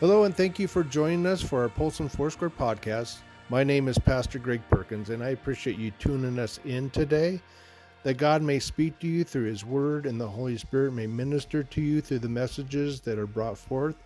Hello, 0.00 0.22
and 0.22 0.36
thank 0.36 0.60
you 0.60 0.68
for 0.68 0.84
joining 0.84 1.26
us 1.26 1.42
for 1.42 1.62
our 1.62 1.68
Polson 1.68 2.08
Foursquare 2.08 2.50
podcast. 2.50 3.16
My 3.48 3.64
name 3.64 3.88
is 3.88 3.98
Pastor 3.98 4.38
Greg 4.38 4.62
Perkins, 4.70 5.10
and 5.10 5.24
I 5.24 5.30
appreciate 5.30 5.76
you 5.76 5.90
tuning 5.98 6.38
us 6.38 6.60
in 6.64 6.88
today. 6.90 7.40
That 8.04 8.14
God 8.14 8.40
may 8.40 8.60
speak 8.60 9.00
to 9.00 9.08
you 9.08 9.24
through 9.24 9.46
His 9.46 9.64
Word, 9.64 10.06
and 10.06 10.20
the 10.20 10.28
Holy 10.28 10.56
Spirit 10.56 10.92
may 10.92 11.08
minister 11.08 11.64
to 11.64 11.80
you 11.80 12.00
through 12.00 12.20
the 12.20 12.28
messages 12.28 13.00
that 13.00 13.18
are 13.18 13.26
brought 13.26 13.58
forth. 13.58 13.96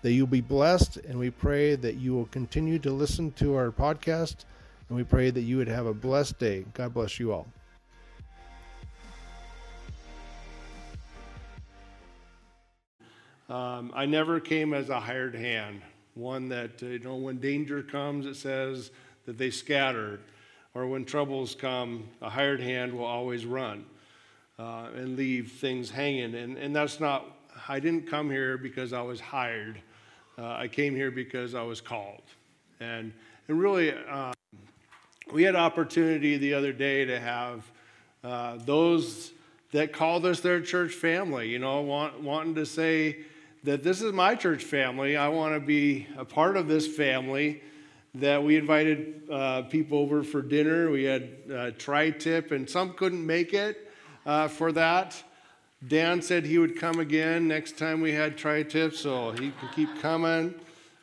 That 0.00 0.12
you'll 0.12 0.28
be 0.28 0.40
blessed, 0.40 0.96
and 0.96 1.18
we 1.18 1.28
pray 1.28 1.74
that 1.74 1.96
you 1.96 2.14
will 2.14 2.24
continue 2.24 2.78
to 2.78 2.90
listen 2.90 3.32
to 3.32 3.54
our 3.54 3.70
podcast, 3.70 4.46
and 4.88 4.96
we 4.96 5.04
pray 5.04 5.28
that 5.28 5.42
you 5.42 5.58
would 5.58 5.68
have 5.68 5.84
a 5.84 5.92
blessed 5.92 6.38
day. 6.38 6.64
God 6.72 6.94
bless 6.94 7.20
you 7.20 7.34
all. 7.34 7.48
Um, 13.52 13.92
I 13.94 14.06
never 14.06 14.40
came 14.40 14.72
as 14.72 14.88
a 14.88 14.98
hired 14.98 15.34
hand, 15.34 15.82
one 16.14 16.48
that, 16.48 16.82
uh, 16.82 16.86
you 16.86 17.00
know, 17.00 17.16
when 17.16 17.36
danger 17.36 17.82
comes, 17.82 18.24
it 18.24 18.36
says 18.36 18.90
that 19.26 19.36
they 19.36 19.50
scattered, 19.50 20.20
or 20.72 20.86
when 20.86 21.04
troubles 21.04 21.54
come, 21.54 22.08
a 22.22 22.30
hired 22.30 22.62
hand 22.62 22.94
will 22.94 23.04
always 23.04 23.44
run 23.44 23.84
uh, 24.58 24.86
and 24.94 25.18
leave 25.18 25.52
things 25.52 25.90
hanging. 25.90 26.34
And, 26.34 26.56
and 26.56 26.74
that's 26.74 26.98
not, 26.98 27.26
I 27.68 27.78
didn't 27.78 28.08
come 28.08 28.30
here 28.30 28.56
because 28.56 28.94
I 28.94 29.02
was 29.02 29.20
hired. 29.20 29.82
Uh, 30.38 30.52
I 30.52 30.66
came 30.66 30.96
here 30.96 31.10
because 31.10 31.54
I 31.54 31.62
was 31.62 31.82
called. 31.82 32.22
And, 32.80 33.12
and 33.48 33.60
really, 33.60 33.92
uh, 33.92 34.32
we 35.30 35.42
had 35.42 35.56
opportunity 35.56 36.38
the 36.38 36.54
other 36.54 36.72
day 36.72 37.04
to 37.04 37.20
have 37.20 37.70
uh, 38.24 38.56
those 38.64 39.32
that 39.72 39.92
called 39.92 40.24
us 40.24 40.40
their 40.40 40.62
church 40.62 40.94
family, 40.94 41.50
you 41.50 41.58
know, 41.58 41.82
want, 41.82 42.18
wanting 42.22 42.54
to 42.54 42.64
say, 42.64 43.26
that 43.64 43.82
this 43.82 44.02
is 44.02 44.12
my 44.12 44.34
church 44.34 44.64
family. 44.64 45.16
I 45.16 45.28
want 45.28 45.54
to 45.54 45.60
be 45.60 46.06
a 46.16 46.24
part 46.24 46.56
of 46.56 46.68
this 46.68 46.86
family. 46.86 47.62
That 48.16 48.42
we 48.44 48.56
invited 48.56 49.22
uh, 49.30 49.62
people 49.62 49.98
over 49.98 50.22
for 50.22 50.42
dinner. 50.42 50.90
We 50.90 51.04
had 51.04 51.30
uh, 51.50 51.70
tri 51.78 52.10
tip, 52.10 52.50
and 52.50 52.68
some 52.68 52.92
couldn't 52.92 53.24
make 53.24 53.54
it 53.54 53.90
uh, 54.26 54.48
for 54.48 54.70
that. 54.72 55.22
Dan 55.88 56.20
said 56.20 56.44
he 56.44 56.58
would 56.58 56.78
come 56.78 57.00
again 57.00 57.48
next 57.48 57.78
time 57.78 58.02
we 58.02 58.12
had 58.12 58.36
tri 58.36 58.64
tip, 58.64 58.94
so 58.94 59.30
he 59.30 59.50
can 59.52 59.68
keep 59.74 60.00
coming. 60.02 60.54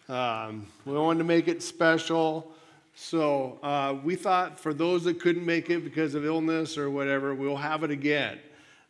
Um, 0.07 0.67
we 0.85 0.93
wanted 0.93 1.19
to 1.19 1.25
make 1.25 1.47
it 1.47 1.63
special. 1.63 2.51
So 2.93 3.57
uh, 3.63 3.95
we 4.03 4.15
thought 4.15 4.59
for 4.59 4.73
those 4.73 5.03
that 5.05 5.19
couldn't 5.19 5.45
make 5.45 5.69
it 5.69 5.83
because 5.83 6.13
of 6.13 6.25
illness 6.25 6.77
or 6.77 6.91
whatever, 6.91 7.33
we'll 7.33 7.55
have 7.55 7.83
it 7.83 7.91
again. 7.91 8.37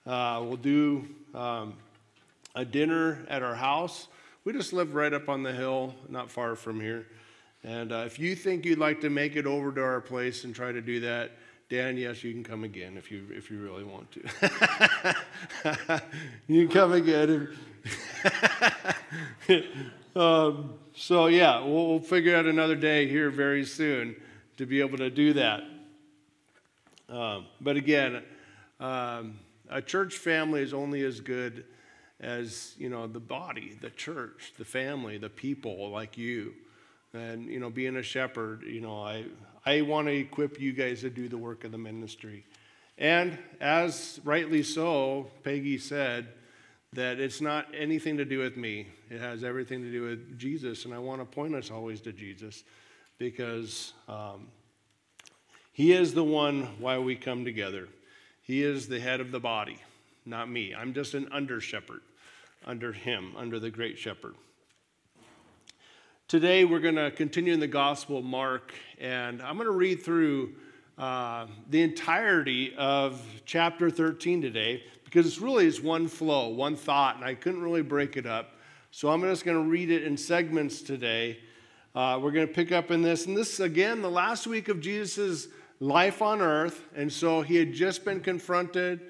Uh, 0.05 0.41
we'll 0.43 0.57
do. 0.57 1.07
Um, 1.33 1.73
a 2.55 2.65
dinner 2.65 3.25
at 3.27 3.43
our 3.43 3.55
house. 3.55 4.07
We 4.43 4.53
just 4.53 4.73
live 4.73 4.95
right 4.95 5.13
up 5.13 5.29
on 5.29 5.43
the 5.43 5.53
hill, 5.53 5.93
not 6.07 6.31
far 6.31 6.55
from 6.55 6.79
here. 6.79 7.07
And 7.63 7.91
uh, 7.91 8.03
if 8.05 8.19
you 8.19 8.35
think 8.35 8.65
you'd 8.65 8.79
like 8.79 9.01
to 9.01 9.09
make 9.09 9.35
it 9.35 9.45
over 9.45 9.71
to 9.71 9.81
our 9.81 10.01
place 10.01 10.43
and 10.43 10.55
try 10.55 10.71
to 10.71 10.81
do 10.81 11.01
that, 11.01 11.31
Dan, 11.69 11.97
yes, 11.97 12.23
you 12.23 12.31
can 12.33 12.43
come 12.43 12.63
again 12.63 12.97
if 12.97 13.11
you 13.11 13.27
if 13.29 13.51
you 13.51 13.59
really 13.59 13.83
want 13.83 14.11
to. 14.13 14.21
you 16.47 16.67
can 16.67 16.73
come 16.73 16.93
again. 16.93 17.49
um, 20.15 20.73
so 20.95 21.27
yeah, 21.27 21.59
we'll, 21.59 21.87
we'll, 21.89 21.99
figure 21.99 22.35
out 22.35 22.45
another 22.47 22.75
day 22.75 23.07
here 23.07 23.29
very 23.29 23.63
soon 23.63 24.15
to 24.57 24.65
be 24.65 24.79
able 24.79 24.97
to 24.97 25.11
do 25.11 25.33
that. 25.33 25.61
Um, 27.07 27.45
but 27.61 27.77
again, 27.77 28.23
um, 28.79 29.37
a 29.69 29.81
church 29.81 30.17
family 30.17 30.61
is 30.61 30.73
only 30.73 31.03
as 31.03 31.19
good 31.19 31.65
as 32.19 32.73
you 32.77 32.89
know 32.89 33.07
the 33.07 33.19
body 33.19 33.77
the 33.81 33.89
church 33.89 34.53
the 34.57 34.65
family 34.65 35.17
the 35.17 35.29
people 35.29 35.89
like 35.89 36.17
you. 36.17 36.53
And 37.13 37.45
you 37.45 37.59
know 37.59 37.69
being 37.69 37.95
a 37.95 38.03
shepherd 38.03 38.63
you 38.63 38.81
know 38.81 39.01
i 39.01 39.25
i 39.65 39.81
want 39.81 40.07
to 40.07 40.13
equip 40.13 40.59
you 40.59 40.73
guys 40.73 41.01
to 41.01 41.09
do 41.09 41.27
the 41.27 41.37
work 41.37 41.63
of 41.63 41.71
the 41.71 41.77
ministry. 41.77 42.45
And 42.97 43.37
as 43.61 44.19
rightly 44.23 44.63
so 44.63 45.31
peggy 45.43 45.77
said 45.77 46.27
that 46.93 47.19
it's 47.19 47.39
not 47.39 47.67
anything 47.77 48.17
to 48.17 48.25
do 48.25 48.39
with 48.39 48.57
me. 48.57 48.87
It 49.09 49.21
has 49.21 49.43
everything 49.43 49.81
to 49.83 49.91
do 49.91 50.03
with 50.03 50.37
jesus. 50.37 50.85
And 50.85 50.93
i 50.93 50.99
want 50.99 51.21
to 51.21 51.25
point 51.25 51.55
us 51.55 51.71
always 51.71 52.01
to 52.01 52.11
jesus 52.11 52.63
because 53.17 53.93
um, 54.07 54.47
he 55.73 55.93
is 55.93 56.13
the 56.13 56.23
one 56.23 56.63
why 56.79 56.97
we 56.99 57.15
come 57.15 57.43
together. 57.43 57.87
He 58.43 58.63
is 58.63 58.87
the 58.87 58.99
head 58.99 59.19
of 59.19 59.31
the 59.31 59.39
body 59.39 59.79
not 60.25 60.49
me. 60.49 60.75
I'm 60.75 60.93
just 60.93 61.15
an 61.15 61.27
under 61.31 61.59
shepherd 61.59 62.01
under 62.65 62.91
him, 62.91 63.33
under 63.37 63.59
the 63.59 63.69
great 63.69 63.97
shepherd. 63.97 64.35
Today, 66.27 66.65
we're 66.65 66.79
going 66.79 66.95
to 66.95 67.11
continue 67.11 67.53
in 67.53 67.59
the 67.59 67.67
Gospel 67.67 68.19
of 68.19 68.25
Mark, 68.25 68.73
and 68.99 69.41
I'm 69.41 69.55
going 69.55 69.65
to 69.65 69.71
read 69.71 70.03
through 70.03 70.53
uh, 70.97 71.47
the 71.69 71.81
entirety 71.81 72.75
of 72.77 73.21
chapter 73.45 73.89
13 73.89 74.41
today 74.41 74.83
because 75.05 75.25
it's 75.25 75.39
really 75.39 75.65
is 75.65 75.81
one 75.81 76.07
flow, 76.07 76.49
one 76.49 76.75
thought, 76.75 77.15
and 77.15 77.25
I 77.25 77.33
couldn't 77.33 77.63
really 77.63 77.81
break 77.81 78.15
it 78.15 78.27
up. 78.27 78.51
So 78.91 79.09
I'm 79.09 79.21
just 79.21 79.43
going 79.43 79.57
to 79.57 79.67
read 79.67 79.89
it 79.89 80.03
in 80.03 80.17
segments 80.17 80.81
today. 80.81 81.39
Uh, 81.95 82.19
we're 82.21 82.31
going 82.31 82.47
to 82.47 82.53
pick 82.53 82.71
up 82.71 82.91
in 82.91 83.01
this, 83.01 83.25
and 83.25 83.35
this 83.35 83.59
again, 83.59 84.01
the 84.01 84.09
last 84.09 84.45
week 84.45 84.67
of 84.67 84.81
Jesus' 84.81 85.47
life 85.79 86.21
on 86.21 86.41
earth, 86.41 86.83
and 86.95 87.11
so 87.11 87.41
he 87.41 87.55
had 87.55 87.73
just 87.73 88.05
been 88.05 88.19
confronted 88.19 89.01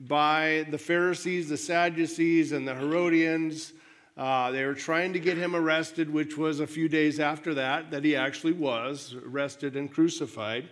by 0.00 0.66
the 0.70 0.78
Pharisees, 0.78 1.48
the 1.48 1.56
Sadducees, 1.56 2.52
and 2.52 2.66
the 2.66 2.74
Herodians. 2.74 3.72
Uh, 4.16 4.50
they 4.50 4.64
were 4.64 4.74
trying 4.74 5.12
to 5.12 5.20
get 5.20 5.36
him 5.36 5.54
arrested, 5.54 6.12
which 6.12 6.36
was 6.36 6.60
a 6.60 6.66
few 6.66 6.88
days 6.88 7.20
after 7.20 7.54
that, 7.54 7.90
that 7.90 8.04
he 8.04 8.16
actually 8.16 8.52
was 8.52 9.14
arrested 9.26 9.76
and 9.76 9.92
crucified. 9.92 10.68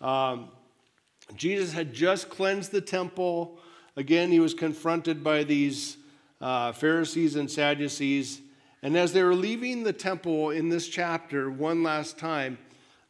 Um, 0.00 0.50
Jesus 1.34 1.72
had 1.72 1.92
just 1.92 2.28
cleansed 2.28 2.72
the 2.72 2.80
temple. 2.80 3.58
Again, 3.96 4.30
he 4.30 4.40
was 4.40 4.54
confronted 4.54 5.24
by 5.24 5.42
these 5.42 5.96
uh, 6.40 6.72
Pharisees 6.72 7.36
and 7.36 7.50
Sadducees. 7.50 8.40
And 8.82 8.96
as 8.96 9.12
they 9.12 9.22
were 9.22 9.34
leaving 9.34 9.82
the 9.82 9.92
temple 9.92 10.50
in 10.50 10.68
this 10.68 10.86
chapter 10.88 11.50
one 11.50 11.82
last 11.82 12.18
time, 12.18 12.58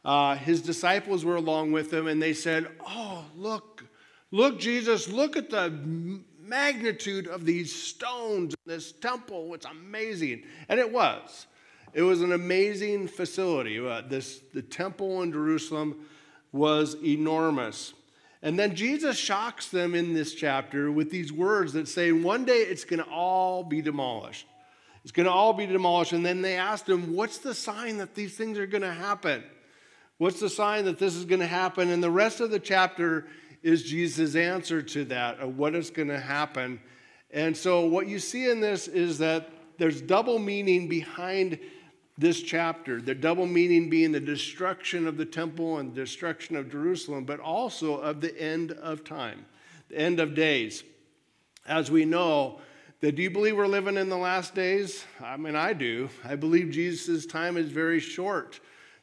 uh, 0.03 0.35
his 0.35 0.61
disciples 0.61 1.25
were 1.25 1.35
along 1.35 1.73
with 1.73 1.93
him, 1.93 2.07
and 2.07 2.21
they 2.21 2.33
said, 2.33 2.69
Oh, 2.87 3.25
look, 3.35 3.76
Look, 4.31 4.59
Jesus, 4.59 5.07
look 5.09 5.37
at 5.37 5.49
the 5.49 5.69
magnitude 6.41 7.27
of 7.27 7.45
these 7.45 7.73
stones 7.73 8.53
in 8.53 8.73
this 8.73 8.91
temple. 8.91 9.53
It's 9.53 9.65
amazing. 9.65 10.43
And 10.67 10.79
it 10.79 10.91
was. 10.91 11.47
It 11.93 12.01
was 12.01 12.21
an 12.21 12.33
amazing 12.33 13.07
facility. 13.07 13.79
Uh, 13.79 14.01
this, 14.07 14.41
the 14.53 14.61
temple 14.61 15.21
in 15.21 15.31
Jerusalem 15.31 16.05
was 16.51 16.95
enormous. 17.03 17.93
And 18.41 18.59
then 18.59 18.75
Jesus 18.75 19.17
shocks 19.17 19.69
them 19.69 19.95
in 19.95 20.13
this 20.13 20.33
chapter 20.33 20.91
with 20.91 21.09
these 21.09 21.31
words 21.31 21.73
that 21.73 21.87
say, 21.87 22.11
one 22.11 22.45
day 22.45 22.59
it's 22.59 22.83
going 22.83 23.03
to 23.03 23.09
all 23.09 23.63
be 23.63 23.81
demolished. 23.81 24.45
It's 25.03 25.11
going 25.11 25.25
to 25.25 25.31
all 25.31 25.53
be 25.53 25.65
demolished. 25.65 26.11
And 26.11 26.25
then 26.25 26.41
they 26.41 26.55
asked 26.55 26.87
him, 26.87 27.15
What's 27.15 27.37
the 27.37 27.53
sign 27.53 27.97
that 27.97 28.13
these 28.13 28.35
things 28.35 28.59
are 28.59 28.67
going 28.67 28.81
to 28.81 28.93
happen? 28.93 29.41
What's 30.17 30.39
the 30.39 30.49
sign 30.49 30.85
that 30.85 30.99
this 30.99 31.15
is 31.15 31.25
going 31.25 31.39
to 31.39 31.47
happen? 31.47 31.89
And 31.89 32.03
the 32.03 32.11
rest 32.11 32.41
of 32.41 32.51
the 32.51 32.59
chapter 32.59 33.25
is 33.63 33.83
Jesus' 33.83 34.35
answer 34.35 34.81
to 34.81 35.05
that, 35.05 35.39
of 35.39 35.57
what 35.57 35.75
is 35.75 35.89
going 35.89 36.07
to 36.09 36.19
happen. 36.19 36.79
And 37.31 37.55
so, 37.55 37.85
what 37.85 38.07
you 38.07 38.19
see 38.19 38.49
in 38.49 38.61
this 38.61 38.87
is 38.87 39.17
that 39.19 39.49
there's 39.77 40.01
double 40.01 40.39
meaning 40.39 40.87
behind 40.87 41.59
this 42.17 42.41
chapter. 42.41 43.01
The 43.01 43.15
double 43.15 43.45
meaning 43.45 43.89
being 43.89 44.11
the 44.11 44.19
destruction 44.19 45.07
of 45.07 45.17
the 45.17 45.25
temple 45.25 45.77
and 45.77 45.93
destruction 45.93 46.55
of 46.55 46.71
Jerusalem, 46.71 47.25
but 47.25 47.39
also 47.39 47.97
of 47.97 48.21
the 48.21 48.39
end 48.39 48.71
of 48.71 49.03
time, 49.03 49.45
the 49.89 49.97
end 49.97 50.19
of 50.19 50.33
days. 50.33 50.83
As 51.67 51.91
we 51.91 52.05
know, 52.05 52.61
that 53.01 53.15
do 53.15 53.21
you 53.21 53.29
believe 53.29 53.55
we're 53.55 53.67
living 53.67 53.97
in 53.97 54.09
the 54.09 54.17
last 54.17 54.55
days? 54.55 55.05
I 55.21 55.37
mean, 55.37 55.55
I 55.55 55.73
do. 55.73 56.09
I 56.23 56.35
believe 56.35 56.71
Jesus' 56.71 57.25
time 57.25 57.55
is 57.57 57.69
very 57.69 57.99
short, 57.99 58.59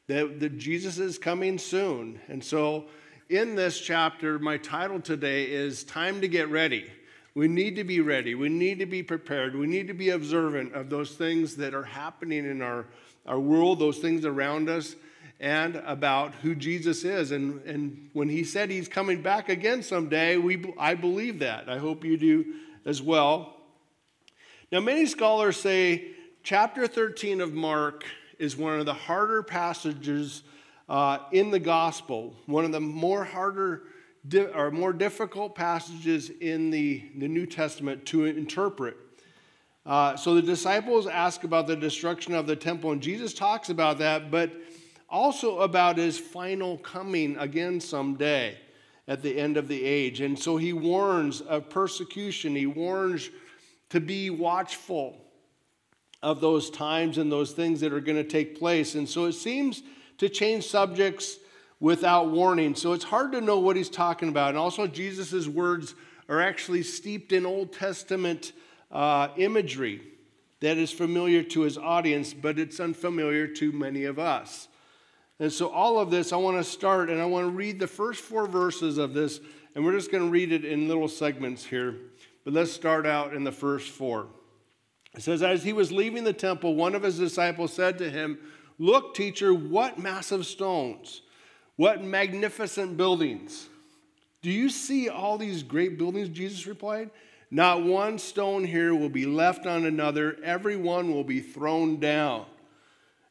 that, 0.08 0.40
that 0.40 0.58
Jesus 0.58 0.99
is 0.99 1.17
coming 1.17 1.58
soon. 1.58 2.20
And 2.29 2.43
so, 2.43 2.87
in 3.29 3.55
this 3.55 3.81
chapter, 3.81 4.38
my 4.38 4.59
title 4.59 5.00
today 5.00 5.44
is 5.44 5.82
Time 5.85 6.21
to 6.21 6.29
Get 6.29 6.50
Ready. 6.50 6.91
We 7.35 7.49
need 7.49 7.76
to 7.76 7.85
be 7.85 8.00
ready. 8.00 8.35
We 8.35 8.49
need 8.49 8.79
to 8.81 8.87
be 8.87 9.03
prepared. 9.03 9.56
We 9.56 9.67
need 9.67 9.88
to 9.88 9.94
be 9.94 10.11
observant 10.11 10.75
of 10.75 10.91
those 10.91 11.12
things 11.12 11.56
that 11.56 11.75
are 11.75 11.85
happening 11.85 12.44
in 12.44 12.61
our, 12.61 12.87
our 13.26 13.41
world, 13.41 13.79
those 13.79 13.99
things 13.99 14.25
around 14.25 14.69
us, 14.69 14.94
and 15.41 15.76
about 15.87 16.35
who 16.37 16.55
Jesus 16.55 17.03
is. 17.05 17.32
And, 17.32 17.62
and 17.62 18.11
when 18.12 18.29
he 18.29 18.44
said 18.44 18.71
he's 18.71 18.88
coming 18.88 19.23
back 19.23 19.49
again 19.49 19.82
someday, 19.82 20.37
we, 20.37 20.73
I 20.79 20.94
believe 20.94 21.38
that. 21.41 21.69
I 21.69 21.79
hope 21.79 22.05
you 22.05 22.17
do 22.17 22.44
as 22.85 23.00
well. 23.00 23.56
Now, 24.70 24.81
many 24.81 25.06
scholars 25.06 25.56
say 25.56 26.09
chapter 26.43 26.87
13 26.87 27.41
of 27.41 27.55
Mark 27.55 28.05
is 28.38 28.56
one 28.56 28.79
of 28.79 28.87
the 28.87 28.94
harder 28.94 29.43
passages 29.43 30.43
uh, 30.88 31.19
in 31.32 31.50
the 31.50 31.58
gospel, 31.58 32.34
one 32.46 32.64
of 32.64 32.72
the 32.72 32.81
more 32.81 33.25
harder 33.25 33.84
di- 34.28 34.46
or 34.46 34.70
more 34.70 34.92
difficult 34.92 35.54
passages 35.54 36.31
in 36.31 36.70
the, 36.70 37.02
the 37.16 37.28
New 37.28 37.46
Testament 37.46 38.04
to 38.06 38.26
interpret. 38.26 38.96
Uh, 39.86 40.16
so 40.16 40.34
the 40.34 40.42
disciples 40.42 41.06
ask 41.06 41.44
about 41.44 41.66
the 41.66 41.76
destruction 41.76 42.34
of 42.34 42.46
the 42.46 42.56
temple, 42.56 42.92
and 42.92 43.02
Jesus 43.02 43.34
talks 43.34 43.69
about 43.69 43.98
that, 43.98 44.31
but 44.31 44.50
also 45.08 45.60
about 45.60 45.98
his 45.98 46.19
final 46.19 46.78
coming 46.78 47.36
again 47.36 47.81
someday 47.81 48.56
at 49.06 49.22
the 49.22 49.38
end 49.38 49.56
of 49.56 49.69
the 49.69 49.84
age. 49.84 50.20
And 50.22 50.38
so 50.38 50.56
he 50.56 50.72
warns 50.72 51.42
of 51.42 51.69
persecution, 51.69 52.56
he 52.56 52.66
warns 52.66 53.31
to 53.90 54.00
be 54.00 54.31
watchful 54.31 55.20
of 56.22 56.40
those 56.40 56.70
times 56.70 57.19
and 57.19 57.31
those 57.31 57.52
things 57.52 57.81
that 57.81 57.92
are 57.92 58.00
going 58.00 58.16
to 58.16 58.25
take 58.25 58.58
place. 58.58 58.94
And 58.94 59.06
so 59.06 59.26
it 59.26 59.34
seems 59.34 59.82
to 60.19 60.28
change 60.28 60.66
subjects 60.66 61.38
without 61.81 62.31
warning. 62.31 62.75
So 62.75 62.93
it's 62.93 63.05
hard 63.05 63.32
to 63.32 63.40
know 63.40 63.58
what 63.58 63.76
he's 63.76 63.90
talking 63.90 64.28
about. 64.28 64.50
And 64.50 64.58
also, 64.58 64.87
Jesus' 64.87 65.46
words 65.46 65.94
are 66.28 66.40
actually 66.40 66.82
steeped 66.82 67.32
in 67.32 67.44
Old 67.44 67.72
Testament 67.72 68.52
uh, 68.90 69.28
imagery 69.37 70.00
that 70.61 70.78
is 70.78 70.90
familiar 70.90 71.43
to 71.43 71.61
his 71.61 71.76
audience, 71.76 72.32
but 72.32 72.58
it's 72.58 72.81
unfamiliar 72.81 73.46
to 73.46 73.72
many 73.72 74.05
of 74.05 74.19
us. 74.19 74.69
And 75.38 75.52
so, 75.52 75.69
all 75.69 75.99
of 75.99 76.11
this, 76.11 76.32
I 76.32 76.37
want 76.37 76.56
to 76.56 76.64
start 76.64 77.10
and 77.10 77.20
I 77.20 77.26
want 77.26 77.46
to 77.46 77.50
read 77.50 77.78
the 77.78 77.87
first 77.87 78.20
four 78.20 78.46
verses 78.46 78.96
of 78.96 79.12
this, 79.12 79.40
and 79.75 79.84
we're 79.84 79.93
just 79.93 80.10
going 80.10 80.25
to 80.25 80.31
read 80.31 80.52
it 80.52 80.64
in 80.64 80.88
little 80.88 81.08
segments 81.08 81.64
here. 81.64 81.96
But 82.44 82.55
let's 82.55 82.72
start 82.72 83.06
out 83.06 83.34
in 83.34 83.43
the 83.44 83.52
first 83.52 83.90
four. 83.90 84.28
It 85.14 85.22
says, 85.22 85.43
As 85.43 85.64
he 85.64 85.72
was 85.72 85.90
leaving 85.90 86.25
the 86.25 86.32
temple, 86.32 86.76
one 86.76 86.94
of 86.94 87.02
his 87.02 87.19
disciples 87.19 87.72
said 87.72 87.99
to 87.99 88.08
him, 88.08 88.38
Look, 88.79 89.15
teacher, 89.15 89.55
what 89.55 89.99
massive 89.99 90.47
stones, 90.47 91.23
what 91.76 92.03
magnificent 92.03 92.97
buildings. 92.97 93.69
Do 94.43 94.50
you 94.50 94.69
see 94.69 95.09
all 95.09 95.38
these 95.38 95.62
great 95.62 95.97
buildings? 95.97 96.29
Jesus 96.29 96.67
replied. 96.67 97.11
Not 97.50 97.85
one 97.85 98.19
stone 98.19 98.65
here 98.65 98.94
will 98.94 99.09
be 99.09 99.26
left 99.26 99.65
on 99.65 99.85
another, 99.85 100.37
every 100.43 100.76
one 100.76 101.12
will 101.12 101.25
be 101.25 101.41
thrown 101.41 102.00
down. 102.00 102.47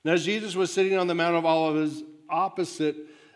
Now, 0.05 0.13
as 0.13 0.25
Jesus 0.25 0.55
was 0.55 0.71
sitting 0.71 0.97
on 0.97 1.07
the 1.07 1.15
Mount 1.15 1.35
of 1.35 1.45
Olives 1.45 2.03
opposite 2.29 2.95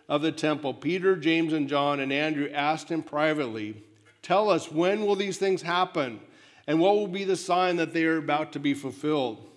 of 0.09 0.21
the 0.21 0.31
temple, 0.31 0.73
Peter, 0.73 1.15
James, 1.15 1.53
and 1.53 1.67
John 1.67 1.99
and 1.99 2.11
Andrew 2.11 2.49
asked 2.53 2.89
him 2.89 3.03
privately, 3.03 3.83
Tell 4.21 4.49
us, 4.49 4.71
when 4.71 5.05
will 5.05 5.15
these 5.15 5.37
things 5.37 5.61
happen? 5.61 6.19
And 6.67 6.79
what 6.79 6.95
will 6.95 7.07
be 7.07 7.23
the 7.23 7.37
sign 7.37 7.77
that 7.77 7.93
they 7.93 8.03
are 8.05 8.17
about 8.17 8.51
to 8.53 8.59
be 8.59 8.73
fulfilled? 8.73 9.49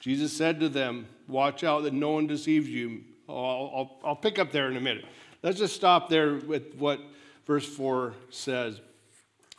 Jesus 0.00 0.32
said 0.32 0.60
to 0.60 0.68
them, 0.68 1.06
Watch 1.28 1.62
out 1.62 1.84
that 1.84 1.92
no 1.92 2.10
one 2.10 2.26
deceives 2.26 2.68
you. 2.68 3.04
I'll, 3.28 3.36
I'll, 3.36 4.00
I'll 4.04 4.16
pick 4.16 4.38
up 4.38 4.50
there 4.50 4.68
in 4.70 4.76
a 4.76 4.80
minute. 4.80 5.04
Let's 5.42 5.58
just 5.58 5.76
stop 5.76 6.08
there 6.08 6.36
with 6.36 6.74
what 6.76 7.00
verse 7.46 7.66
4 7.66 8.14
says. 8.30 8.80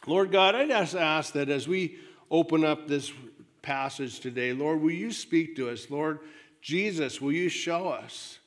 Lord 0.07 0.31
God, 0.31 0.55
I 0.55 0.67
just 0.67 0.95
ask 0.95 1.33
that 1.33 1.49
as 1.49 1.67
we 1.67 1.97
open 2.31 2.65
up 2.65 2.87
this 2.87 3.13
passage 3.61 4.19
today, 4.19 4.51
Lord, 4.53 4.81
will 4.81 4.91
you 4.91 5.11
speak 5.11 5.55
to 5.57 5.69
us? 5.69 5.89
Lord 5.89 6.19
Jesus, 6.61 7.21
will 7.21 7.31
you 7.31 7.47
show 7.47 7.87
us 7.87 8.39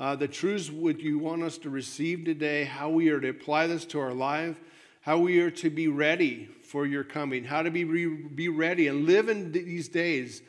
uh, 0.00 0.16
the 0.16 0.26
truths 0.26 0.70
would 0.70 1.02
you 1.02 1.18
want 1.18 1.42
us 1.42 1.58
to 1.58 1.68
receive 1.68 2.24
today, 2.24 2.64
how 2.64 2.88
we 2.88 3.10
are 3.10 3.20
to 3.20 3.28
apply 3.28 3.66
this 3.66 3.84
to 3.84 4.00
our 4.00 4.14
life, 4.14 4.56
how 5.02 5.18
we 5.18 5.40
are 5.40 5.50
to 5.50 5.68
be 5.68 5.88
ready 5.88 6.48
for 6.62 6.86
your 6.86 7.04
coming, 7.04 7.44
how 7.44 7.62
to 7.62 7.70
be, 7.70 7.84
re- 7.84 8.06
be 8.06 8.48
ready 8.48 8.88
and 8.88 9.04
live 9.04 9.28
in 9.28 9.52
these 9.52 9.88
days, 9.88 10.40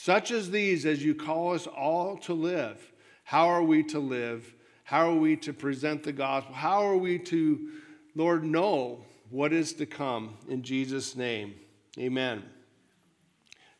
such 0.00 0.30
as 0.30 0.50
these, 0.52 0.86
as 0.86 1.04
you 1.04 1.12
call 1.12 1.54
us 1.54 1.66
all 1.66 2.16
to 2.18 2.32
live. 2.32 2.92
How 3.24 3.48
are 3.48 3.64
we 3.64 3.82
to 3.84 3.98
live? 3.98 4.54
How 4.84 5.10
are 5.10 5.16
we 5.16 5.36
to 5.38 5.52
present 5.52 6.04
the 6.04 6.12
gospel? 6.12 6.54
How 6.54 6.86
are 6.86 6.96
we 6.96 7.18
to, 7.18 7.70
Lord, 8.14 8.44
know 8.44 9.04
what 9.30 9.52
is 9.52 9.72
to 9.74 9.86
come? 9.86 10.36
In 10.48 10.62
Jesus' 10.62 11.16
name, 11.16 11.56
amen. 11.98 12.44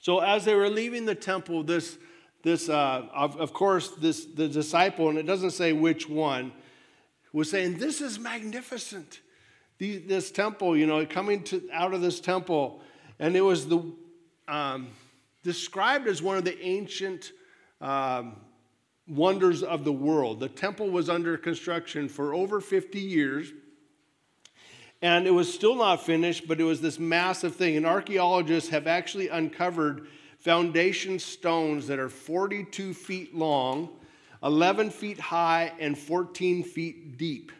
So, 0.00 0.18
as 0.18 0.44
they 0.44 0.56
were 0.56 0.68
leaving 0.68 1.06
the 1.06 1.14
temple, 1.14 1.62
this, 1.62 1.96
this 2.42 2.68
uh, 2.68 3.06
of, 3.14 3.36
of 3.40 3.52
course, 3.52 3.90
this, 3.90 4.24
the 4.24 4.48
disciple, 4.48 5.08
and 5.08 5.18
it 5.18 5.26
doesn't 5.26 5.52
say 5.52 5.72
which 5.72 6.08
one, 6.08 6.52
was 7.32 7.48
saying, 7.48 7.78
This 7.78 8.00
is 8.00 8.18
magnificent 8.18 9.20
this 9.78 10.32
temple, 10.32 10.76
you 10.76 10.88
know, 10.88 11.06
coming 11.06 11.44
to, 11.44 11.62
out 11.72 11.94
of 11.94 12.00
this 12.00 12.18
temple, 12.18 12.82
and 13.20 13.36
it 13.36 13.40
was 13.40 13.68
the 13.68 13.80
um, 14.48 14.88
described 15.48 16.06
as 16.06 16.20
one 16.20 16.36
of 16.36 16.44
the 16.44 16.60
ancient 16.62 17.32
um, 17.80 18.36
wonders 19.08 19.62
of 19.62 19.82
the 19.82 19.92
world. 19.92 20.40
The 20.40 20.48
temple 20.50 20.90
was 20.90 21.08
under 21.08 21.38
construction 21.38 22.06
for 22.06 22.34
over 22.34 22.60
50 22.60 23.00
years, 23.00 23.50
and 25.00 25.26
it 25.26 25.30
was 25.30 25.50
still 25.50 25.74
not 25.74 26.04
finished, 26.04 26.46
but 26.46 26.60
it 26.60 26.64
was 26.64 26.82
this 26.82 26.98
massive 26.98 27.56
thing. 27.56 27.78
And 27.78 27.86
archaeologists 27.86 28.68
have 28.68 28.86
actually 28.86 29.28
uncovered 29.28 30.08
foundation 30.38 31.18
stones 31.18 31.86
that 31.86 31.98
are 31.98 32.10
42 32.10 32.92
feet 32.92 33.34
long, 33.34 33.88
11 34.42 34.90
feet 34.90 35.18
high, 35.18 35.72
and 35.80 35.96
14 35.96 36.62
feet 36.62 37.16
deep. 37.16 37.52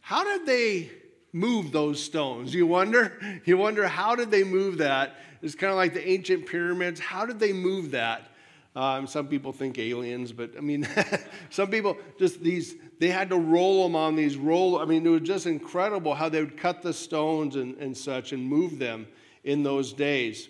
How 0.00 0.24
did 0.24 0.46
they 0.46 0.90
move 1.34 1.72
those 1.72 2.02
stones. 2.02 2.54
You 2.54 2.66
wonder? 2.66 3.20
You 3.44 3.58
wonder 3.58 3.86
how 3.86 4.14
did 4.14 4.30
they 4.30 4.44
move 4.44 4.78
that? 4.78 5.16
It's 5.44 5.54
kind 5.54 5.70
of 5.70 5.76
like 5.76 5.92
the 5.92 6.08
ancient 6.08 6.46
pyramids. 6.46 6.98
How 6.98 7.26
did 7.26 7.38
they 7.38 7.52
move 7.52 7.90
that? 7.90 8.30
Um, 8.74 9.06
some 9.06 9.28
people 9.28 9.52
think 9.52 9.78
aliens, 9.78 10.32
but 10.32 10.52
I 10.56 10.60
mean, 10.60 10.88
some 11.50 11.68
people 11.68 11.98
just 12.18 12.42
these, 12.42 12.74
they 12.98 13.08
had 13.08 13.28
to 13.28 13.36
roll 13.36 13.82
them 13.82 13.94
on 13.94 14.16
these 14.16 14.38
roll. 14.38 14.78
I 14.78 14.86
mean, 14.86 15.06
it 15.06 15.10
was 15.10 15.20
just 15.20 15.46
incredible 15.46 16.14
how 16.14 16.30
they 16.30 16.40
would 16.40 16.56
cut 16.56 16.80
the 16.80 16.94
stones 16.94 17.56
and, 17.56 17.76
and 17.76 17.94
such 17.94 18.32
and 18.32 18.42
move 18.42 18.78
them 18.78 19.06
in 19.44 19.62
those 19.62 19.92
days. 19.92 20.48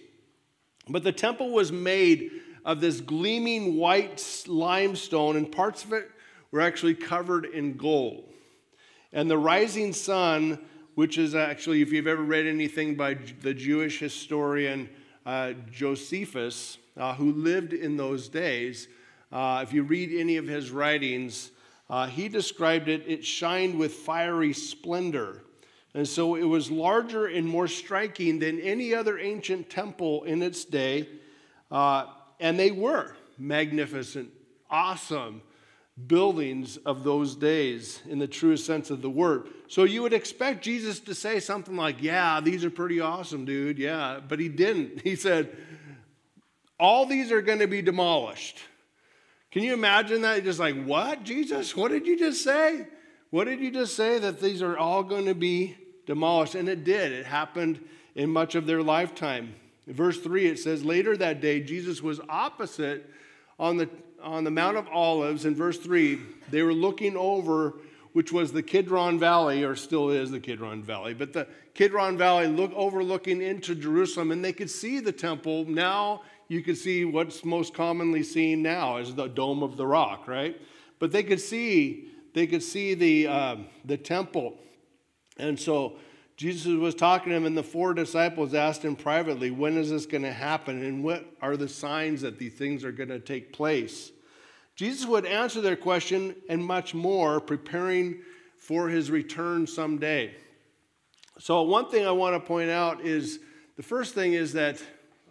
But 0.88 1.02
the 1.02 1.12
temple 1.12 1.50
was 1.50 1.72
made 1.72 2.30
of 2.64 2.80
this 2.80 3.00
gleaming 3.00 3.76
white 3.76 4.44
limestone, 4.46 5.36
and 5.36 5.50
parts 5.50 5.84
of 5.84 5.92
it 5.92 6.08
were 6.52 6.60
actually 6.60 6.94
covered 6.94 7.46
in 7.46 7.76
gold. 7.76 8.28
And 9.12 9.28
the 9.28 9.38
rising 9.38 9.92
sun 9.92 10.60
which 10.94 11.18
is 11.18 11.34
actually, 11.34 11.82
if 11.82 11.92
you've 11.92 12.06
ever 12.06 12.22
read 12.22 12.46
anything 12.46 12.94
by 12.94 13.14
the 13.14 13.54
Jewish 13.54 13.98
historian 13.98 14.88
uh, 15.26 15.52
Josephus, 15.70 16.78
uh, 16.96 17.14
who 17.14 17.32
lived 17.32 17.72
in 17.72 17.96
those 17.96 18.28
days, 18.28 18.88
uh, 19.32 19.60
if 19.62 19.72
you 19.72 19.82
read 19.82 20.12
any 20.12 20.36
of 20.36 20.46
his 20.46 20.70
writings, 20.70 21.50
uh, 21.90 22.06
he 22.06 22.28
described 22.28 22.88
it, 22.88 23.02
it 23.06 23.24
shined 23.24 23.78
with 23.78 23.92
fiery 23.92 24.52
splendor. 24.52 25.42
And 25.94 26.06
so 26.08 26.34
it 26.34 26.44
was 26.44 26.70
larger 26.70 27.26
and 27.26 27.46
more 27.46 27.68
striking 27.68 28.38
than 28.38 28.60
any 28.60 28.94
other 28.94 29.18
ancient 29.18 29.70
temple 29.70 30.24
in 30.24 30.42
its 30.42 30.64
day. 30.64 31.08
Uh, 31.70 32.06
and 32.40 32.58
they 32.58 32.70
were 32.70 33.16
magnificent, 33.38 34.30
awesome, 34.70 35.42
buildings 36.06 36.76
of 36.78 37.04
those 37.04 37.36
days 37.36 38.00
in 38.08 38.18
the 38.18 38.26
truest 38.26 38.66
sense 38.66 38.90
of 38.90 39.00
the 39.00 39.10
word. 39.10 39.48
So 39.68 39.84
you 39.84 40.02
would 40.02 40.12
expect 40.12 40.64
Jesus 40.64 40.98
to 41.00 41.14
say 41.14 41.40
something 41.40 41.76
like, 41.76 42.02
Yeah, 42.02 42.40
these 42.40 42.64
are 42.64 42.70
pretty 42.70 43.00
awesome, 43.00 43.44
dude. 43.44 43.78
Yeah. 43.78 44.20
But 44.26 44.40
he 44.40 44.48
didn't. 44.48 45.00
He 45.04 45.16
said, 45.16 45.56
All 46.78 47.06
these 47.06 47.30
are 47.30 47.42
going 47.42 47.60
to 47.60 47.68
be 47.68 47.82
demolished. 47.82 48.58
Can 49.52 49.62
you 49.62 49.72
imagine 49.72 50.22
that? 50.22 50.42
Just 50.42 50.58
like, 50.58 50.84
What, 50.84 51.22
Jesus? 51.22 51.76
What 51.76 51.92
did 51.92 52.06
you 52.06 52.18
just 52.18 52.42
say? 52.42 52.88
What 53.30 53.44
did 53.44 53.60
you 53.60 53.70
just 53.70 53.94
say? 53.94 54.18
That 54.18 54.40
these 54.40 54.62
are 54.62 54.76
all 54.76 55.04
going 55.04 55.26
to 55.26 55.34
be 55.34 55.76
demolished. 56.06 56.56
And 56.56 56.68
it 56.68 56.84
did. 56.84 57.12
It 57.12 57.26
happened 57.26 57.80
in 58.16 58.30
much 58.30 58.56
of 58.56 58.66
their 58.66 58.82
lifetime. 58.82 59.54
Verse 59.86 60.18
3, 60.20 60.46
it 60.46 60.58
says, 60.58 60.84
Later 60.84 61.16
that 61.16 61.40
day, 61.40 61.60
Jesus 61.60 62.02
was 62.02 62.20
opposite 62.28 63.08
on 63.58 63.76
the 63.76 63.88
on 64.24 64.44
the 64.44 64.50
Mount 64.50 64.76
of 64.76 64.88
Olives 64.88 65.44
in 65.44 65.54
verse 65.54 65.78
3, 65.78 66.18
they 66.50 66.62
were 66.62 66.72
looking 66.72 67.16
over, 67.16 67.74
which 68.12 68.32
was 68.32 68.52
the 68.52 68.62
Kidron 68.62 69.18
Valley, 69.18 69.62
or 69.62 69.76
still 69.76 70.10
is 70.10 70.30
the 70.30 70.40
Kidron 70.40 70.82
Valley, 70.82 71.14
but 71.14 71.32
the 71.32 71.46
Kidron 71.74 72.16
Valley 72.16 72.46
look 72.46 72.72
overlooking 72.74 73.42
into 73.42 73.74
Jerusalem, 73.74 74.32
and 74.32 74.44
they 74.44 74.52
could 74.52 74.70
see 74.70 75.00
the 75.00 75.12
temple. 75.12 75.64
Now 75.66 76.22
you 76.48 76.62
could 76.62 76.78
see 76.78 77.04
what's 77.04 77.44
most 77.44 77.74
commonly 77.74 78.22
seen 78.22 78.62
now 78.62 78.96
is 78.96 79.14
the 79.14 79.26
Dome 79.26 79.62
of 79.62 79.76
the 79.76 79.86
Rock, 79.86 80.26
right? 80.26 80.60
But 80.98 81.12
they 81.12 81.22
could 81.22 81.40
see 81.40 82.08
they 82.32 82.46
could 82.46 82.62
see 82.62 82.94
the 82.94 83.26
uh, 83.26 83.56
the 83.84 83.96
temple, 83.96 84.58
and 85.36 85.58
so 85.58 85.96
Jesus 86.36 86.66
was 86.66 86.94
talking 86.94 87.30
to 87.30 87.36
him, 87.36 87.46
and 87.46 87.56
the 87.56 87.62
four 87.62 87.94
disciples 87.94 88.54
asked 88.54 88.84
him 88.84 88.96
privately, 88.96 89.50
When 89.50 89.76
is 89.76 89.90
this 89.90 90.06
going 90.06 90.24
to 90.24 90.32
happen? 90.32 90.82
And 90.82 91.04
what 91.04 91.24
are 91.40 91.56
the 91.56 91.68
signs 91.68 92.22
that 92.22 92.38
these 92.38 92.54
things 92.54 92.84
are 92.84 92.92
going 92.92 93.10
to 93.10 93.20
take 93.20 93.52
place? 93.52 94.10
Jesus 94.74 95.06
would 95.06 95.26
answer 95.26 95.60
their 95.60 95.76
question 95.76 96.34
and 96.48 96.64
much 96.64 96.94
more, 96.94 97.40
preparing 97.40 98.20
for 98.58 98.88
his 98.88 99.10
return 99.10 99.66
someday. 99.66 100.34
So, 101.38 101.62
one 101.62 101.88
thing 101.88 102.06
I 102.06 102.10
want 102.10 102.34
to 102.34 102.40
point 102.40 102.70
out 102.70 103.00
is 103.02 103.38
the 103.76 103.82
first 103.82 104.14
thing 104.14 104.34
is 104.34 104.52
that 104.54 104.82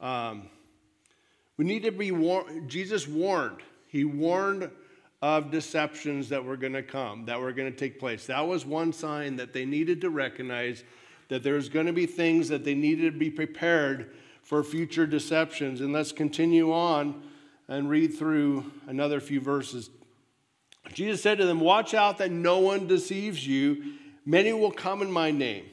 um, 0.02 0.44
we 1.58 1.66
need 1.66 1.84
to 1.84 1.92
be 1.92 2.12
warned. 2.12 2.70
Jesus 2.70 3.08
warned. 3.08 3.60
He 3.88 4.06
warned 4.06 4.70
of 5.24 5.52
deceptions 5.52 6.28
that 6.28 6.44
were 6.44 6.58
going 6.58 6.74
to 6.74 6.84
come, 6.84 7.24
that 7.24 7.40
were 7.40 7.54
going 7.54 7.72
to 7.72 7.78
take 7.78 7.98
place. 7.98 8.26
That 8.26 8.46
was 8.46 8.66
one 8.66 8.92
sign 8.92 9.38
that 9.38 9.54
they 9.54 9.64
needed 9.64 10.02
to 10.02 10.10
recognize 10.10 10.84
that 11.30 11.44
there's 11.44 11.70
going 11.70 11.86
to 11.86 11.94
be 11.94 12.06
things 12.06 12.50
that 12.50 12.66
they 12.66 12.76
needed 12.76 13.14
to 13.14 13.18
be 13.18 13.30
prepared 13.30 14.14
for 14.42 14.62
future 14.66 15.08
deceptions. 15.08 15.80
And 15.80 15.94
let's 15.94 16.12
continue 16.12 16.74
on 16.74 17.24
and 17.70 17.90
read 17.90 18.14
through 18.16 18.70
another 18.86 19.22
few 19.22 19.40
verses. 19.40 19.90
Jesus 20.94 21.24
said 21.24 21.38
to 21.38 21.46
them, 21.46 21.62
Watch 21.62 21.94
out 21.94 22.18
that 22.18 22.30
no 22.30 22.60
one 22.60 22.86
deceives 22.86 23.48
you. 23.48 23.94
Many 24.26 24.52
will 24.52 24.72
come 24.72 25.02
in 25.02 25.10
my 25.10 25.32
name, 25.32 25.68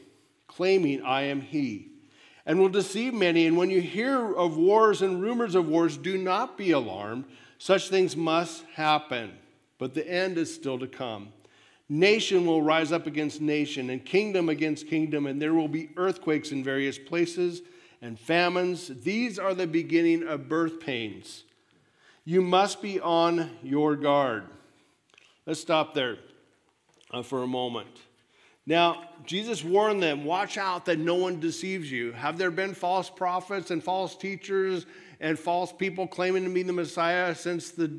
claiming 0.46 1.02
I 1.02 1.22
am 1.22 1.40
he, 1.40 1.88
and 2.46 2.60
will 2.60 2.68
deceive 2.68 3.14
many. 3.14 3.48
And 3.48 3.56
when 3.56 3.68
you 3.70 3.80
hear 3.80 4.32
of 4.32 4.56
wars 4.56 5.02
and 5.02 5.20
rumors 5.20 5.56
of 5.56 5.68
wars, 5.68 5.96
do 5.96 6.16
not 6.16 6.56
be 6.56 6.70
alarmed. 6.70 7.24
Such 7.60 7.90
things 7.90 8.16
must 8.16 8.64
happen, 8.74 9.32
but 9.76 9.92
the 9.92 10.10
end 10.10 10.38
is 10.38 10.52
still 10.52 10.78
to 10.78 10.86
come. 10.86 11.28
Nation 11.90 12.46
will 12.46 12.62
rise 12.62 12.90
up 12.90 13.06
against 13.06 13.42
nation, 13.42 13.90
and 13.90 14.02
kingdom 14.02 14.48
against 14.48 14.88
kingdom, 14.88 15.26
and 15.26 15.42
there 15.42 15.52
will 15.52 15.68
be 15.68 15.90
earthquakes 15.98 16.52
in 16.52 16.64
various 16.64 16.98
places 16.98 17.60
and 18.00 18.18
famines. 18.18 18.88
These 19.02 19.38
are 19.38 19.52
the 19.52 19.66
beginning 19.66 20.26
of 20.26 20.48
birth 20.48 20.80
pains. 20.80 21.44
You 22.24 22.40
must 22.40 22.80
be 22.80 22.98
on 22.98 23.50
your 23.62 23.94
guard. 23.94 24.44
Let's 25.44 25.60
stop 25.60 25.92
there 25.92 26.16
uh, 27.10 27.22
for 27.22 27.42
a 27.42 27.46
moment. 27.46 27.94
Now, 28.64 29.02
Jesus 29.26 29.62
warned 29.62 30.02
them 30.02 30.24
watch 30.24 30.56
out 30.56 30.86
that 30.86 30.98
no 30.98 31.16
one 31.16 31.40
deceives 31.40 31.92
you. 31.92 32.12
Have 32.12 32.38
there 32.38 32.50
been 32.50 32.72
false 32.72 33.10
prophets 33.10 33.70
and 33.70 33.84
false 33.84 34.16
teachers 34.16 34.86
and 35.20 35.38
false 35.38 35.72
people 35.72 36.06
claiming 36.06 36.44
to 36.44 36.50
be 36.50 36.62
the 36.62 36.72
Messiah 36.72 37.34
since, 37.34 37.70
the, 37.70 37.92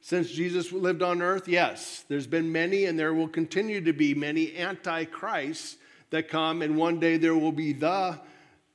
since 0.00 0.30
Jesus 0.30 0.72
lived 0.72 1.02
on 1.02 1.22
earth? 1.22 1.48
Yes, 1.48 2.04
there's 2.08 2.26
been 2.26 2.50
many, 2.50 2.86
and 2.86 2.98
there 2.98 3.14
will 3.14 3.28
continue 3.28 3.80
to 3.82 3.92
be 3.92 4.14
many 4.14 4.56
antichrists 4.56 5.76
that 6.10 6.28
come, 6.28 6.62
and 6.62 6.76
one 6.76 7.00
day 7.00 7.16
there 7.16 7.36
will 7.36 7.52
be 7.52 7.72
the 7.72 8.18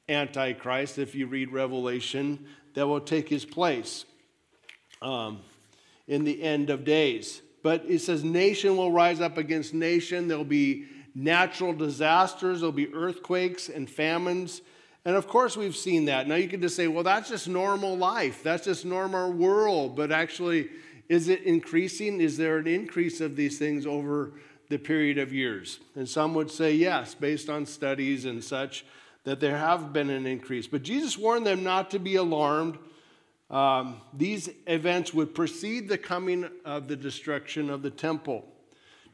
Antichrist, 0.10 0.98
if 0.98 1.16
you 1.16 1.28
read 1.28 1.52
Revelation, 1.52 2.46
that 2.74 2.86
will 2.86 3.00
take 3.00 3.30
his 3.30 3.46
place 3.46 4.06
um, 5.02 5.40
in 6.08 6.24
the 6.24 6.42
end 6.42 6.70
of 6.70 6.84
days. 6.84 7.42
But 7.64 7.86
it 7.88 8.00
says, 8.00 8.24
nation 8.24 8.76
will 8.76 8.92
rise 8.92 9.22
up 9.22 9.38
against 9.38 9.74
nation. 9.74 10.28
There'll 10.28 10.44
be 10.44 10.86
natural 11.14 11.74
disasters, 11.74 12.62
there'll 12.62 12.72
be 12.72 12.94
earthquakes 12.94 13.70
and 13.70 13.90
famines. 13.90 14.62
And 15.04 15.16
of 15.16 15.28
course, 15.28 15.58
we've 15.58 15.76
seen 15.76 16.06
that. 16.06 16.28
Now 16.28 16.36
you 16.36 16.48
can 16.48 16.62
just 16.62 16.76
say, 16.76 16.88
well, 16.88 17.04
that's 17.04 17.30
just 17.30 17.48
normal 17.48 17.98
life, 17.98 18.44
that's 18.44 18.66
just 18.66 18.86
normal 18.86 19.32
world. 19.32 19.96
But 19.96 20.12
actually, 20.12 20.70
is 21.10 21.28
it 21.28 21.44
increasing? 21.44 22.22
Is 22.22 22.38
there 22.38 22.58
an 22.58 22.68
increase 22.68 23.20
of 23.20 23.36
these 23.36 23.58
things 23.58 23.86
over 23.86 24.34
the 24.70 24.78
period 24.78 25.18
of 25.18 25.34
years? 25.34 25.80
And 25.96 26.08
some 26.08 26.34
would 26.36 26.52
say 26.52 26.74
yes, 26.74 27.16
based 27.16 27.50
on 27.50 27.66
studies 27.66 28.26
and 28.26 28.44
such, 28.44 28.86
that 29.24 29.40
there 29.40 29.58
have 29.58 29.92
been 29.92 30.10
an 30.10 30.26
increase. 30.26 30.68
But 30.68 30.84
Jesus 30.84 31.18
warned 31.18 31.46
them 31.46 31.64
not 31.64 31.92
to 31.92 32.00
be 32.00 32.16
alarmed. 32.16 32.78
Um, 33.50 34.02
these 34.14 34.50
events 34.68 35.14
would 35.14 35.36
precede 35.36 35.90
the 35.90 35.98
coming 35.98 36.48
of 36.64 36.88
the 36.88 36.96
destruction 36.96 37.70
of 37.70 37.82
the 37.82 37.92
temple. 37.92 38.46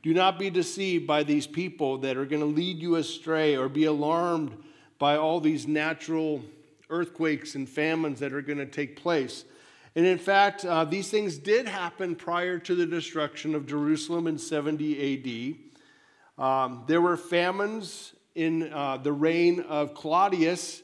Do 0.04 0.14
not 0.14 0.38
be 0.38 0.50
deceived 0.50 1.08
by 1.08 1.24
these 1.24 1.48
people 1.48 1.98
that 2.00 2.18
are 2.18 2.26
going 2.26 2.42
to 2.42 2.46
lead 2.46 2.78
you 2.78 2.96
astray 2.96 3.58
or 3.58 3.68
be 3.68 3.86
alarmed 3.86 4.56
by 5.00 5.18
all 5.18 5.40
these 5.40 5.68
natural 5.68 6.42
earthquakes 6.90 7.56
and 7.56 7.68
famines 7.68 8.20
that 8.20 8.34
are 8.34 8.42
going 8.42 8.58
to 8.58 8.66
take 8.66 8.96
place. 8.96 9.46
And 9.96 10.06
in 10.06 10.18
fact, 10.18 10.64
uh, 10.64 10.86
these 10.86 11.10
things 11.10 11.38
did 11.38 11.68
happen 11.68 12.16
prior 12.16 12.60
to 12.60 12.76
the 12.76 12.86
destruction 12.86 13.56
of 13.56 13.66
Jerusalem 13.66 14.28
in 14.28 14.38
70 14.38 15.58
AD. 16.38 16.44
Um, 16.44 16.84
there 16.88 17.02
were 17.02 17.18
famines 17.18 18.14
in 18.36 18.72
uh, 18.72 18.98
the 18.98 19.12
reign 19.12 19.62
of 19.62 19.96
Claudius, 19.96 20.84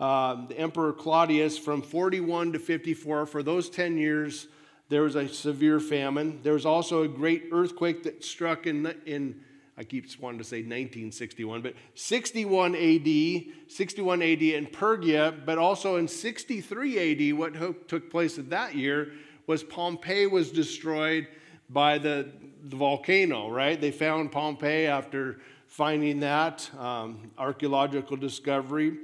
uh, 0.00 0.46
the 0.46 0.58
Emperor 0.58 0.94
Claudius, 0.94 1.58
from 1.58 1.82
41 1.82 2.54
to 2.54 2.58
54. 2.58 3.26
For 3.26 3.42
those 3.42 3.68
10 3.68 3.98
years, 3.98 4.48
there 4.88 5.02
was 5.02 5.16
a 5.16 5.28
severe 5.28 5.80
famine. 5.80 6.40
There 6.42 6.54
was 6.54 6.64
also 6.64 7.02
a 7.02 7.08
great 7.08 7.48
earthquake 7.52 8.04
that 8.04 8.24
struck 8.24 8.66
in, 8.66 8.94
in 9.04 9.40
I 9.78 9.84
keep 9.84 10.06
wanting 10.20 10.38
to 10.38 10.44
say 10.44 10.58
1961, 10.58 11.60
but 11.60 11.74
61 11.94 12.74
AD, 12.74 13.70
61 13.70 14.22
AD 14.22 14.42
in 14.42 14.66
Pergia, 14.66 15.34
but 15.44 15.58
also 15.58 15.96
in 15.96 16.08
63 16.08 17.32
AD, 17.32 17.38
what 17.38 17.88
took 17.88 18.10
place 18.10 18.38
at 18.38 18.48
that 18.50 18.74
year 18.74 19.12
was 19.46 19.62
Pompeii 19.62 20.26
was 20.26 20.50
destroyed 20.50 21.28
by 21.68 21.98
the, 21.98 22.28
the 22.64 22.76
volcano, 22.76 23.50
right? 23.50 23.80
They 23.80 23.90
found 23.90 24.32
Pompeii 24.32 24.86
after 24.86 25.40
finding 25.66 26.20
that, 26.20 26.70
um, 26.78 27.30
archaeological 27.36 28.16
discovery. 28.16 28.96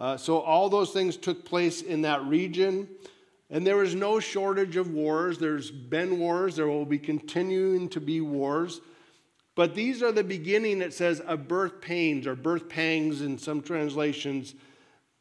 Uh, 0.00 0.16
so 0.16 0.40
all 0.40 0.68
those 0.68 0.90
things 0.90 1.16
took 1.16 1.44
place 1.44 1.82
in 1.82 2.02
that 2.02 2.24
region. 2.24 2.88
And 3.48 3.64
there 3.64 3.76
was 3.76 3.94
no 3.94 4.18
shortage 4.18 4.76
of 4.76 4.90
wars. 4.90 5.38
There's 5.38 5.70
been 5.70 6.18
wars. 6.18 6.56
There 6.56 6.66
will 6.66 6.84
be 6.84 6.98
continuing 6.98 7.88
to 7.90 8.00
be 8.00 8.20
wars. 8.20 8.80
But 9.56 9.74
these 9.74 10.02
are 10.02 10.12
the 10.12 10.22
beginning, 10.22 10.82
it 10.82 10.92
says, 10.92 11.18
of 11.18 11.48
birth 11.48 11.80
pains 11.80 12.26
or 12.26 12.36
birth 12.36 12.68
pangs 12.68 13.22
in 13.22 13.38
some 13.38 13.62
translations, 13.62 14.54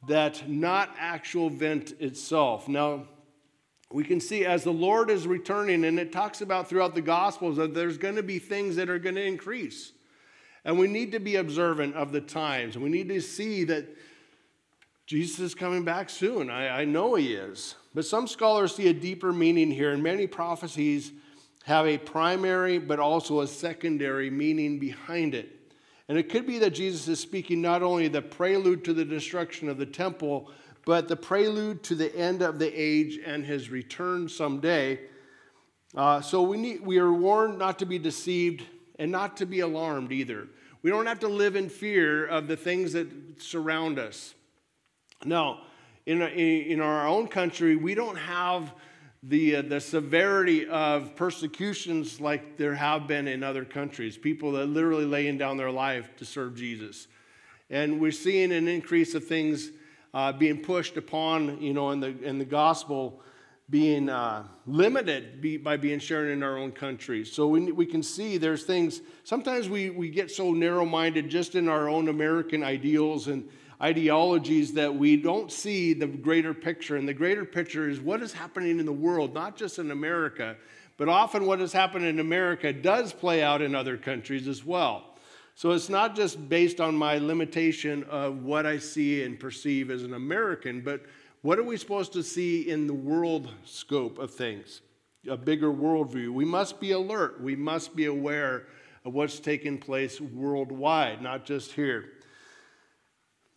that 0.08 0.48
not 0.48 0.94
actual 1.00 1.48
event 1.48 1.94
itself. 2.00 2.68
Now, 2.68 3.08
we 3.92 4.04
can 4.04 4.20
see 4.20 4.46
as 4.46 4.64
the 4.66 4.74
Lord 4.74 5.10
is 5.10 5.26
returning, 5.26 5.86
and 5.86 5.98
it 5.98 6.12
talks 6.12 6.42
about 6.42 6.68
throughout 6.68 6.96
the 6.96 7.02
Gospels 7.02 7.56
that 7.56 7.74
there's 7.74 7.98
going 7.98 8.18
to 8.18 8.24
be 8.24 8.38
things 8.38 8.76
that 8.76 8.90
are 8.90 9.00
going 9.00 9.16
to 9.16 9.26
increase. 9.26 9.94
And 10.66 10.78
we 10.78 10.88
need 10.88 11.14
to 11.14 11.20
be 11.20 11.38
observant 11.38 11.96
of 11.96 12.12
the 12.12 12.22
times. 12.22 12.78
We 12.78 12.90
need 12.90 13.08
to 13.10 13.22
see 13.22 13.64
that 13.66 13.88
Jesus 15.06 15.40
is 15.40 15.56
coming 15.56 15.86
back 15.86 16.10
soon. 16.10 16.50
I, 16.50 16.82
I 16.82 16.86
know 16.86 17.16
he 17.16 17.36
is. 17.36 17.76
But 17.94 18.06
some 18.06 18.28
scholars 18.28 18.76
see 18.76 18.90
a 18.90 18.94
deeper 18.94 19.32
meaning 19.32 19.72
here, 19.72 19.92
and 19.92 20.04
many 20.04 20.28
prophecies 20.28 21.14
have 21.66 21.88
a 21.88 21.98
primary 21.98 22.78
but 22.78 23.00
also 23.00 23.42
a 23.42 23.48
secondary 23.48 24.30
meaning 24.30 24.78
behind 24.78 25.34
it. 25.34 25.74
And 26.08 26.16
it 26.18 26.30
could 26.30 26.46
be 26.46 26.60
that 26.60 26.76
Jesus 26.76 27.08
is 27.08 27.20
speaking 27.20 27.60
not 27.60 27.82
only 27.82 28.08
the 28.08 28.22
prelude 28.22 28.86
to 28.86 28.94
the 28.94 29.04
destruction 29.04 29.68
of 29.68 29.80
the 29.80 29.86
temple, 29.86 30.52
but 30.86 31.08
the 31.08 31.16
prelude 31.16 31.82
to 31.84 31.96
the 31.96 32.16
end 32.16 32.44
of 32.44 32.60
the 32.60 32.72
age 32.72 33.20
and 33.26 33.44
his 33.44 33.72
return 33.72 34.30
someday. 34.30 35.00
Uh, 35.96 36.22
so 36.22 36.44
we, 36.44 36.58
need, 36.58 36.82
we 36.82 37.00
are 37.00 37.12
warned 37.12 37.58
not 37.58 37.80
to 37.80 37.86
be 37.88 37.98
deceived 37.98 38.64
and 39.00 39.12
not 39.12 39.36
to 39.38 39.48
be 39.48 39.62
alarmed 39.62 40.12
either. 40.12 40.48
We 40.84 40.92
don't 40.92 41.08
have 41.08 41.22
to 41.22 41.28
live 41.28 41.56
in 41.56 41.70
fear 41.70 42.28
of 42.28 42.48
the 42.48 42.56
things 42.56 42.94
that 42.94 43.08
surround 43.42 43.98
us. 43.98 44.36
Now, 45.24 45.62
in, 46.06 46.22
in 46.22 46.80
our 46.80 47.08
own 47.08 47.28
country, 47.28 47.76
we 47.76 47.96
don't 47.96 48.18
have 48.18 48.72
the, 49.28 49.56
uh, 49.56 49.62
the 49.64 49.82
severity 49.82 50.68
of 50.68 51.16
persecutions 51.16 52.22
like 52.22 52.58
there 52.58 52.76
have 52.76 53.08
been 53.08 53.28
in 53.28 53.42
other 53.42 53.66
countries, 53.66 54.18
people 54.18 54.52
that 54.54 54.68
literally 54.68 55.06
laying 55.06 55.38
down 55.38 55.58
their 55.58 55.72
life 55.72 56.16
to 56.18 56.26
serve 56.26 56.56
Jesus. 56.56 57.08
And 57.70 58.00
we're 58.00 58.12
seeing 58.12 58.52
an 58.52 58.68
increase 58.68 59.16
of 59.16 59.26
things 59.26 59.72
uh, 60.14 60.32
being 60.32 60.62
pushed 60.62 60.96
upon, 60.98 61.60
you 61.60 61.74
know, 61.74 61.90
in 61.90 62.00
the, 62.00 62.16
in 62.24 62.38
the 62.38 62.46
gospel 62.46 63.22
being 63.68 64.10
uh, 64.10 64.44
limited 64.68 65.42
be, 65.42 65.58
by 65.58 65.76
being 65.76 65.98
shared 65.98 66.30
in 66.30 66.44
our 66.44 66.58
own 66.58 66.72
country. 66.72 67.26
So 67.26 67.48
we, 67.48 67.72
we 67.72 67.88
can 67.88 68.04
see 68.04 68.38
there's 68.38 68.64
things, 68.64 69.02
sometimes 69.24 69.68
we, 69.70 69.90
we 69.90 70.10
get 70.10 70.30
so 70.30 70.54
narrow 70.54 70.86
minded 70.86 71.30
just 71.30 71.56
in 71.56 71.68
our 71.68 71.90
own 71.90 72.08
American 72.08 72.64
ideals 72.64 73.28
and 73.28 73.50
ideologies 73.82 74.74
that 74.74 74.96
we 74.96 75.18
don't 75.18 75.52
see 75.52 75.94
the 75.94 76.08
greater 76.08 76.54
picture. 76.54 76.96
And 76.96 77.08
the 77.08 77.14
greater 77.14 77.46
picture 77.46 77.90
is 77.90 78.00
what 78.00 78.22
is 78.22 78.34
happening 78.34 78.80
in 78.80 78.86
the 78.86 78.94
world, 78.94 79.34
not 79.34 79.58
just 79.58 79.80
in 79.80 79.92
America, 79.92 80.56
but 80.98 81.10
often 81.10 81.46
what 81.46 81.60
has 81.60 81.74
happened 81.74 82.06
in 82.06 82.20
America 82.20 82.72
does 82.72 83.12
play 83.12 83.44
out 83.44 83.62
in 83.62 83.76
other 83.76 83.98
countries 83.98 84.48
as 84.48 84.64
well. 84.64 85.16
So 85.56 85.72
it's 85.72 85.90
not 85.90 86.16
just 86.16 86.50
based 86.50 86.82
on 86.82 86.96
my 86.96 87.18
limitation 87.18 88.04
of 88.06 88.44
what 88.44 88.66
I 88.66 88.78
see 88.78 89.24
and 89.24 89.40
perceive 89.40 89.90
as 89.90 90.04
an 90.04 90.14
American, 90.14 90.82
but 90.82 91.04
what 91.42 91.60
are 91.60 91.64
we 91.64 91.78
supposed 91.78 92.12
to 92.14 92.24
see 92.24 92.70
in 92.70 92.88
the 92.88 92.94
world 92.94 93.54
scope 93.64 94.18
of 94.20 94.34
things? 94.34 94.82
A 95.30 95.38
bigger 95.38 95.72
worldview. 95.72 96.30
We 96.30 96.46
must 96.46 96.80
be 96.80 96.92
alert. 96.92 97.42
We 97.42 97.56
must 97.56 97.96
be 97.96 98.06
aware 98.06 98.68
of 99.06 99.14
what's 99.14 99.40
taking 99.40 99.78
place 99.78 100.20
worldwide, 100.20 101.22
not 101.22 101.46
just 101.46 101.72
here. 101.72 102.10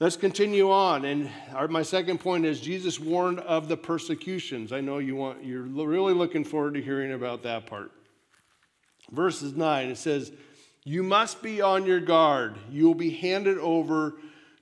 Let's 0.00 0.16
continue 0.16 0.70
on. 0.70 1.04
And 1.04 1.28
our, 1.52 1.66
my 1.66 1.82
second 1.82 2.18
point 2.18 2.44
is 2.44 2.60
Jesus 2.60 3.00
warned 3.00 3.40
of 3.40 3.66
the 3.66 3.76
persecutions. 3.76 4.72
I 4.72 4.80
know 4.80 4.98
you 4.98 5.16
want, 5.16 5.44
you're 5.44 5.62
really 5.62 6.14
looking 6.14 6.44
forward 6.44 6.74
to 6.74 6.82
hearing 6.82 7.12
about 7.12 7.42
that 7.42 7.66
part. 7.66 7.90
Verses 9.10 9.54
9, 9.54 9.88
it 9.88 9.98
says, 9.98 10.30
You 10.84 11.02
must 11.02 11.42
be 11.42 11.60
on 11.60 11.84
your 11.84 11.98
guard. 11.98 12.54
You 12.70 12.86
will 12.86 12.94
be 12.94 13.10
handed 13.10 13.58
over 13.58 14.14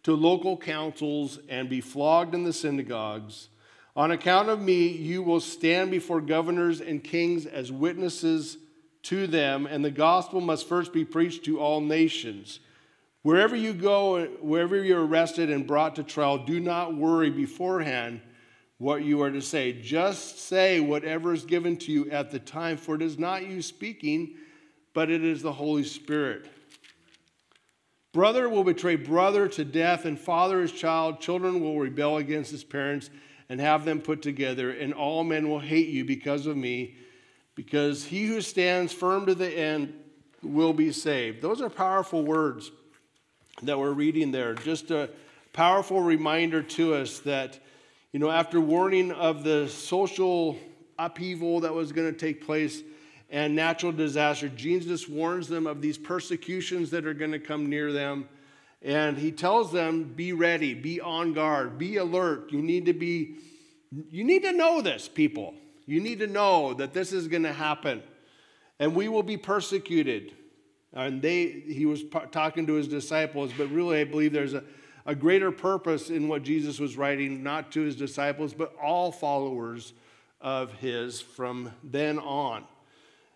to 0.04 0.14
local 0.14 0.56
councils 0.56 1.38
and 1.50 1.68
be 1.68 1.82
flogged 1.82 2.34
in 2.34 2.44
the 2.44 2.52
synagogues. 2.52 3.48
On 3.94 4.12
account 4.12 4.48
of 4.48 4.60
me, 4.60 4.88
you 4.88 5.22
will 5.22 5.40
stand 5.40 5.90
before 5.90 6.22
governors 6.22 6.80
and 6.80 7.04
kings 7.04 7.44
as 7.44 7.70
witnesses 7.70 8.56
to 9.02 9.26
them, 9.26 9.66
and 9.66 9.84
the 9.84 9.90
gospel 9.90 10.40
must 10.40 10.66
first 10.66 10.94
be 10.94 11.04
preached 11.04 11.44
to 11.44 11.60
all 11.60 11.80
nations. 11.80 12.60
Wherever 13.26 13.56
you 13.56 13.72
go, 13.72 14.24
wherever 14.40 14.80
you're 14.84 15.04
arrested 15.04 15.50
and 15.50 15.66
brought 15.66 15.96
to 15.96 16.04
trial, 16.04 16.38
do 16.38 16.60
not 16.60 16.94
worry 16.94 17.28
beforehand 17.28 18.20
what 18.78 19.02
you 19.02 19.20
are 19.20 19.32
to 19.32 19.42
say. 19.42 19.72
Just 19.72 20.38
say 20.38 20.78
whatever 20.78 21.32
is 21.32 21.44
given 21.44 21.76
to 21.78 21.90
you 21.90 22.08
at 22.12 22.30
the 22.30 22.38
time, 22.38 22.76
for 22.76 22.94
it 22.94 23.02
is 23.02 23.18
not 23.18 23.44
you 23.44 23.62
speaking, 23.62 24.36
but 24.94 25.10
it 25.10 25.24
is 25.24 25.42
the 25.42 25.52
Holy 25.52 25.82
Spirit. 25.82 26.48
Brother 28.12 28.48
will 28.48 28.62
betray 28.62 28.94
brother 28.94 29.48
to 29.48 29.64
death, 29.64 30.04
and 30.04 30.16
father 30.16 30.60
his 30.60 30.70
child. 30.70 31.18
Children 31.18 31.60
will 31.60 31.80
rebel 31.80 32.18
against 32.18 32.52
his 32.52 32.62
parents 32.62 33.10
and 33.48 33.60
have 33.60 33.84
them 33.84 34.00
put 34.00 34.22
together, 34.22 34.70
and 34.70 34.94
all 34.94 35.24
men 35.24 35.48
will 35.48 35.58
hate 35.58 35.88
you 35.88 36.04
because 36.04 36.46
of 36.46 36.56
me, 36.56 36.94
because 37.56 38.04
he 38.04 38.26
who 38.26 38.40
stands 38.40 38.92
firm 38.92 39.26
to 39.26 39.34
the 39.34 39.50
end 39.50 39.94
will 40.44 40.72
be 40.72 40.92
saved. 40.92 41.42
Those 41.42 41.60
are 41.60 41.68
powerful 41.68 42.24
words 42.24 42.70
that 43.62 43.78
we're 43.78 43.92
reading 43.92 44.32
there. 44.32 44.54
Just 44.54 44.90
a 44.90 45.08
powerful 45.52 46.00
reminder 46.00 46.62
to 46.62 46.94
us 46.94 47.20
that, 47.20 47.58
you 48.12 48.20
know, 48.20 48.30
after 48.30 48.60
warning 48.60 49.12
of 49.12 49.44
the 49.44 49.68
social 49.68 50.58
upheaval 50.98 51.60
that 51.60 51.72
was 51.72 51.92
going 51.92 52.12
to 52.12 52.18
take 52.18 52.44
place 52.44 52.82
and 53.30 53.56
natural 53.56 53.92
disaster, 53.92 54.48
Jesus 54.48 55.08
warns 55.08 55.48
them 55.48 55.66
of 55.66 55.80
these 55.80 55.98
persecutions 55.98 56.90
that 56.90 57.06
are 57.06 57.14
going 57.14 57.32
to 57.32 57.38
come 57.38 57.68
near 57.68 57.92
them. 57.92 58.28
And 58.82 59.16
he 59.16 59.32
tells 59.32 59.72
them, 59.72 60.04
be 60.04 60.32
ready, 60.32 60.74
be 60.74 61.00
on 61.00 61.32
guard, 61.32 61.78
be 61.78 61.96
alert. 61.96 62.52
You 62.52 62.60
need 62.62 62.86
to 62.86 62.92
be, 62.92 63.36
you 64.10 64.22
need 64.22 64.42
to 64.42 64.52
know 64.52 64.80
this, 64.82 65.08
people. 65.08 65.54
You 65.86 66.00
need 66.00 66.18
to 66.18 66.26
know 66.26 66.74
that 66.74 66.92
this 66.92 67.12
is 67.12 67.26
going 67.26 67.44
to 67.44 67.52
happen. 67.52 68.02
And 68.78 68.94
we 68.94 69.08
will 69.08 69.22
be 69.22 69.38
persecuted. 69.38 70.34
And 70.96 71.20
they, 71.20 71.46
he 71.46 71.84
was 71.84 72.04
talking 72.32 72.66
to 72.66 72.72
his 72.72 72.88
disciples, 72.88 73.52
but 73.56 73.70
really, 73.70 74.00
I 74.00 74.04
believe 74.04 74.32
there's 74.32 74.54
a, 74.54 74.64
a 75.04 75.14
greater 75.14 75.52
purpose 75.52 76.08
in 76.08 76.26
what 76.26 76.42
Jesus 76.42 76.80
was 76.80 76.96
writing, 76.96 77.42
not 77.42 77.70
to 77.72 77.82
his 77.82 77.96
disciples, 77.96 78.54
but 78.54 78.74
all 78.82 79.12
followers 79.12 79.92
of 80.40 80.72
his 80.74 81.20
from 81.20 81.70
then 81.84 82.18
on. 82.18 82.64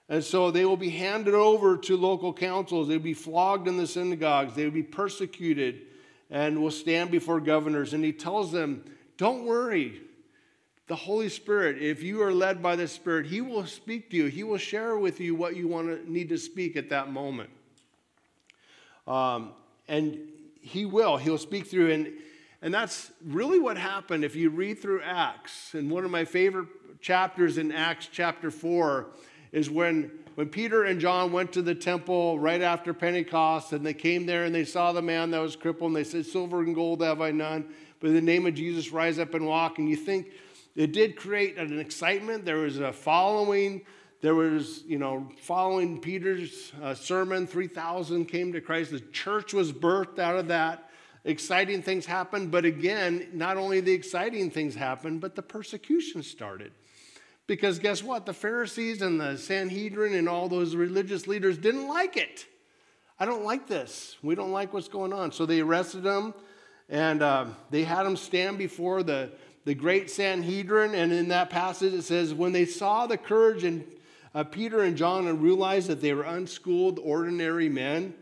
And 0.09 0.25
so 0.25 0.50
they 0.50 0.64
will 0.64 0.79
be 0.79 0.88
handed 0.88 1.35
over 1.35 1.76
to 1.76 1.97
local 1.99 2.33
councils. 2.33 2.88
They'll 2.88 2.99
be 2.99 3.14
flogged 3.14 3.69
in 3.69 3.76
the 3.76 3.87
synagogues. 3.87 4.55
They 4.55 4.64
will 4.64 4.73
be 4.73 4.83
persecuted 4.83 5.83
and 6.31 6.62
will 6.62 6.71
stand 6.71 7.11
before 7.11 7.40
governors. 7.40 7.93
And 7.93 8.02
he 8.02 8.12
tells 8.12 8.52
them, 8.52 8.85
Don't 9.19 9.45
worry. 9.45 10.00
The 10.91 10.97
Holy 10.97 11.29
Spirit, 11.29 11.81
if 11.81 12.03
you 12.03 12.21
are 12.21 12.33
led 12.33 12.61
by 12.61 12.75
the 12.75 12.89
Spirit, 12.89 13.27
He 13.27 13.41
will 13.41 13.65
speak 13.65 14.11
to 14.11 14.17
you. 14.17 14.27
He 14.27 14.43
will 14.43 14.59
share 14.59 14.99
with 14.99 15.21
you 15.21 15.37
what 15.37 15.55
you 15.55 15.69
want 15.69 15.87
to 15.87 16.13
need 16.13 16.29
to 16.31 16.37
speak 16.37 16.77
at 16.77 16.89
that 16.89 17.13
moment. 17.13 17.49
Um, 19.07 19.53
and 19.87 20.19
He 20.61 20.87
will. 20.87 21.17
He'll 21.17 21.39
speak 21.39 21.69
through. 21.69 21.93
And, 21.93 22.09
and 22.61 22.75
that's 22.75 23.13
really 23.25 23.61
what 23.61 23.77
happened 23.77 24.25
if 24.25 24.35
you 24.35 24.51
read 24.51 24.83
through 24.83 25.03
Acts. 25.03 25.75
And 25.75 25.93
one 25.93 26.05
of 26.05 26.11
my 26.11 26.25
favorite 26.25 26.67
chapters 27.01 27.57
in 27.57 27.71
Acts 27.71 28.09
chapter 28.11 28.51
4 28.51 29.07
is 29.53 29.71
when, 29.71 30.11
when 30.35 30.49
Peter 30.49 30.83
and 30.83 31.01
John 31.01 31.31
went 31.31 31.53
to 31.53 31.63
the 31.63 31.77
temple 31.77 32.41
right 32.41 32.63
after 32.63 32.93
Pentecost 32.93 33.73
and 33.73 33.87
they 33.87 33.95
came 33.95 34.27
there 34.27 34.43
and 34.43 34.53
they 34.53 34.65
saw 34.65 34.91
the 34.91 35.03
man 35.03 35.31
that 35.31 35.39
was 35.39 35.55
crippled 35.55 35.91
and 35.91 35.97
they 35.97 36.03
said, 36.03 36.27
Silver 36.27 36.63
and 36.63 36.75
gold 36.75 37.01
have 37.01 37.21
I 37.21 37.31
none, 37.31 37.69
but 38.01 38.09
in 38.09 38.15
the 38.17 38.21
name 38.21 38.45
of 38.45 38.55
Jesus, 38.55 38.91
rise 38.91 39.21
up 39.21 39.35
and 39.35 39.47
walk. 39.47 39.79
And 39.79 39.89
you 39.89 39.95
think, 39.95 40.27
it 40.77 40.93
did 40.93 41.17
create 41.17 41.57
an 41.59 41.79
excitement. 41.79 42.45
There 42.45 42.59
was 42.59 42.79
a 42.79 42.93
following. 42.93 43.83
There 44.21 44.35
was, 44.35 44.83
you 44.87 44.99
know, 44.99 45.31
following 45.41 46.00
Peter's 46.00 46.73
uh, 46.83 46.95
sermon, 46.95 47.47
3,000 47.47 48.27
came 48.27 48.53
to 48.53 48.61
Christ. 48.61 48.91
The 48.91 49.00
church 49.00 49.55
was 49.55 49.73
birthed 49.73 50.19
out 50.19 50.37
of 50.37 50.49
that. 50.49 50.91
Exciting 51.25 51.83
things 51.83 52.07
happened. 52.07 52.50
But 52.50 52.65
again, 52.65 53.29
not 53.33 53.57
only 53.57 53.81
the 53.81 53.93
exciting 53.93 54.50
things 54.50 54.75
happened, 54.75 55.21
but 55.21 55.37
the 55.37 55.43
persecution 55.43 56.23
started. 56.23 56.73
Because 57.47 57.79
guess 57.79 58.03
what? 58.03 58.27
The 58.27 58.33
Pharisees 58.33 59.03
and 59.03 59.21
the 59.21 59.37
Sanhedrin 59.37 60.15
and 60.15 60.28
all 60.28 60.49
those 60.49 60.76
religious 60.76 61.26
leaders 61.26 61.59
didn't 61.59 61.89
like 61.89 62.17
it. 62.17 62.47
I 63.19 63.25
don't 63.26 63.45
like 63.45 63.67
this. 63.67 64.17
We 64.23 64.35
don't 64.35 64.52
like 64.52 64.73
what's 64.73 64.89
going 64.89 65.13
on. 65.13 65.33
So 65.33 65.47
they 65.47 65.61
arrested 65.61 66.04
him 66.04 66.33
and 66.89 67.23
uh, 67.23 67.47
they 67.71 67.85
had 67.85 68.06
him 68.06 68.17
stand 68.17 68.56
before 68.56 69.02
the 69.02 69.30
the 69.65 69.75
great 69.75 70.11
Sanhedrin, 70.11 70.95
and 70.95 71.13
in 71.13 71.29
that 71.29 71.51
passage 71.51 71.93
it 71.93 72.03
says, 72.03 72.33
when 72.33 72.53
they 72.53 72.65
saw 72.65 73.07
the 73.07 73.19
courage 73.19 73.65
in 73.65 73.85
uh, 74.35 74.45
Peter 74.45 74.83
and 74.83 74.97
John 74.97 75.27
and 75.27 75.43
realized 75.43 75.89
that 75.89 76.01
they 76.01 76.15
were 76.15 76.23
unschooled, 76.23 76.99
ordinary 77.03 77.69
men, 77.69 78.15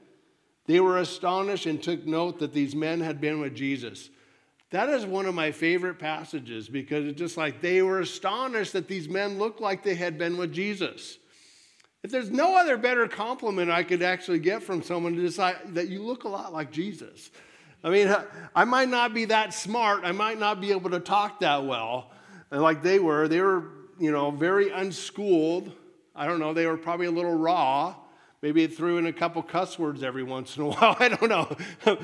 they 0.66 0.80
were 0.80 0.98
astonished 0.98 1.66
and 1.66 1.82
took 1.82 2.06
note 2.06 2.40
that 2.40 2.52
these 2.52 2.74
men 2.74 3.00
had 3.00 3.20
been 3.20 3.40
with 3.40 3.54
Jesus. 3.54 4.10
That 4.70 4.90
is 4.90 5.06
one 5.06 5.24
of 5.24 5.34
my 5.34 5.50
favorite 5.50 5.98
passages 5.98 6.68
because 6.68 7.06
it's 7.06 7.18
just 7.18 7.38
like 7.38 7.62
they 7.62 7.80
were 7.80 8.00
astonished 8.00 8.74
that 8.74 8.86
these 8.86 9.08
men 9.08 9.38
looked 9.38 9.60
like 9.60 9.82
they 9.82 9.94
had 9.94 10.18
been 10.18 10.36
with 10.36 10.52
Jesus. 10.52 11.18
If 12.02 12.10
there's 12.10 12.30
no 12.30 12.56
other 12.56 12.76
better 12.76 13.08
compliment 13.08 13.70
I 13.70 13.82
could 13.82 14.02
actually 14.02 14.40
get 14.40 14.62
from 14.62 14.82
someone 14.82 15.16
to 15.16 15.22
decide 15.22 15.74
that 15.74 15.88
you 15.88 16.02
look 16.02 16.24
a 16.24 16.28
lot 16.28 16.52
like 16.52 16.70
Jesus. 16.70 17.30
I 17.84 17.90
mean, 17.90 18.14
I 18.54 18.64
might 18.64 18.88
not 18.88 19.14
be 19.14 19.26
that 19.26 19.54
smart. 19.54 20.04
I 20.04 20.12
might 20.12 20.38
not 20.38 20.60
be 20.60 20.72
able 20.72 20.90
to 20.90 21.00
talk 21.00 21.40
that 21.40 21.64
well 21.64 22.10
like 22.50 22.82
they 22.82 22.98
were. 22.98 23.28
They 23.28 23.40
were, 23.40 23.64
you 23.98 24.10
know, 24.10 24.30
very 24.30 24.70
unschooled. 24.70 25.72
I 26.14 26.26
don't 26.26 26.40
know. 26.40 26.52
They 26.52 26.66
were 26.66 26.76
probably 26.76 27.06
a 27.06 27.10
little 27.10 27.36
raw. 27.36 27.94
Maybe 28.40 28.62
it 28.62 28.76
threw 28.76 28.98
in 28.98 29.06
a 29.06 29.12
couple 29.12 29.42
cuss 29.42 29.78
words 29.78 30.02
every 30.02 30.22
once 30.22 30.56
in 30.56 30.62
a 30.62 30.66
while. 30.68 30.96
I 30.98 31.08
don't 31.08 31.28
know. 31.28 31.56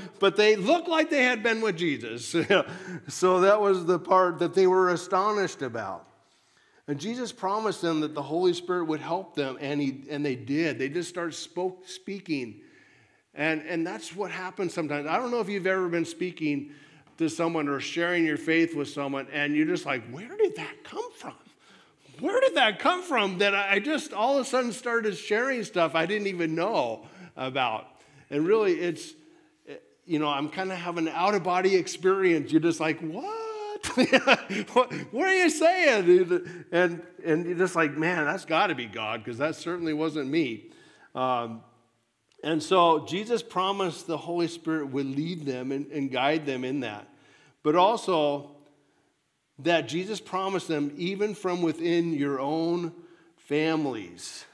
but 0.18 0.36
they 0.36 0.56
looked 0.56 0.88
like 0.88 1.10
they 1.10 1.22
had 1.22 1.42
been 1.42 1.60
with 1.60 1.76
Jesus. 1.76 2.34
so 3.08 3.40
that 3.40 3.60
was 3.60 3.86
the 3.86 3.98
part 3.98 4.38
that 4.40 4.54
they 4.54 4.66
were 4.66 4.90
astonished 4.90 5.62
about. 5.62 6.08
And 6.86 7.00
Jesus 7.00 7.32
promised 7.32 7.80
them 7.80 8.00
that 8.00 8.14
the 8.14 8.22
Holy 8.22 8.52
Spirit 8.52 8.84
would 8.84 9.00
help 9.00 9.34
them, 9.34 9.56
and, 9.58 9.80
he, 9.80 10.04
and 10.10 10.22
they 10.22 10.36
did. 10.36 10.78
They 10.78 10.90
just 10.90 11.08
started 11.08 11.32
spoke, 11.32 11.88
speaking 11.88 12.60
and, 13.34 13.62
and 13.62 13.86
that's 13.86 14.14
what 14.14 14.30
happens 14.30 14.72
sometimes. 14.72 15.06
I 15.06 15.16
don't 15.18 15.30
know 15.30 15.40
if 15.40 15.48
you've 15.48 15.66
ever 15.66 15.88
been 15.88 16.04
speaking 16.04 16.72
to 17.18 17.28
someone 17.28 17.68
or 17.68 17.80
sharing 17.80 18.24
your 18.24 18.36
faith 18.36 18.74
with 18.74 18.88
someone, 18.88 19.26
and 19.32 19.54
you're 19.54 19.66
just 19.66 19.86
like, 19.86 20.04
where 20.10 20.36
did 20.36 20.56
that 20.56 20.84
come 20.84 21.12
from? 21.12 21.34
Where 22.20 22.40
did 22.40 22.54
that 22.54 22.78
come 22.78 23.02
from 23.02 23.38
that 23.38 23.54
I 23.54 23.80
just 23.80 24.12
all 24.12 24.38
of 24.38 24.46
a 24.46 24.48
sudden 24.48 24.72
started 24.72 25.16
sharing 25.16 25.64
stuff 25.64 25.94
I 25.94 26.06
didn't 26.06 26.28
even 26.28 26.54
know 26.54 27.06
about? 27.36 27.86
And 28.30 28.46
really, 28.46 28.74
it's, 28.74 29.12
you 30.06 30.18
know, 30.18 30.28
I'm 30.28 30.48
kind 30.48 30.70
of 30.70 30.78
having 30.78 31.08
an 31.08 31.14
out 31.14 31.34
of 31.34 31.42
body 31.42 31.74
experience. 31.74 32.52
You're 32.52 32.60
just 32.60 32.80
like, 32.80 33.00
what? 33.00 33.32
what, 34.72 34.92
what 35.12 35.26
are 35.26 35.34
you 35.34 35.50
saying? 35.50 36.66
And, 36.72 37.02
and 37.24 37.46
you're 37.46 37.58
just 37.58 37.76
like, 37.76 37.96
man, 37.96 38.24
that's 38.24 38.44
got 38.44 38.68
to 38.68 38.74
be 38.74 38.86
God 38.86 39.22
because 39.22 39.38
that 39.38 39.56
certainly 39.56 39.92
wasn't 39.92 40.30
me. 40.30 40.70
Um, 41.14 41.62
and 42.44 42.62
so 42.62 43.06
Jesus 43.06 43.42
promised 43.42 44.06
the 44.06 44.18
Holy 44.18 44.48
Spirit 44.48 44.90
would 44.90 45.06
lead 45.06 45.46
them 45.46 45.72
and, 45.72 45.86
and 45.90 46.10
guide 46.10 46.44
them 46.44 46.62
in 46.62 46.80
that. 46.80 47.08
But 47.62 47.74
also 47.74 48.50
that 49.60 49.88
Jesus 49.88 50.20
promised 50.20 50.68
them, 50.68 50.92
even 50.96 51.34
from 51.34 51.62
within 51.62 52.12
your 52.12 52.38
own 52.40 52.92
families, 53.36 54.44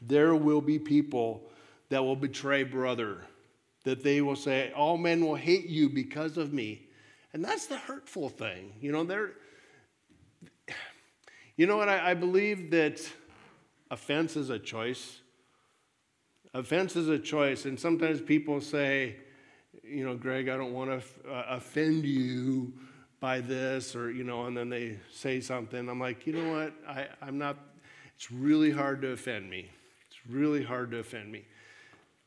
there 0.00 0.34
will 0.34 0.60
be 0.60 0.80
people 0.80 1.48
that 1.88 2.02
will 2.02 2.16
betray 2.16 2.64
brother, 2.64 3.18
that 3.84 4.02
they 4.02 4.20
will 4.20 4.34
say, 4.34 4.72
All 4.74 4.96
men 4.96 5.24
will 5.24 5.36
hate 5.36 5.66
you 5.66 5.88
because 5.88 6.36
of 6.36 6.52
me. 6.52 6.88
And 7.32 7.44
that's 7.44 7.66
the 7.66 7.76
hurtful 7.76 8.28
thing. 8.28 8.72
You 8.80 8.90
know, 8.90 9.04
there. 9.04 9.32
You 11.56 11.66
know 11.66 11.76
what? 11.76 11.88
I, 11.88 12.10
I 12.10 12.14
believe 12.14 12.72
that 12.72 13.00
offense 13.90 14.36
is 14.36 14.50
a 14.50 14.58
choice. 14.58 15.20
Offense 16.56 16.96
is 16.96 17.08
a 17.10 17.18
choice, 17.18 17.66
and 17.66 17.78
sometimes 17.78 18.22
people 18.22 18.62
say, 18.62 19.16
you 19.84 20.06
know, 20.06 20.16
Greg, 20.16 20.48
I 20.48 20.56
don't 20.56 20.72
want 20.72 20.88
to 20.90 21.30
uh, 21.30 21.44
offend 21.50 22.06
you 22.06 22.72
by 23.20 23.40
this, 23.40 23.94
or, 23.94 24.10
you 24.10 24.24
know, 24.24 24.46
and 24.46 24.56
then 24.56 24.70
they 24.70 24.96
say 25.12 25.42
something. 25.42 25.86
I'm 25.86 26.00
like, 26.00 26.26
you 26.26 26.32
know 26.32 26.50
what? 26.50 26.72
I, 26.88 27.08
I'm 27.20 27.36
not, 27.36 27.58
it's 28.16 28.32
really 28.32 28.70
hard 28.70 29.02
to 29.02 29.08
offend 29.08 29.50
me. 29.50 29.68
It's 30.08 30.18
really 30.30 30.64
hard 30.64 30.92
to 30.92 30.98
offend 30.98 31.30
me. 31.30 31.44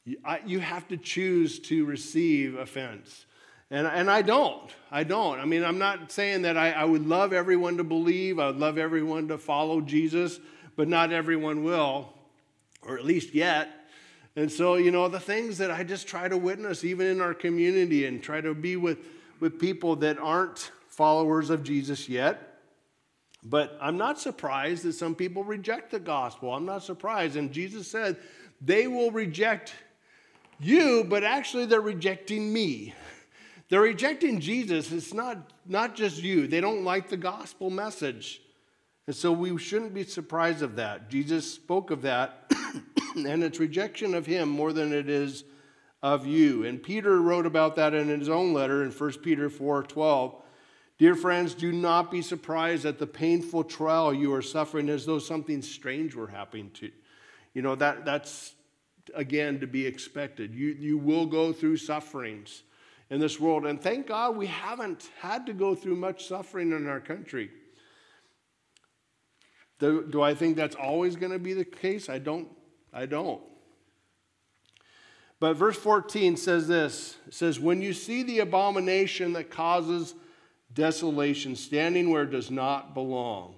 You, 0.05 0.17
I, 0.23 0.41
you 0.45 0.59
have 0.59 0.87
to 0.89 0.97
choose 0.97 1.57
to 1.61 1.85
receive 1.85 2.55
offense. 2.55 3.25
And, 3.71 3.87
and 3.87 4.11
I 4.11 4.21
don't. 4.21 4.69
I 4.91 5.05
don't. 5.05 5.39
I 5.39 5.45
mean, 5.45 5.63
I'm 5.63 5.79
not 5.79 6.11
saying 6.11 6.43
that 6.43 6.55
I, 6.55 6.69
I 6.71 6.85
would 6.85 7.07
love 7.07 7.33
everyone 7.33 7.77
to 7.77 7.83
believe, 7.83 8.37
I 8.37 8.45
would 8.45 8.59
love 8.59 8.77
everyone 8.77 9.27
to 9.29 9.39
follow 9.39 9.81
Jesus, 9.81 10.39
but 10.75 10.87
not 10.87 11.11
everyone 11.11 11.63
will, 11.63 12.13
or 12.83 12.95
at 12.95 13.05
least 13.05 13.33
yet. 13.33 13.69
And 14.35 14.51
so, 14.51 14.75
you 14.75 14.91
know, 14.91 15.07
the 15.07 15.19
things 15.19 15.57
that 15.57 15.71
I 15.71 15.83
just 15.83 16.07
try 16.07 16.27
to 16.27 16.37
witness, 16.37 16.83
even 16.83 17.07
in 17.07 17.21
our 17.21 17.33
community, 17.33 18.05
and 18.05 18.21
try 18.21 18.41
to 18.41 18.53
be 18.53 18.75
with, 18.75 18.99
with 19.39 19.59
people 19.59 19.95
that 19.97 20.17
aren't 20.17 20.71
followers 20.87 21.49
of 21.49 21.63
Jesus 21.63 22.07
yet. 22.07 22.59
But 23.43 23.77
I'm 23.81 23.97
not 23.97 24.19
surprised 24.19 24.83
that 24.83 24.93
some 24.93 25.15
people 25.15 25.43
reject 25.43 25.91
the 25.91 25.99
gospel. 25.99 26.53
I'm 26.53 26.65
not 26.65 26.83
surprised. 26.83 27.37
And 27.37 27.51
Jesus 27.51 27.87
said, 27.87 28.17
they 28.61 28.87
will 28.87 29.11
reject 29.11 29.73
you, 30.59 31.05
but 31.07 31.23
actually 31.23 31.65
they're 31.65 31.79
rejecting 31.79 32.51
me. 32.51 32.93
They're 33.69 33.81
rejecting 33.81 34.39
Jesus. 34.39 34.91
It's 34.91 35.13
not, 35.13 35.37
not 35.65 35.95
just 35.95 36.21
you. 36.21 36.47
They 36.47 36.59
don't 36.59 36.83
like 36.83 37.07
the 37.07 37.17
gospel 37.17 37.69
message. 37.69 38.41
And 39.07 39.15
so 39.15 39.31
we 39.31 39.57
shouldn't 39.57 39.93
be 39.93 40.03
surprised 40.03 40.61
of 40.61 40.75
that. 40.75 41.09
Jesus 41.09 41.51
spoke 41.51 41.91
of 41.91 42.01
that, 42.01 42.51
and 43.15 43.43
it's 43.43 43.59
rejection 43.59 44.13
of 44.13 44.25
him 44.25 44.49
more 44.49 44.73
than 44.73 44.93
it 44.93 45.09
is 45.09 45.43
of 46.01 46.25
you. 46.25 46.65
And 46.65 46.81
Peter 46.81 47.21
wrote 47.21 47.45
about 47.45 47.75
that 47.75 47.93
in 47.93 48.07
his 48.07 48.29
own 48.29 48.53
letter 48.53 48.83
in 48.83 48.91
1 48.91 49.11
Peter 49.23 49.49
4 49.49 49.83
12. 49.83 50.35
Dear 50.97 51.15
friends, 51.15 51.53
do 51.53 51.71
not 51.71 52.11
be 52.11 52.21
surprised 52.21 52.85
at 52.85 52.99
the 52.99 53.07
painful 53.07 53.63
trial 53.63 54.13
you 54.13 54.33
are 54.33 54.41
suffering 54.41 54.89
as 54.89 55.05
though 55.05 55.19
something 55.19 55.61
strange 55.61 56.13
were 56.13 56.27
happening 56.27 56.71
to 56.71 56.87
you. 56.87 56.91
You 57.53 57.61
know, 57.61 57.75
that, 57.75 58.03
that's 58.03 58.53
again 59.15 59.61
to 59.61 59.67
be 59.67 59.85
expected. 59.85 60.53
You, 60.53 60.75
you 60.77 60.97
will 60.97 61.25
go 61.25 61.53
through 61.53 61.77
sufferings 61.77 62.63
in 63.09 63.19
this 63.19 63.39
world. 63.39 63.65
And 63.65 63.81
thank 63.81 64.07
God 64.07 64.37
we 64.37 64.47
haven't 64.47 65.09
had 65.19 65.45
to 65.47 65.53
go 65.53 65.73
through 65.73 65.95
much 65.95 66.27
suffering 66.27 66.71
in 66.71 66.87
our 66.87 66.99
country. 66.99 67.49
Do, 69.79 70.05
do 70.05 70.21
I 70.21 70.35
think 70.35 70.57
that's 70.57 70.75
always 70.75 71.15
going 71.15 71.31
to 71.31 71.39
be 71.39 71.53
the 71.53 71.65
case? 71.65 72.09
I 72.09 72.19
don't. 72.19 72.49
I 72.93 73.05
don't. 73.05 73.41
But 75.39 75.53
verse 75.53 75.77
14 75.77 76.37
says 76.37 76.67
this 76.67 77.17
it 77.27 77.33
says, 77.33 77.59
When 77.59 77.81
you 77.81 77.93
see 77.93 78.23
the 78.23 78.39
abomination 78.39 79.33
that 79.33 79.49
causes 79.49 80.15
desolation 80.73 81.55
standing 81.55 82.09
where 82.09 82.23
it 82.23 82.31
does 82.31 82.51
not 82.51 82.93
belong, 82.93 83.55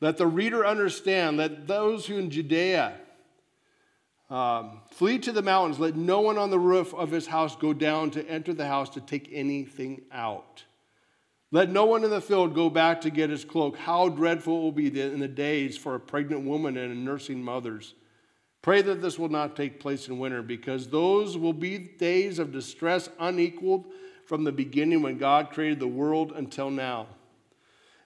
let 0.00 0.16
the 0.16 0.26
reader 0.26 0.66
understand 0.66 1.38
that 1.38 1.66
those 1.66 2.06
who 2.06 2.18
in 2.18 2.30
Judea 2.30 2.94
um, 4.28 4.80
flee 4.90 5.18
to 5.20 5.32
the 5.32 5.42
mountains, 5.42 5.78
let 5.78 5.94
no 5.94 6.20
one 6.20 6.38
on 6.38 6.50
the 6.50 6.58
roof 6.58 6.94
of 6.94 7.10
his 7.10 7.26
house 7.26 7.54
go 7.54 7.72
down 7.72 8.10
to 8.12 8.26
enter 8.28 8.54
the 8.54 8.66
house 8.66 8.88
to 8.90 9.00
take 9.00 9.28
anything 9.30 10.02
out. 10.10 10.64
Let 11.50 11.68
no 11.68 11.84
one 11.84 12.02
in 12.02 12.08
the 12.08 12.20
field 12.20 12.54
go 12.54 12.70
back 12.70 13.02
to 13.02 13.10
get 13.10 13.28
his 13.28 13.44
cloak. 13.44 13.76
How 13.76 14.08
dreadful 14.08 14.56
it 14.56 14.62
will 14.62 14.72
be 14.72 15.00
in 15.00 15.20
the 15.20 15.28
days 15.28 15.76
for 15.76 15.94
a 15.94 16.00
pregnant 16.00 16.46
woman 16.46 16.78
and 16.78 17.04
nursing 17.04 17.42
mothers. 17.42 17.92
Pray 18.62 18.80
that 18.80 19.02
this 19.02 19.18
will 19.18 19.28
not 19.28 19.56
take 19.56 19.80
place 19.80 20.06
in 20.06 20.20
winter, 20.20 20.40
because 20.40 20.86
those 20.86 21.36
will 21.36 21.52
be 21.52 21.78
days 21.78 22.38
of 22.38 22.52
distress 22.52 23.08
unequaled 23.18 23.86
from 24.24 24.44
the 24.44 24.52
beginning 24.52 25.02
when 25.02 25.18
God 25.18 25.50
created 25.50 25.80
the 25.80 25.88
world 25.88 26.32
until 26.34 26.70
now. 26.70 27.08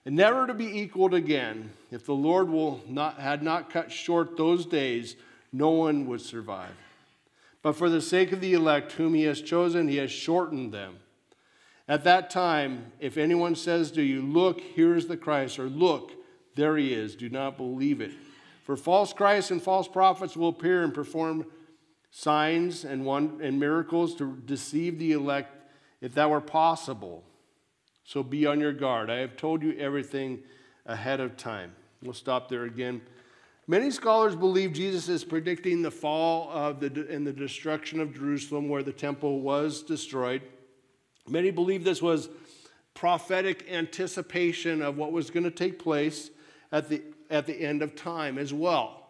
And 0.03 0.15
never 0.15 0.47
to 0.47 0.55
be 0.55 0.79
equaled 0.79 1.13
again. 1.13 1.71
If 1.91 2.05
the 2.05 2.13
Lord 2.13 2.49
will 2.49 2.81
not, 2.87 3.19
had 3.19 3.43
not 3.43 3.69
cut 3.69 3.91
short 3.91 4.35
those 4.35 4.65
days, 4.65 5.15
no 5.53 5.69
one 5.69 6.07
would 6.07 6.21
survive. 6.21 6.75
But 7.61 7.75
for 7.75 7.89
the 7.89 8.01
sake 8.01 8.31
of 8.31 8.41
the 8.41 8.53
elect 8.53 8.93
whom 8.93 9.13
he 9.13 9.23
has 9.23 9.41
chosen, 9.41 9.87
he 9.87 9.97
has 9.97 10.09
shortened 10.09 10.73
them. 10.73 10.97
At 11.87 12.03
that 12.03 12.29
time, 12.29 12.91
if 12.99 13.17
anyone 13.17 13.55
says 13.55 13.91
to 13.91 14.01
you, 14.01 14.21
Look, 14.21 14.59
here 14.59 14.95
is 14.95 15.07
the 15.07 15.17
Christ, 15.17 15.59
or 15.59 15.69
Look, 15.69 16.13
there 16.55 16.77
he 16.77 16.93
is, 16.93 17.15
do 17.15 17.29
not 17.29 17.57
believe 17.57 18.01
it. 18.01 18.11
For 18.67 18.75
false 18.75 19.13
Christs 19.13 19.49
and 19.49 19.61
false 19.63 19.87
prophets 19.87 20.35
will 20.35 20.49
appear 20.49 20.83
and 20.83 20.93
perform 20.93 21.45
signs 22.11 22.83
and, 22.83 23.05
one, 23.05 23.39
and 23.41 23.57
miracles 23.57 24.13
to 24.15 24.35
deceive 24.43 24.99
the 24.99 25.13
elect 25.13 25.71
if 26.01 26.13
that 26.15 26.29
were 26.29 26.41
possible. 26.41 27.23
So 28.03 28.23
be 28.23 28.45
on 28.45 28.59
your 28.59 28.73
guard. 28.73 29.09
I 29.09 29.19
have 29.19 29.37
told 29.37 29.63
you 29.63 29.71
everything 29.79 30.39
ahead 30.85 31.21
of 31.21 31.37
time. 31.37 31.75
We'll 32.03 32.11
stop 32.11 32.49
there 32.49 32.65
again. 32.65 32.99
Many 33.67 33.89
scholars 33.89 34.35
believe 34.35 34.73
Jesus 34.73 35.07
is 35.07 35.23
predicting 35.23 35.81
the 35.81 35.89
fall 35.89 36.49
of 36.51 36.81
the, 36.81 37.07
and 37.09 37.25
the 37.25 37.31
destruction 37.31 38.01
of 38.01 38.13
Jerusalem, 38.13 38.67
where 38.67 38.83
the 38.83 38.91
temple 38.91 39.39
was 39.39 39.81
destroyed. 39.81 40.41
Many 41.29 41.51
believe 41.51 41.85
this 41.85 42.01
was 42.01 42.27
prophetic 42.93 43.65
anticipation 43.71 44.81
of 44.81 44.97
what 44.97 45.13
was 45.13 45.29
going 45.29 45.45
to 45.45 45.51
take 45.51 45.79
place 45.79 46.31
at 46.73 46.89
the 46.89 47.01
at 47.29 47.45
the 47.45 47.53
end 47.53 47.81
of 47.81 47.95
time 47.95 48.37
as 48.37 48.53
well. 48.53 49.09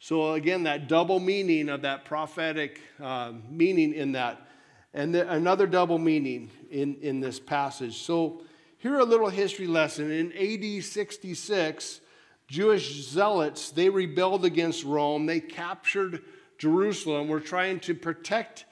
So, 0.00 0.32
again, 0.34 0.62
that 0.64 0.88
double 0.88 1.18
meaning 1.18 1.68
of 1.68 1.82
that 1.82 2.04
prophetic 2.04 2.80
uh, 3.00 3.32
meaning 3.50 3.92
in 3.94 4.12
that, 4.12 4.46
and 4.94 5.14
the, 5.14 5.28
another 5.28 5.66
double 5.66 5.98
meaning 5.98 6.50
in, 6.70 6.96
in 6.96 7.20
this 7.20 7.40
passage. 7.40 7.96
So, 7.98 8.42
here 8.78 8.98
a 8.98 9.04
little 9.04 9.28
history 9.28 9.66
lesson. 9.66 10.10
In 10.12 10.32
AD 10.32 10.84
66, 10.84 12.00
Jewish 12.46 13.08
zealots, 13.08 13.70
they 13.70 13.88
rebelled 13.88 14.44
against 14.44 14.84
Rome. 14.84 15.26
They 15.26 15.40
captured 15.40 16.22
Jerusalem. 16.58 17.26
Were 17.26 17.40
trying 17.40 17.80
to 17.80 17.94
protect 17.94 18.66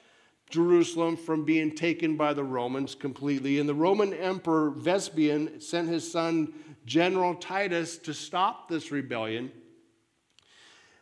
Jerusalem 0.49 1.17
from 1.17 1.43
being 1.43 1.75
taken 1.75 2.15
by 2.15 2.33
the 2.33 2.43
Romans 2.43 2.95
completely. 2.95 3.59
And 3.59 3.67
the 3.67 3.75
Roman 3.75 4.13
Emperor 4.13 4.69
Vespasian 4.69 5.59
sent 5.59 5.89
his 5.89 6.09
son 6.09 6.53
General 6.87 7.35
Titus 7.35 7.97
to 7.99 8.13
stop 8.13 8.69
this 8.69 8.91
rebellion 8.91 9.51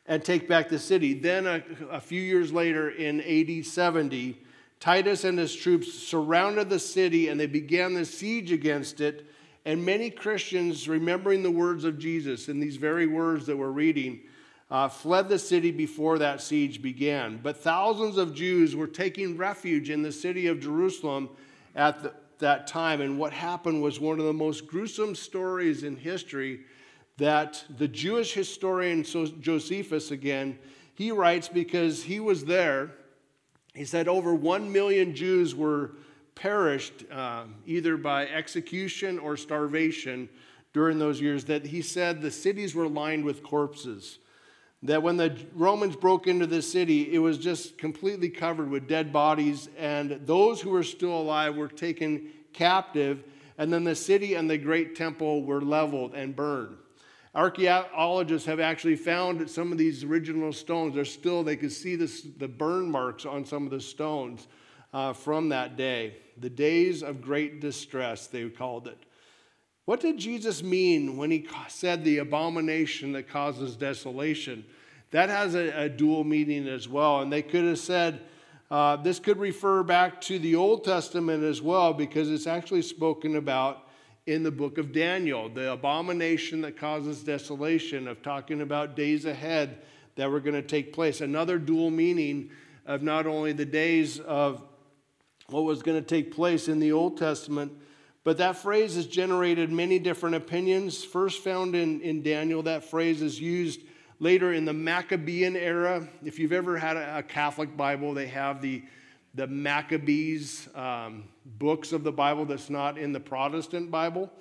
and 0.07 0.25
take 0.25 0.47
back 0.47 0.67
the 0.67 0.79
city. 0.79 1.13
Then, 1.13 1.45
a, 1.45 1.63
a, 1.91 2.01
few 2.01 2.21
years 2.21 2.51
later, 2.51 2.89
in 2.89 3.21
AD 3.21 3.65
70, 3.65 4.41
Titus 4.79 5.23
and 5.23 5.37
his 5.37 5.55
troops 5.55 5.93
surrounded 5.93 6.69
the 6.69 6.79
city 6.79 7.29
and 7.29 7.39
they 7.39 7.45
began 7.45 7.93
the 7.93 8.03
siege 8.03 8.51
against 8.51 8.99
it. 8.99 9.27
And 9.63 9.85
many 9.85 10.09
Christians, 10.09 10.89
remembering 10.89 11.43
the 11.43 11.51
words 11.51 11.85
of 11.85 11.99
Jesus 11.99 12.47
and 12.47 12.61
these 12.61 12.77
very 12.77 13.05
words 13.05 13.45
that 13.45 13.55
we're 13.55 13.69
reading, 13.69 14.21
uh, 14.71 14.89
fled 14.89 15.29
the 15.29 15.39
city 15.39 15.69
before 15.69 16.17
that 16.17 16.41
siege 16.41 16.81
began. 16.81 17.39
But 17.41 17.57
thousands 17.57 18.17
of 18.17 18.33
Jews 18.33 18.75
were 18.75 18.87
taking 18.87 19.37
refuge 19.37 19.91
in 19.91 20.01
the 20.01 20.11
city 20.11 20.47
of 20.47 20.59
Jerusalem 20.59 21.29
at 21.75 22.01
the, 22.01 22.13
that 22.39 22.67
time. 22.67 23.01
And 23.01 23.17
what 23.17 23.33
happened 23.33 23.81
was 23.81 23.99
one 23.99 24.19
of 24.19 24.25
the 24.25 24.33
most 24.33 24.67
gruesome 24.67 25.15
stories 25.15 25.83
in 25.83 25.95
history 25.95 26.61
that 27.17 27.63
the 27.77 27.87
Jewish 27.87 28.33
historian 28.33 29.03
Josephus, 29.03 30.11
again, 30.11 30.59
he 30.93 31.11
writes 31.11 31.47
because 31.47 32.03
he 32.03 32.19
was 32.19 32.45
there. 32.45 32.91
He 33.73 33.85
said 33.85 34.07
over 34.07 34.33
one 34.33 34.71
million 34.71 35.15
Jews 35.15 35.55
were 35.55 35.91
perished 36.35 37.05
uh, 37.11 37.45
either 37.65 37.97
by 37.97 38.27
execution 38.27 39.19
or 39.19 39.37
starvation 39.37 40.29
during 40.73 40.99
those 40.99 41.21
years. 41.21 41.45
That 41.45 41.65
he 41.65 41.81
said 41.81 42.21
the 42.21 42.31
cities 42.31 42.75
were 42.75 42.87
lined 42.87 43.23
with 43.23 43.43
corpses 43.43 44.19
that 44.87 45.01
when 45.01 45.17
the 45.17 45.37
Romans 45.53 45.95
broke 45.95 46.27
into 46.27 46.47
the 46.47 46.61
city, 46.61 47.13
it 47.13 47.19
was 47.19 47.37
just 47.37 47.77
completely 47.77 48.29
covered 48.29 48.69
with 48.69 48.87
dead 48.87 49.13
bodies, 49.13 49.69
and 49.77 50.19
those 50.25 50.61
who 50.61 50.69
were 50.69 50.83
still 50.83 51.17
alive 51.17 51.55
were 51.55 51.67
taken 51.67 52.29
captive, 52.53 53.23
and 53.57 53.71
then 53.71 53.83
the 53.83 53.95
city 53.95 54.33
and 54.33 54.49
the 54.49 54.57
great 54.57 54.95
temple 54.95 55.43
were 55.43 55.61
leveled 55.61 56.13
and 56.13 56.35
burned. 56.35 56.77
Archaeologists 57.33 58.47
have 58.47 58.61
actually 58.61 58.95
found 58.95 59.49
some 59.49 59.71
of 59.71 59.77
these 59.77 60.05
original 60.05 60.53
stones. 60.53 60.95
They're 60.95 61.03
still, 61.03 61.43
they 61.43 61.57
could 61.57 61.71
see 61.71 61.97
this, 61.97 62.21
the 62.21 62.47
burn 62.47 62.89
marks 62.89 63.25
on 63.25 63.43
some 63.43 63.65
of 63.65 63.71
the 63.71 63.81
stones 63.81 64.47
uh, 64.93 65.11
from 65.11 65.49
that 65.49 65.75
day. 65.75 66.15
The 66.37 66.49
days 66.49 67.03
of 67.03 67.21
great 67.21 67.59
distress, 67.59 68.27
they 68.27 68.47
called 68.49 68.87
it. 68.87 68.97
What 69.83 69.99
did 69.99 70.17
Jesus 70.17 70.63
mean 70.63 71.17
when 71.17 71.29
he 71.29 71.47
said 71.67 72.03
the 72.03 72.19
abomination 72.19 73.11
that 73.11 73.29
causes 73.29 73.75
desolation? 73.75 74.65
That 75.15 75.29
has 75.29 75.55
a, 75.55 75.83
a 75.83 75.87
dual 75.87 76.25
meaning 76.25 76.67
as 76.67 76.89
well. 76.89 77.21
And 77.21 77.31
they 77.31 77.41
could 77.41 77.63
have 77.63 77.79
said, 77.79 78.19
uh, 78.69 78.97
this 78.97 79.17
could 79.17 79.39
refer 79.39 79.81
back 79.81 80.19
to 80.21 80.37
the 80.37 80.55
Old 80.55 80.83
Testament 80.83 81.41
as 81.41 81.61
well, 81.61 81.93
because 81.93 82.29
it's 82.29 82.47
actually 82.47 82.81
spoken 82.81 83.37
about 83.37 83.87
in 84.25 84.43
the 84.43 84.51
book 84.51 84.77
of 84.77 84.91
Daniel. 84.91 85.47
The 85.47 85.71
abomination 85.71 86.59
that 86.63 86.75
causes 86.75 87.23
desolation, 87.23 88.09
of 88.09 88.21
talking 88.23 88.59
about 88.59 88.97
days 88.97 89.23
ahead 89.23 89.83
that 90.17 90.29
were 90.29 90.41
going 90.41 90.55
to 90.55 90.61
take 90.61 90.91
place. 90.91 91.21
Another 91.21 91.59
dual 91.59 91.91
meaning 91.91 92.49
of 92.85 93.01
not 93.01 93.25
only 93.25 93.53
the 93.53 93.63
days 93.63 94.19
of 94.19 94.61
what 95.47 95.63
was 95.63 95.81
going 95.81 95.97
to 95.97 96.05
take 96.05 96.35
place 96.35 96.67
in 96.67 96.81
the 96.81 96.91
Old 96.91 97.17
Testament, 97.17 97.71
but 98.25 98.37
that 98.39 98.57
phrase 98.57 98.95
has 98.95 99.07
generated 99.07 99.71
many 99.71 99.97
different 99.97 100.35
opinions. 100.35 101.05
First 101.05 101.41
found 101.41 101.73
in, 101.73 102.01
in 102.01 102.21
Daniel, 102.21 102.63
that 102.63 102.83
phrase 102.83 103.21
is 103.21 103.39
used 103.39 103.79
later 104.19 104.53
in 104.53 104.65
the 104.65 104.73
Maccabean 104.73 105.55
era. 105.55 106.07
If 106.23 106.39
you've 106.39 106.53
ever 106.53 106.77
had 106.77 106.97
a, 106.97 107.23
Catholic 107.23 107.75
Bible, 107.75 108.13
they 108.13 108.27
have 108.27 108.61
the, 108.61 108.83
the 109.33 109.47
Maccabees 109.47 110.69
um, 110.75 111.25
books 111.45 111.91
of 111.91 112.03
the 112.03 112.11
Bible 112.11 112.45
that's 112.45 112.69
not 112.69 112.97
in 112.97 113.11
the 113.11 113.19
Protestant 113.19 113.91
Bible. 113.91 114.31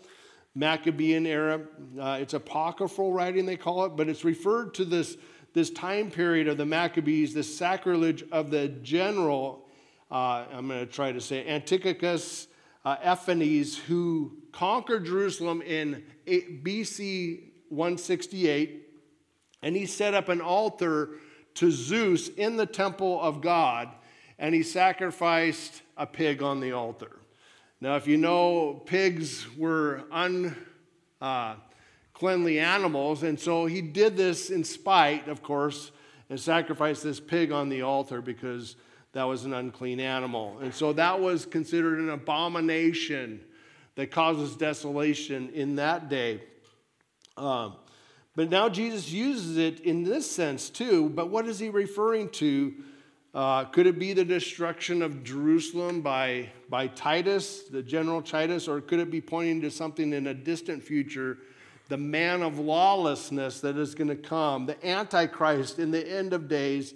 Maccabean 0.55 1.27
era. 1.27 1.61
Uh, 1.99 2.19
it's 2.21 2.35
apocryphal 2.35 3.13
writing, 3.13 3.47
they 3.47 3.57
call 3.57 3.85
it, 3.87 3.97
but 3.97 4.09
it's 4.09 4.25
referred 4.25 4.75
to 4.75 4.85
this, 4.85 5.17
this 5.53 5.71
time 5.71 6.11
period 6.11 6.47
of 6.47 6.57
the 6.57 6.67
Maccabees, 6.67 7.35
this 7.35 7.57
sacrilege 7.57 8.25
of 8.31 8.51
the 8.51 8.69
general, 8.69 9.67
uh, 10.11 10.45
I'm 10.53 10.69
going 10.69 10.87
to 10.87 10.93
try 10.93 11.11
to 11.11 11.21
say, 11.21 11.47
Antiochus 11.49 12.47
uh, 12.85 12.97
Epiphanes, 13.03 13.79
who 13.79 14.37
conquered 14.53 15.07
Jerusalem 15.07 15.63
in 15.63 16.05
BC 16.27 17.51
168, 17.71 18.84
and 19.65 19.75
he 19.75 19.87
set 19.87 20.13
up 20.13 20.29
an 20.29 20.43
altar 20.43 21.09
to 21.55 21.71
Zeus 21.71 22.29
in 22.29 22.57
the 22.57 22.67
temple 22.67 23.21
of 23.21 23.41
God. 23.41 23.89
and 24.37 24.55
he 24.55 24.65
sacrificed 24.65 25.83
a 25.97 26.07
pig 26.07 26.43
on 26.43 26.59
the 26.59 26.73
altar. 26.73 27.21
Now, 27.81 27.95
if 27.95 28.09
you 28.09 28.17
know, 28.17 28.83
pigs 28.85 29.47
were 29.57 30.03
uncleanly 30.11 32.59
uh, 32.59 32.65
animals, 32.65 33.23
and 33.23 33.39
so 33.39 33.67
he 33.67 33.81
did 33.81 34.17
this 34.17 34.51
in 34.51 34.65
spite, 34.65 35.29
of 35.29 35.41
course, 35.41 35.93
and 36.29 36.39
sacrificed 36.39 37.05
this 37.05 37.21
pig 37.21 37.53
on 37.53 37.69
the 37.69 37.83
altar 37.83 38.21
because 38.21 38.75
that 39.13 39.23
was 39.23 39.45
an 39.45 39.55
unclean 39.55 40.01
animal. 40.01 40.59
And 40.61 40.75
so 40.75 40.93
that 40.95 41.21
was 41.21 41.47
considered 41.47 42.01
an 42.01 42.11
abomination 42.11 43.41
that 43.95 44.11
causes 44.11 44.57
desolation 44.57 45.49
in 45.51 45.77
that 45.77 46.09
day. 46.09 46.43
Um, 47.37 47.77
but 48.37 48.51
now 48.51 48.69
Jesus 48.69 49.11
uses 49.11 49.57
it 49.57 49.81
in 49.81 50.03
this 50.03 50.31
sense 50.31 50.69
too. 50.71 51.09
But 51.09 51.31
what 51.31 51.47
is 51.47 51.59
he 51.59 51.69
referring 51.69 52.31
to? 52.31 52.75
Uh, 53.35 53.65
could 53.65 53.87
it 53.87 53.99
be 53.99 54.13
the 54.13 54.25
destruction 54.25 55.03
of 55.03 55.25
Jerusalem 55.25 56.01
by, 56.03 56.51
by 56.69 56.87
Titus, 56.87 57.65
the 57.65 57.83
general 57.83 58.23
Titus, 58.23 58.69
or 58.69 58.81
could 58.81 59.01
it 59.01 59.11
be 59.11 59.21
pointing 59.21 59.61
to 59.63 59.71
something 59.71 60.13
in 60.13 60.29
a 60.29 60.35
distant 60.35 60.85
future, 60.85 61.39
the 61.89 61.97
man 61.97 62.43
of 62.43 62.61
lawlessness 62.61 63.61
that 63.61 63.77
is 63.77 63.95
going 63.95 64.09
to 64.09 64.17
come, 64.17 64.67
the 64.67 64.87
Antichrist 64.87 65.81
in 65.81 65.91
the 65.91 66.09
end 66.09 66.33
of 66.33 66.49
days, 66.49 66.95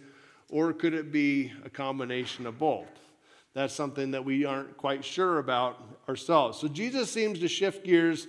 or 0.48 0.72
could 0.72 0.94
it 0.94 1.10
be 1.10 1.52
a 1.64 1.70
combination 1.70 2.46
of 2.46 2.56
both? 2.56 2.86
That's 3.54 3.74
something 3.74 4.12
that 4.12 4.24
we 4.24 4.44
aren't 4.44 4.76
quite 4.76 5.04
sure 5.04 5.40
about 5.40 5.82
ourselves. 6.08 6.58
So 6.58 6.68
Jesus 6.68 7.10
seems 7.10 7.40
to 7.40 7.48
shift 7.48 7.84
gears 7.84 8.28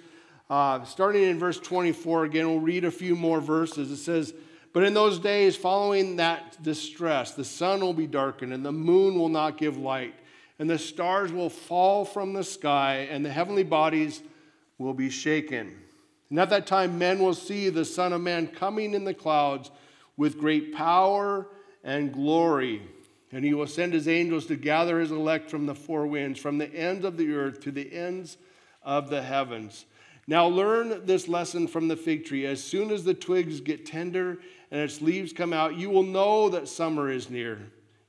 uh, 0.50 0.84
starting 0.84 1.24
in 1.24 1.38
verse 1.38 1.60
24, 1.60 2.26
again, 2.26 2.48
we'll 2.48 2.60
read 2.60 2.84
a 2.84 2.92
few 2.92 3.16
more 3.16 3.40
verses. 3.40 3.92
It 3.92 3.98
says, 3.98 4.34
But 4.74 4.84
in 4.84 4.94
those 4.94 5.20
days 5.20 5.56
following 5.56 6.16
that 6.16 6.62
distress, 6.64 7.34
the 7.34 7.46
sun 7.46 7.82
will 7.82 7.94
be 7.94 8.08
darkened, 8.08 8.54
and 8.54 8.66
the 8.66 8.72
moon 8.72 9.20
will 9.20 9.30
not 9.30 9.58
give 9.58 9.78
light, 9.78 10.16
and 10.58 10.70
the 10.70 10.80
stars 10.80 11.32
will 11.32 11.50
fall 11.50 12.04
from 12.04 12.34
the 12.34 12.44
sky, 12.44 13.08
and 13.12 13.24
the 13.24 13.32
heavenly 13.32 13.64
bodies 13.64 14.24
will 14.80 14.94
be 14.94 15.10
shaken. 15.10 15.76
And 16.30 16.40
at 16.40 16.50
that 16.50 16.66
time, 16.66 16.98
men 16.98 17.20
will 17.20 17.34
see 17.34 17.70
the 17.70 17.86
Son 17.86 18.14
of 18.14 18.22
Man 18.22 18.48
coming 18.48 18.94
in 18.94 19.04
the 19.04 19.14
clouds 19.14 19.70
with 20.18 20.40
great 20.40 20.74
power 20.74 21.48
and 21.84 22.14
glory. 22.14 22.82
And 23.32 23.46
he 23.46 23.54
will 23.54 23.68
send 23.68 23.94
his 23.94 24.08
angels 24.08 24.48
to 24.48 24.56
gather 24.56 25.00
his 25.00 25.12
elect 25.12 25.50
from 25.50 25.66
the 25.66 25.76
four 25.76 26.08
winds, 26.08 26.40
from 26.40 26.58
the 26.58 26.74
ends 26.74 27.06
of 27.06 27.18
the 27.18 27.34
earth 27.34 27.62
to 27.62 27.72
the 27.72 27.94
ends 27.94 28.38
of 28.84 29.10
the 29.10 29.22
heavens. 29.22 29.86
Now 30.30 30.46
learn 30.46 31.08
this 31.08 31.28
lesson 31.28 31.68
from 31.68 31.88
the 31.88 31.96
fig 31.96 32.24
tree. 32.24 32.46
As 32.46 32.64
soon 32.64 32.92
as 32.92 33.04
the 33.04 33.16
twigs 33.16 33.62
get 33.62 33.84
tender 33.84 34.38
and 34.70 34.80
its 34.80 35.02
leaves 35.02 35.34
come 35.34 35.54
out, 35.54 35.76
you 35.76 35.90
will 35.90 36.04
know 36.04 36.50
that 36.50 36.68
summer 36.68 37.10
is 37.10 37.32
near. 37.32 37.60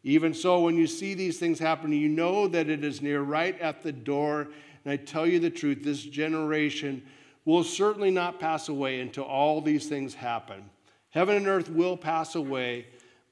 Even 0.02 0.34
so, 0.34 0.60
when 0.60 0.76
you 0.76 0.86
see 0.86 1.14
these 1.14 1.38
things 1.38 1.58
happening, 1.58 1.98
you 1.98 2.10
know 2.10 2.46
that 2.46 2.68
it 2.68 2.84
is 2.84 3.00
near, 3.00 3.22
right 3.22 3.58
at 3.58 3.82
the 3.82 3.90
door. 3.90 4.48
And 4.84 4.92
I 4.92 4.96
tell 4.96 5.26
you 5.26 5.40
the 5.40 5.48
truth, 5.48 5.82
this 5.82 6.02
generation 6.02 7.02
will 7.46 7.64
certainly 7.64 8.10
not 8.10 8.38
pass 8.38 8.68
away 8.68 9.00
until 9.00 9.24
all 9.24 9.62
these 9.62 9.88
things 9.88 10.12
happen. 10.12 10.68
Heaven 11.08 11.38
and 11.38 11.46
earth 11.46 11.70
will 11.70 11.96
pass 11.96 12.34
away, 12.34 12.84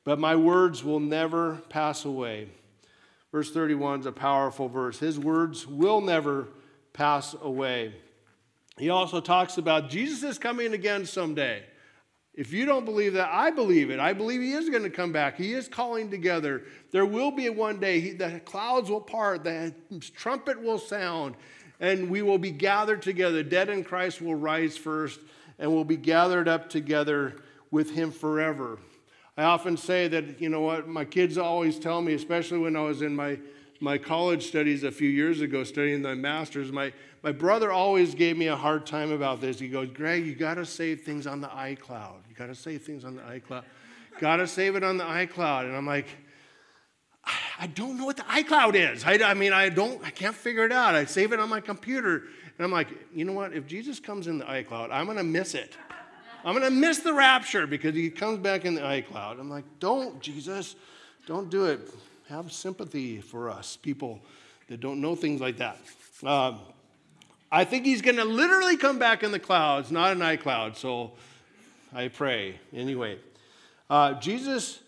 but 0.04 0.18
my 0.18 0.34
words 0.34 0.82
will 0.82 0.98
never 0.98 1.56
pass 1.68 2.06
away. 2.06 2.48
Verse 3.32 3.50
31 3.50 4.00
is 4.00 4.06
a 4.06 4.12
powerful 4.12 4.66
verse. 4.66 4.98
His 4.98 5.18
words 5.18 5.66
will 5.66 6.00
never 6.00 6.48
pass 6.94 7.36
away 7.42 7.92
he 8.78 8.90
also 8.90 9.20
talks 9.20 9.58
about 9.58 9.90
Jesus 9.90 10.22
is 10.22 10.38
coming 10.38 10.72
again 10.72 11.04
someday. 11.06 11.64
If 12.34 12.52
you 12.52 12.66
don't 12.66 12.84
believe 12.84 13.14
that, 13.14 13.30
I 13.32 13.50
believe 13.50 13.90
it. 13.90 13.98
I 13.98 14.12
believe 14.12 14.40
he 14.40 14.52
is 14.52 14.70
going 14.70 14.84
to 14.84 14.90
come 14.90 15.10
back. 15.10 15.36
He 15.36 15.54
is 15.54 15.66
calling 15.66 16.08
together. 16.08 16.62
There 16.92 17.04
will 17.04 17.32
be 17.32 17.48
one 17.50 17.80
day, 17.80 17.98
he, 17.98 18.12
the 18.12 18.40
clouds 18.44 18.90
will 18.90 19.00
part, 19.00 19.42
the 19.42 19.74
trumpet 20.14 20.62
will 20.62 20.78
sound, 20.78 21.34
and 21.80 22.08
we 22.08 22.22
will 22.22 22.38
be 22.38 22.52
gathered 22.52 23.02
together. 23.02 23.42
Dead 23.42 23.68
in 23.68 23.82
Christ 23.82 24.22
will 24.22 24.36
rise 24.36 24.76
first, 24.76 25.18
and 25.58 25.72
we'll 25.72 25.82
be 25.82 25.96
gathered 25.96 26.46
up 26.46 26.70
together 26.70 27.42
with 27.72 27.90
him 27.90 28.12
forever. 28.12 28.78
I 29.36 29.42
often 29.42 29.76
say 29.76 30.06
that, 30.06 30.40
you 30.40 30.48
know 30.48 30.60
what, 30.60 30.86
my 30.86 31.04
kids 31.04 31.38
always 31.38 31.78
tell 31.78 32.00
me, 32.00 32.14
especially 32.14 32.58
when 32.58 32.76
I 32.76 32.82
was 32.82 33.02
in 33.02 33.16
my, 33.16 33.40
my 33.80 33.98
college 33.98 34.46
studies 34.46 34.82
a 34.82 34.90
few 34.90 35.08
years 35.08 35.40
ago, 35.40 35.64
studying 35.64 36.02
the 36.02 36.16
master's, 36.16 36.72
my, 36.72 36.92
my 37.22 37.32
brother 37.32 37.70
always 37.70 38.14
gave 38.14 38.36
me 38.36 38.48
a 38.48 38.56
hard 38.56 38.86
time 38.86 39.12
about 39.12 39.40
this. 39.40 39.58
He 39.58 39.68
goes, 39.68 39.88
Greg, 39.88 40.26
you 40.26 40.34
got 40.34 40.54
to 40.54 40.66
save 40.66 41.02
things 41.02 41.26
on 41.26 41.40
the 41.40 41.48
iCloud. 41.48 42.28
You 42.28 42.34
got 42.36 42.46
to 42.46 42.54
save 42.54 42.82
things 42.82 43.04
on 43.04 43.16
the 43.16 43.22
iCloud. 43.22 43.64
got 44.18 44.36
to 44.36 44.46
save 44.46 44.76
it 44.76 44.82
on 44.82 44.96
the 44.96 45.04
iCloud. 45.04 45.64
And 45.64 45.76
I'm 45.76 45.86
like, 45.86 46.06
I 47.60 47.66
don't 47.66 47.98
know 47.98 48.04
what 48.04 48.16
the 48.16 48.22
iCloud 48.22 48.74
is. 48.74 49.04
I, 49.04 49.14
I, 49.24 49.34
mean, 49.34 49.52
I 49.52 49.68
don't, 49.68 50.04
I 50.04 50.10
can't 50.10 50.34
figure 50.34 50.64
it 50.64 50.72
out. 50.72 50.94
I 50.94 51.04
save 51.04 51.32
it 51.32 51.40
on 51.40 51.48
my 51.48 51.60
computer. 51.60 52.16
And 52.16 52.64
I'm 52.64 52.72
like, 52.72 52.88
you 53.14 53.24
know 53.24 53.32
what? 53.32 53.52
If 53.52 53.66
Jesus 53.66 54.00
comes 54.00 54.26
in 54.26 54.38
the 54.38 54.44
iCloud, 54.44 54.90
I'm 54.90 55.04
going 55.06 55.18
to 55.18 55.24
miss 55.24 55.54
it. 55.54 55.76
I'm 56.44 56.54
going 56.54 56.64
to 56.64 56.76
miss 56.76 56.98
the 57.00 57.12
rapture 57.12 57.66
because 57.66 57.94
he 57.94 58.10
comes 58.10 58.38
back 58.38 58.64
in 58.64 58.74
the 58.74 58.80
iCloud. 58.80 59.40
I'm 59.40 59.50
like, 59.50 59.64
don't, 59.80 60.20
Jesus, 60.20 60.76
don't 61.26 61.50
do 61.50 61.66
it. 61.66 61.80
Have 62.28 62.52
sympathy 62.52 63.22
for 63.22 63.48
us, 63.48 63.78
people 63.78 64.20
that 64.68 64.80
don't 64.80 65.00
know 65.00 65.16
things 65.16 65.40
like 65.40 65.56
that. 65.56 65.78
Um, 66.22 66.58
I 67.50 67.64
think 67.64 67.86
he's 67.86 68.02
going 68.02 68.16
to 68.16 68.24
literally 68.24 68.76
come 68.76 68.98
back 68.98 69.22
in 69.22 69.32
the 69.32 69.38
clouds, 69.38 69.90
not 69.90 70.12
an 70.12 70.18
iCloud. 70.18 70.76
So 70.76 71.12
I 71.94 72.08
pray. 72.08 72.60
Anyway, 72.74 73.18
uh, 73.88 74.12
Jesus 74.20 74.80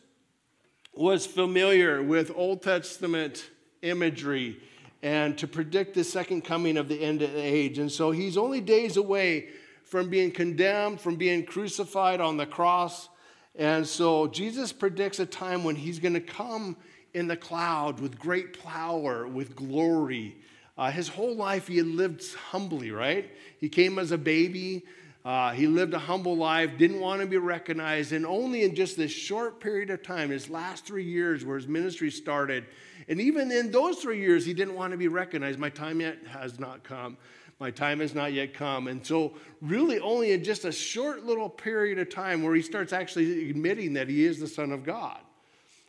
was 0.93 1.25
familiar 1.25 2.03
with 2.03 2.31
Old 2.35 2.63
Testament 2.63 3.49
imagery 3.81 4.61
and 5.03 5.39
to 5.39 5.49
predict 5.49 5.95
the 5.95 6.05
second 6.05 6.45
coming 6.45 6.77
of 6.77 6.89
the 6.89 7.03
end 7.03 7.23
of 7.23 7.33
the 7.33 7.41
age. 7.41 7.79
And 7.79 7.91
so 7.91 8.11
he's 8.11 8.37
only 8.37 8.61
days 8.61 8.99
away 8.99 9.49
from 9.85 10.11
being 10.11 10.31
condemned, 10.31 11.01
from 11.01 11.17
being 11.17 11.47
crucified 11.47 12.21
on 12.21 12.37
the 12.37 12.45
cross. 12.45 13.09
And 13.55 13.87
so 13.87 14.27
Jesus 14.27 14.73
predicts 14.73 15.19
a 15.21 15.27
time 15.27 15.65
when 15.65 15.77
he's 15.77 15.99
going 15.99 16.13
to 16.13 16.21
come 16.21 16.77
in 17.15 17.27
the 17.29 17.37
cloud 17.37 18.01
with 18.01 18.19
great 18.19 18.63
power, 18.63 19.27
with 19.27 19.57
glory. 19.57 20.37
Uh, 20.79 20.91
his 20.91 21.09
whole 21.09 21.35
life, 21.35 21.69
he 21.69 21.77
had 21.77 21.87
lived 21.87 22.35
humbly, 22.35 22.91
right? 22.91 23.31
He 23.59 23.69
came 23.69 23.99
as 23.99 24.13
a 24.13 24.19
baby. 24.19 24.85
Uh, 25.25 25.53
he 25.53 25.67
lived 25.67 25.93
a 25.93 25.99
humble 25.99 26.37
life, 26.37 26.79
didn't 26.79 27.01
want 27.01 27.21
to 27.21 27.27
be 27.27 27.37
recognized. 27.37 28.13
And 28.13 28.25
only 28.25 28.63
in 28.63 28.75
just 28.75 28.97
this 28.97 29.11
short 29.11 29.61
period 29.61 29.91
of 29.91 30.03
time, 30.03 30.31
his 30.31 30.49
last 30.49 30.87
three 30.87 31.05
years 31.05 31.45
where 31.45 31.57
his 31.57 31.69
ministry 31.69 32.11
started, 32.11 32.65
and 33.09 33.21
even 33.21 33.53
in 33.53 33.71
those 33.71 33.99
three 33.99 34.21
years, 34.21 34.47
he 34.47 34.55
didn't 34.55 34.75
want 34.75 34.93
to 34.93 34.97
be 34.97 35.09
recognized. 35.09 35.59
My 35.59 35.69
time 35.69 36.01
yet 36.01 36.19
has 36.29 36.59
not 36.59 36.83
come. 36.83 37.19
My 37.59 37.71
time 37.71 38.01
has 38.01 38.15
not 38.15 38.33
yet 38.33 38.55
come. 38.55 38.89
And 38.89 39.07
so, 39.07 39.35
really, 39.61 40.01
only 40.01 40.33
in 40.33 40.43
just 40.43 40.65
a 40.65 40.73
short 40.73 41.27
little 41.27 41.51
period 41.51 41.99
of 41.99 42.09
time 42.09 42.43
where 42.43 42.55
he 42.55 42.63
starts 42.63 42.95
actually 42.95 43.51
admitting 43.51 43.93
that 43.95 44.09
he 44.09 44.25
is 44.25 44.41
the 44.41 44.49
Son 44.49 44.73
of 44.73 44.83
God. 44.83 45.19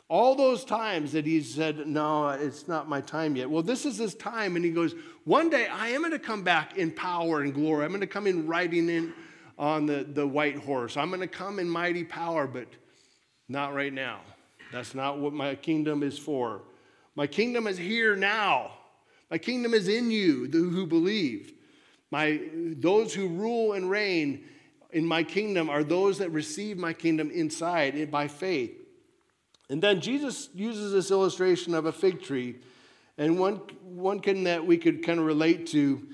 All 0.08 0.34
those 0.34 0.64
times 0.64 1.12
that 1.12 1.24
he 1.24 1.42
said, 1.42 1.86
No, 1.86 2.28
it's 2.28 2.68
not 2.68 2.88
my 2.88 3.00
time 3.00 3.36
yet. 3.36 3.48
Well, 3.48 3.62
this 3.62 3.86
is 3.86 3.98
his 3.98 4.14
time. 4.14 4.56
And 4.56 4.64
he 4.64 4.70
goes, 4.70 4.94
One 5.24 5.48
day 5.48 5.66
I 5.66 5.88
am 5.88 6.00
going 6.00 6.12
to 6.12 6.18
come 6.18 6.42
back 6.42 6.76
in 6.76 6.90
power 6.90 7.40
and 7.40 7.54
glory. 7.54 7.84
I'm 7.84 7.90
going 7.90 8.00
to 8.00 8.06
come 8.06 8.26
in 8.26 8.46
riding 8.46 8.88
in 8.88 9.14
on 9.58 9.86
the, 9.86 10.04
the 10.04 10.26
white 10.26 10.56
horse. 10.56 10.96
I'm 10.96 11.08
going 11.08 11.20
to 11.20 11.26
come 11.26 11.58
in 11.58 11.68
mighty 11.68 12.04
power, 12.04 12.46
but 12.46 12.68
not 13.48 13.74
right 13.74 13.92
now. 13.92 14.20
That's 14.72 14.94
not 14.94 15.18
what 15.18 15.32
my 15.32 15.54
kingdom 15.54 16.02
is 16.02 16.18
for. 16.18 16.62
My 17.14 17.26
kingdom 17.26 17.66
is 17.66 17.76
here 17.76 18.16
now. 18.16 18.72
My 19.30 19.38
kingdom 19.38 19.74
is 19.74 19.88
in 19.88 20.10
you, 20.10 20.46
who 20.50 20.86
believe. 20.86 21.52
My, 22.10 22.40
those 22.54 23.14
who 23.14 23.28
rule 23.28 23.72
and 23.72 23.88
reign 23.88 24.44
in 24.90 25.06
my 25.06 25.22
kingdom 25.22 25.70
are 25.70 25.82
those 25.82 26.18
that 26.18 26.30
receive 26.30 26.76
my 26.76 26.92
kingdom 26.92 27.30
inside 27.30 28.10
by 28.10 28.28
faith. 28.28 28.81
And 29.70 29.82
then 29.82 30.00
Jesus 30.00 30.48
uses 30.54 30.92
this 30.92 31.10
illustration 31.10 31.74
of 31.74 31.86
a 31.86 31.92
fig 31.92 32.22
tree, 32.22 32.56
and 33.18 33.38
one, 33.38 33.56
one 33.82 34.20
can 34.20 34.44
that 34.44 34.66
we 34.66 34.76
could 34.76 35.04
kind 35.04 35.18
of 35.18 35.26
relate 35.26 35.66
to 35.68 36.06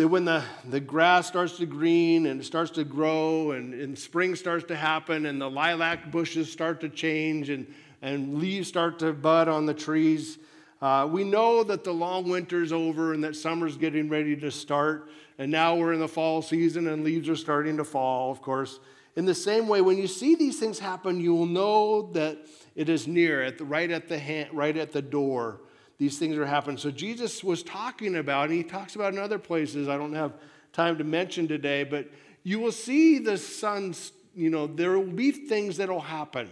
that 0.00 0.08
when 0.08 0.24
the, 0.24 0.42
the 0.70 0.80
grass 0.80 1.26
starts 1.26 1.58
to 1.58 1.66
green 1.66 2.24
and 2.24 2.40
it 2.40 2.44
starts 2.44 2.70
to 2.70 2.84
grow 2.84 3.50
and, 3.50 3.74
and 3.74 3.98
spring 3.98 4.34
starts 4.34 4.64
to 4.64 4.74
happen 4.74 5.26
and 5.26 5.38
the 5.38 5.50
lilac 5.50 6.10
bushes 6.10 6.50
start 6.50 6.80
to 6.80 6.88
change 6.88 7.50
and, 7.50 7.66
and 8.00 8.38
leaves 8.38 8.66
start 8.66 8.98
to 8.98 9.12
bud 9.12 9.46
on 9.46 9.66
the 9.66 9.74
trees, 9.74 10.38
uh, 10.80 11.06
we 11.10 11.22
know 11.22 11.62
that 11.62 11.84
the 11.84 11.92
long 11.92 12.26
winter's 12.30 12.72
over 12.72 13.12
and 13.12 13.22
that 13.22 13.36
summer's 13.36 13.76
getting 13.76 14.08
ready 14.08 14.34
to 14.34 14.50
start. 14.50 15.10
And 15.36 15.52
now 15.52 15.76
we're 15.76 15.92
in 15.92 16.00
the 16.00 16.08
fall 16.08 16.40
season 16.40 16.86
and 16.88 17.04
leaves 17.04 17.28
are 17.28 17.36
starting 17.36 17.76
to 17.76 17.84
fall, 17.84 18.30
of 18.30 18.40
course. 18.40 18.80
In 19.16 19.24
the 19.26 19.34
same 19.34 19.68
way, 19.68 19.80
when 19.80 19.98
you 19.98 20.06
see 20.06 20.34
these 20.34 20.58
things 20.58 20.78
happen, 20.78 21.20
you 21.20 21.34
will 21.34 21.46
know 21.46 22.10
that 22.12 22.38
it 22.74 22.88
is 22.88 23.08
near, 23.08 23.42
at 23.42 23.58
the, 23.58 23.64
right, 23.64 23.90
at 23.90 24.08
the 24.08 24.18
hand, 24.18 24.50
right 24.52 24.76
at 24.76 24.92
the 24.92 25.02
door. 25.02 25.60
These 25.98 26.18
things 26.18 26.36
are 26.36 26.46
happening. 26.46 26.78
So 26.78 26.90
Jesus 26.90 27.44
was 27.44 27.62
talking 27.62 28.16
about, 28.16 28.48
and 28.48 28.54
he 28.54 28.62
talks 28.62 28.94
about 28.94 29.12
in 29.12 29.18
other 29.18 29.38
places, 29.38 29.88
I 29.88 29.96
don't 29.96 30.14
have 30.14 30.32
time 30.72 30.96
to 30.98 31.04
mention 31.04 31.48
today, 31.48 31.84
but 31.84 32.08
you 32.42 32.58
will 32.60 32.72
see 32.72 33.18
the 33.18 33.36
sun's, 33.36 34.12
you 34.34 34.48
know, 34.48 34.66
there 34.66 34.98
will 34.98 35.04
be 35.04 35.30
things 35.30 35.76
that 35.78 35.88
will 35.88 36.00
happen. 36.00 36.48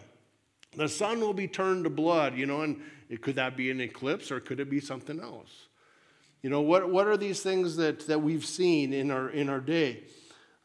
The 0.77 0.88
sun 0.88 1.21
will 1.21 1.33
be 1.33 1.49
turned 1.49 1.85
to 1.85 1.90
blood, 1.90 2.37
you 2.37 2.47
know, 2.47 2.62
and 2.62 2.81
it, 3.09 3.23
could 3.23 3.37
that 3.37 3.57
be 3.57 3.71
an 3.71 3.81
eclipse 3.81 4.31
or 4.31 4.40
could 4.40 4.61
it 4.61 4.68
be 4.68 4.81
something 4.81 5.18
else? 5.21 5.68
You 6.42 6.51
know, 6.51 6.61
what, 6.61 6.90
what 6.90 7.07
are 7.07 7.16
these 7.16 7.40
things 7.40 7.77
that, 7.77 8.07
that 8.07 8.21
we've 8.21 8.44
seen 8.44 8.92
in 8.92 9.11
our, 9.11 9.31
in 9.31 9.49
our 9.49 9.61
day? 9.61 10.05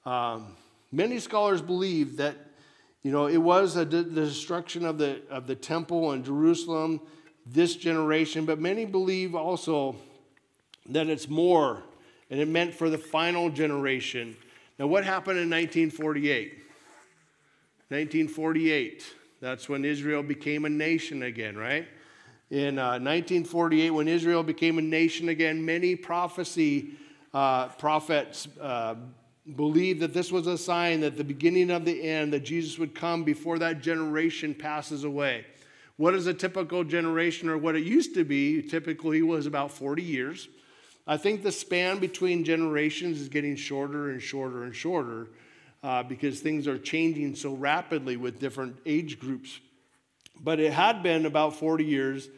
Um, 0.05 0.55
many 0.93 1.19
scholars 1.19 1.61
believe 1.61 2.17
that, 2.17 2.37
you 3.01 3.11
know, 3.11 3.27
it 3.27 3.37
was 3.37 3.75
a, 3.75 3.83
the 3.83 4.03
destruction 4.03 4.85
of 4.85 4.97
the, 4.97 5.21
of 5.29 5.47
the 5.47 5.55
temple 5.55 6.13
in 6.13 6.23
Jerusalem 6.23 7.01
this 7.45 7.75
generation, 7.75 8.45
but 8.45 8.59
many 8.59 8.85
believe 8.85 9.35
also 9.35 9.95
that 10.87 11.07
it's 11.07 11.27
more 11.27 11.83
and 12.29 12.39
it 12.39 12.47
meant 12.47 12.73
for 12.73 12.89
the 12.89 12.97
final 12.97 13.49
generation. 13.49 14.35
Now, 14.79 14.87
what 14.87 15.03
happened 15.03 15.39
in 15.39 15.49
1948? 15.49 16.51
1948, 17.89 19.03
that's 19.41 19.67
when 19.67 19.83
Israel 19.83 20.23
became 20.23 20.65
a 20.65 20.69
nation 20.69 21.23
again, 21.23 21.57
right? 21.57 21.87
In 22.49 22.79
uh, 22.79 22.97
1948, 22.99 23.89
when 23.91 24.07
Israel 24.07 24.41
became 24.41 24.77
a 24.77 24.81
nation 24.81 25.29
again, 25.29 25.63
many 25.65 25.95
prophecy 25.95 26.91
uh, 27.33 27.67
prophets 27.67 28.47
uh, 28.59 28.95
believed 29.55 29.99
that 29.99 30.13
this 30.13 30.31
was 30.31 30.47
a 30.47 30.57
sign 30.57 31.01
that 31.01 31.17
the 31.17 31.23
beginning 31.23 31.69
of 31.69 31.85
the 31.85 32.01
end, 32.01 32.33
that 32.33 32.45
Jesus 32.45 32.79
would 32.79 32.95
come 32.95 33.23
before 33.23 33.59
that 33.59 33.81
generation 33.81 34.53
passes 34.53 35.03
away. 35.03 35.45
What 35.97 36.13
is 36.13 36.27
a 36.27 36.33
typical 36.33 36.83
generation, 36.83 37.49
or 37.49 37.57
what 37.57 37.75
it 37.75 37.83
used 37.83 38.15
to 38.15 38.23
be, 38.23 38.61
typically 38.61 39.21
was 39.21 39.45
about 39.45 39.71
40 39.71 40.01
years. 40.01 40.47
I 41.05 41.17
think 41.17 41.43
the 41.43 41.51
span 41.51 41.99
between 41.99 42.45
generations 42.45 43.19
is 43.19 43.27
getting 43.27 43.55
shorter 43.55 44.09
and 44.09 44.21
shorter 44.21 44.63
and 44.63 44.73
shorter 44.73 45.27
uh, 45.83 46.01
because 46.01 46.39
things 46.39 46.67
are 46.67 46.77
changing 46.77 47.35
so 47.35 47.53
rapidly 47.53 48.15
with 48.15 48.39
different 48.39 48.77
age 48.85 49.19
groups. 49.19 49.59
But 50.41 50.59
it 50.59 50.71
had 50.71 51.03
been 51.03 51.25
about 51.25 51.55
40 51.55 51.83
years. 51.83 52.29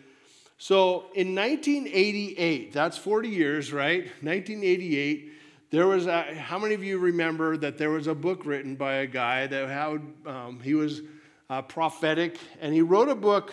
So 0.57 1.05
in 1.13 1.35
1988, 1.35 2.73
that's 2.73 2.97
40 2.97 3.29
years, 3.29 3.71
right? 3.71 4.05
1988, 4.21 5.31
there 5.75 5.87
was 5.87 6.07
a, 6.07 6.33
how 6.35 6.57
many 6.57 6.73
of 6.73 6.85
you 6.85 6.97
remember 6.97 7.57
that 7.57 7.77
there 7.77 7.89
was 7.89 8.07
a 8.07 8.15
book 8.15 8.45
written 8.45 8.77
by 8.77 8.93
a 8.93 9.07
guy 9.07 9.45
that 9.45 9.67
had, 9.67 10.01
um, 10.25 10.61
he 10.63 10.73
was 10.73 11.01
uh, 11.49 11.61
prophetic, 11.63 12.37
and 12.61 12.73
he 12.73 12.81
wrote 12.81 13.09
a 13.09 13.15
book, 13.15 13.51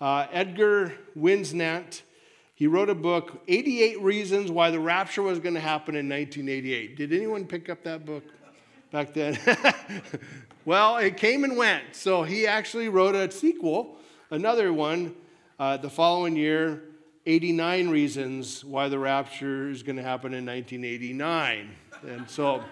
uh, 0.00 0.26
Edgar 0.32 0.92
Whisenant. 1.16 2.02
He 2.56 2.66
wrote 2.66 2.90
a 2.90 2.96
book, 2.96 3.44
88 3.46 4.02
Reasons 4.02 4.50
Why 4.50 4.72
the 4.72 4.80
Rapture 4.80 5.22
Was 5.22 5.38
Going 5.38 5.54
to 5.54 5.60
Happen 5.60 5.94
in 5.94 6.08
1988. 6.08 6.96
Did 6.96 7.12
anyone 7.12 7.46
pick 7.46 7.68
up 7.68 7.84
that 7.84 8.04
book 8.04 8.24
back 8.90 9.14
then? 9.14 9.38
well, 10.64 10.96
it 10.96 11.16
came 11.16 11.44
and 11.44 11.56
went. 11.56 11.94
So 11.94 12.24
he 12.24 12.48
actually 12.48 12.88
wrote 12.88 13.14
a 13.14 13.30
sequel, 13.30 13.98
another 14.30 14.72
one, 14.72 15.14
uh, 15.60 15.76
the 15.76 15.90
following 15.90 16.34
year, 16.34 16.82
89 17.28 17.88
Reasons 17.88 18.64
Why 18.64 18.88
the 18.88 19.00
Rapture 19.00 19.68
is 19.68 19.82
Going 19.82 19.96
to 19.96 20.02
Happen 20.02 20.32
in 20.32 20.46
1989. 20.46 21.70
And 22.06 22.30
so. 22.30 22.62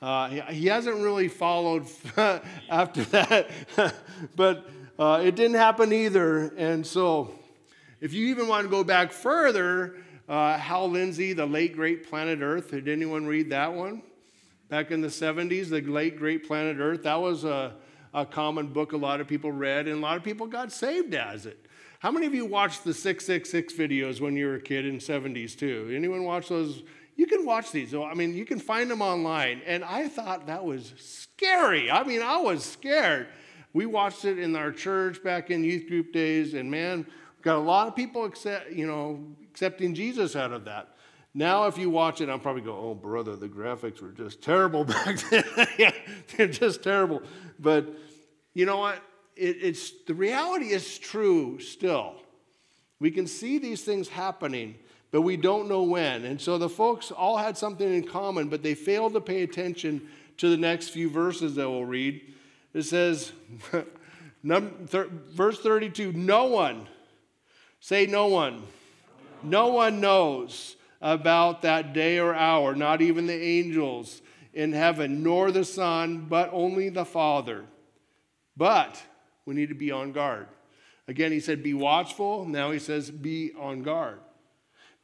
Uh, 0.00 0.28
he, 0.50 0.66
hasn't 0.66 0.96
really 0.96 1.28
followed 1.28 1.86
after 2.68 3.04
that, 3.04 3.48
but 4.34 4.68
uh, 4.98 5.22
it 5.24 5.36
didn't 5.36 5.54
happen 5.54 5.92
either. 5.92 6.52
And 6.56 6.84
so 6.84 7.38
if 8.00 8.12
you 8.12 8.26
even 8.26 8.48
want 8.48 8.64
to 8.64 8.68
go 8.68 8.82
back 8.82 9.12
further, 9.12 9.94
uh, 10.28 10.58
Hal 10.58 10.90
Lindsey, 10.90 11.34
The 11.34 11.46
Late 11.46 11.76
Great 11.76 12.08
Planet 12.08 12.40
Earth, 12.42 12.72
did 12.72 12.88
anyone 12.88 13.26
read 13.26 13.50
that 13.50 13.74
one? 13.74 14.02
Back 14.68 14.90
in 14.90 15.02
the 15.02 15.06
70s, 15.06 15.68
The 15.68 15.82
Late 15.82 16.16
Great 16.18 16.48
Planet 16.48 16.78
Earth, 16.80 17.04
that 17.04 17.20
was 17.20 17.44
a, 17.44 17.74
a 18.12 18.26
common 18.26 18.72
book 18.72 18.94
a 18.94 18.96
lot 18.96 19.20
of 19.20 19.28
people 19.28 19.52
read, 19.52 19.86
and 19.86 19.98
a 19.98 20.00
lot 20.00 20.16
of 20.16 20.24
people 20.24 20.48
got 20.48 20.72
saved 20.72 21.14
as 21.14 21.46
it. 21.46 21.61
How 22.02 22.10
many 22.10 22.26
of 22.26 22.34
you 22.34 22.44
watched 22.44 22.84
the 22.84 22.92
666 22.92 23.72
videos 23.74 24.20
when 24.20 24.36
you 24.36 24.46
were 24.46 24.56
a 24.56 24.60
kid 24.60 24.84
in 24.84 24.98
70s 24.98 25.56
too? 25.56 25.90
Anyone 25.94 26.24
watch 26.24 26.48
those? 26.48 26.82
You 27.14 27.26
can 27.26 27.46
watch 27.46 27.70
these. 27.70 27.94
I 27.94 28.14
mean, 28.14 28.34
you 28.34 28.44
can 28.44 28.58
find 28.58 28.90
them 28.90 29.00
online. 29.00 29.62
And 29.64 29.84
I 29.84 30.08
thought 30.08 30.48
that 30.48 30.64
was 30.64 30.92
scary. 30.98 31.90
I 31.90 32.02
mean, 32.02 32.20
I 32.20 32.38
was 32.38 32.64
scared. 32.64 33.28
We 33.72 33.86
watched 33.86 34.24
it 34.24 34.38
in 34.38 34.56
our 34.56 34.72
church 34.72 35.22
back 35.22 35.50
in 35.50 35.62
youth 35.62 35.88
group 35.88 36.12
days, 36.12 36.54
and 36.54 36.70
man, 36.70 37.06
Got 37.42 37.56
a 37.56 37.58
lot 37.58 37.88
of 37.88 37.96
people 37.96 38.24
accept, 38.24 38.70
you 38.70 38.86
know, 38.86 39.20
accepting 39.50 39.94
Jesus 39.94 40.36
out 40.36 40.52
of 40.52 40.64
that. 40.66 40.94
Now, 41.34 41.66
if 41.66 41.76
you 41.76 41.90
watch 41.90 42.20
it, 42.20 42.28
I'll 42.28 42.38
probably 42.38 42.62
go, 42.62 42.76
oh, 42.76 42.94
brother, 42.94 43.34
the 43.34 43.48
graphics 43.48 44.00
were 44.00 44.12
just 44.12 44.42
terrible 44.42 44.84
back 44.84 45.18
then. 45.28 45.44
yeah, 45.78 45.92
they're 46.36 46.46
just 46.46 46.82
terrible. 46.84 47.22
But 47.58 47.92
you 48.54 48.64
know 48.64 48.78
what? 48.78 49.02
It, 49.42 49.56
it's, 49.60 49.90
the 50.06 50.14
reality 50.14 50.66
is 50.70 50.98
true 50.98 51.58
still. 51.58 52.14
We 53.00 53.10
can 53.10 53.26
see 53.26 53.58
these 53.58 53.82
things 53.82 54.08
happening, 54.08 54.76
but 55.10 55.22
we 55.22 55.36
don't 55.36 55.68
know 55.68 55.82
when. 55.82 56.24
And 56.24 56.40
so 56.40 56.58
the 56.58 56.68
folks 56.68 57.10
all 57.10 57.36
had 57.36 57.58
something 57.58 57.92
in 57.92 58.04
common, 58.06 58.48
but 58.48 58.62
they 58.62 58.74
failed 58.74 59.14
to 59.14 59.20
pay 59.20 59.42
attention 59.42 60.08
to 60.36 60.48
the 60.48 60.56
next 60.56 60.90
few 60.90 61.10
verses 61.10 61.56
that 61.56 61.68
we'll 61.68 61.84
read. 61.84 62.20
It 62.72 62.82
says, 62.82 63.32
verse 64.44 65.58
32 65.58 66.12
No 66.12 66.44
one 66.44 66.86
Say, 67.80 68.06
no 68.06 68.28
one. 68.28 68.62
No 69.42 69.66
one 69.66 70.00
knows 70.00 70.76
about 71.00 71.62
that 71.62 71.92
day 71.92 72.20
or 72.20 72.32
hour, 72.32 72.76
not 72.76 73.02
even 73.02 73.26
the 73.26 73.34
angels 73.34 74.22
in 74.54 74.72
heaven, 74.72 75.24
nor 75.24 75.50
the 75.50 75.64
Son, 75.64 76.26
but 76.28 76.48
only 76.52 76.90
the 76.90 77.04
Father. 77.04 77.64
But 78.56 79.02
we 79.46 79.54
need 79.54 79.68
to 79.68 79.74
be 79.74 79.90
on 79.90 80.12
guard. 80.12 80.46
Again, 81.08 81.32
he 81.32 81.40
said, 81.40 81.62
Be 81.62 81.74
watchful. 81.74 82.44
Now 82.44 82.70
he 82.70 82.78
says, 82.78 83.10
Be 83.10 83.52
on 83.58 83.82
guard. 83.82 84.20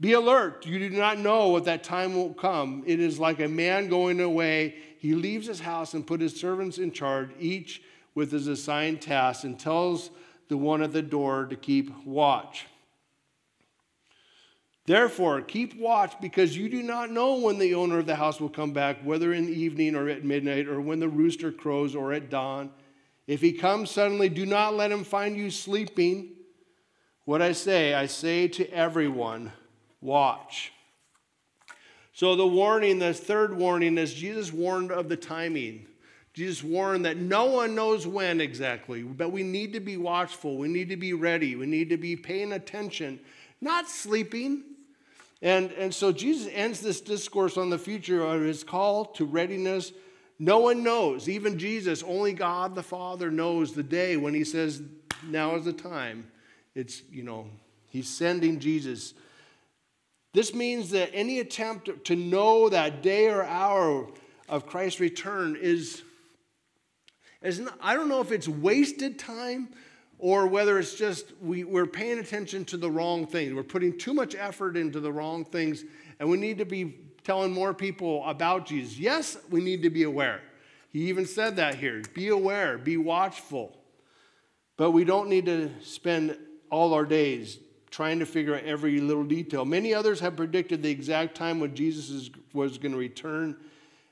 Be 0.01 0.13
alert. 0.13 0.65
You 0.65 0.79
do 0.79 0.97
not 0.97 1.19
know 1.19 1.49
what 1.49 1.65
that 1.65 1.83
time 1.83 2.15
will 2.15 2.33
come. 2.33 2.85
It 2.87 3.01
is 3.01 3.19
like 3.19 3.41
a 3.41 3.49
man 3.49 3.89
going 3.89 4.21
away. 4.21 4.77
He 4.99 5.15
leaves 5.15 5.49
his 5.49 5.61
house 5.61 5.95
and 5.95 6.07
put 6.07 6.21
his 6.21 6.39
servants 6.39 6.79
in 6.79 6.93
charge, 6.93 7.31
each 7.41 7.83
with 8.15 8.31
his 8.31 8.47
assigned 8.47 9.03
task, 9.03 9.43
and 9.43 9.59
tells 9.59 10.11
the 10.49 10.57
one 10.57 10.83
at 10.83 10.93
the 10.93 11.03
door 11.03 11.47
to 11.47 11.57
keep 11.57 11.93
watch. 12.07 12.67
Therefore, 14.87 15.43
keep 15.43 15.79
watch 15.79 16.15
because 16.21 16.57
you 16.57 16.69
do 16.69 16.83
not 16.83 17.11
know 17.11 17.35
when 17.35 17.59
the 17.59 17.75
owner 17.75 17.99
of 17.99 18.07
the 18.07 18.17
house 18.17 18.41
will 18.41 18.49
come 18.49 18.73
back, 18.73 19.03
whether 19.03 19.35
in 19.35 19.47
the 19.47 19.53
evening 19.53 19.95
or 19.95 20.09
at 20.09 20.25
midnight, 20.25 20.67
or 20.67 20.81
when 20.81 21.01
the 21.01 21.09
rooster 21.09 21.53
crows 21.53 21.95
or 21.95 22.13
at 22.13 22.31
dawn. 22.31 22.71
If 23.29 23.43
he 23.43 23.53
comes 23.53 23.91
suddenly, 23.91 24.31
do 24.31 24.47
not 24.47 24.75
let 24.75 24.91
him 24.91 25.05
find 25.05 25.37
you 25.37 25.51
sleeping. 25.51 26.31
What 27.27 27.43
I 27.43 27.53
say, 27.53 27.93
I 27.93 28.07
say 28.07 28.49
to 28.49 28.67
everyone 28.73 29.53
watch. 30.01 30.73
So, 32.15 32.35
the 32.35 32.47
warning, 32.47 32.99
the 32.99 33.13
third 33.13 33.57
warning, 33.57 33.99
is 33.99 34.15
Jesus 34.15 34.51
warned 34.51 34.91
of 34.91 35.11
the 35.11 35.17
timing. 35.17 35.87
Jesus 36.33 36.65
warned 36.65 37.05
that 37.05 37.19
no 37.19 37.45
one 37.45 37.75
knows 37.75 38.07
when 38.07 38.41
exactly, 38.41 39.03
but 39.03 39.31
we 39.31 39.43
need 39.43 39.75
to 39.75 39.81
be 39.81 39.99
watchful. 39.99 40.57
We 40.57 40.69
need 40.69 40.89
to 40.89 40.97
be 40.97 41.13
ready. 41.13 41.55
We 41.55 41.67
need 41.67 41.91
to 41.91 41.97
be 41.99 42.17
paying 42.17 42.53
attention, 42.53 43.21
not 43.61 43.89
sleeping. 43.91 44.63
And, 45.43 45.71
and 45.73 45.95
so 45.95 46.13
Jesus 46.13 46.51
ends 46.55 46.81
this 46.81 47.01
discourse 47.03 47.59
on 47.59 47.69
the 47.71 47.79
future 47.79 48.25
of 48.25 48.41
his 48.41 48.65
call 48.65 49.05
to 49.05 49.25
readiness. 49.27 49.93
No 50.39 50.59
one 50.59 50.83
knows, 50.85 51.29
even 51.29 51.59
Jesus, 51.59 52.03
only 52.03 52.33
God 52.33 52.75
the 52.75 52.83
Father 52.83 53.31
knows 53.31 53.73
the 53.73 53.83
day 53.83 54.17
when 54.17 54.35
he 54.35 54.45
says, 54.45 54.83
Now 55.27 55.57
is 55.57 55.65
the 55.65 55.73
time. 55.73 56.31
It's, 56.75 57.03
you 57.11 57.25
know, 57.25 57.49
he's 57.87 58.09
sending 58.09 58.61
Jesus. 58.61 59.15
This 60.35 60.55
means 60.55 60.91
that 60.91 61.11
any 61.13 61.41
attempt 61.41 62.05
to 62.05 62.15
know 62.15 62.69
that 62.69 63.03
day 63.03 63.29
or 63.29 63.43
hour 63.43 64.07
of 64.49 64.67
Christ's 64.67 65.01
return 65.01 65.57
is 65.61 66.03
is 67.43 67.61
not, 67.61 67.79
I 67.81 67.95
don't 67.95 68.09
know 68.09 68.21
if 68.21 68.33
it's 68.33 68.49
wasted 68.49 69.19
time 69.19 69.69
or 70.19 70.47
whether 70.47 70.79
it's 70.79 70.95
just 70.95 71.33
we, 71.41 71.63
we're 71.65 71.87
paying 71.87 72.19
attention 72.19 72.65
to 72.67 72.77
the 72.77 72.91
wrong 72.91 73.27
things. 73.27 73.55
We're 73.55 73.63
putting 73.63 73.97
too 73.97 74.13
much 74.13 74.35
effort 74.35 74.77
into 74.77 74.99
the 74.99 75.13
wrong 75.13 75.45
things, 75.45 75.85
and 76.19 76.29
we 76.29 76.37
need 76.37 76.59
to 76.59 76.65
be 76.65 76.95
telling 77.29 77.53
more 77.53 77.75
people 77.75 78.25
about 78.25 78.65
Jesus. 78.65 78.99
Yes, 78.99 79.37
we 79.51 79.61
need 79.61 79.83
to 79.83 79.91
be 79.91 80.05
aware. 80.05 80.41
He 80.89 81.11
even 81.11 81.27
said 81.27 81.57
that 81.57 81.75
here 81.75 82.03
be 82.15 82.29
aware, 82.29 82.79
be 82.79 82.97
watchful. 82.97 83.77
But 84.79 84.93
we 84.93 85.05
don't 85.05 85.29
need 85.29 85.45
to 85.45 85.71
spend 85.83 86.39
all 86.71 86.95
our 86.95 87.05
days 87.05 87.59
trying 87.91 88.21
to 88.21 88.25
figure 88.25 88.55
out 88.55 88.65
every 88.65 88.99
little 89.01 89.25
detail. 89.25 89.67
Many 89.67 89.93
others 89.93 90.21
have 90.21 90.37
predicted 90.37 90.83
the 90.83 90.91
exact 90.91 91.35
time 91.35 91.61
when 91.61 91.75
Jesus 91.75 92.31
was 92.55 92.79
going 92.79 92.93
to 92.93 92.99
return, 92.99 93.59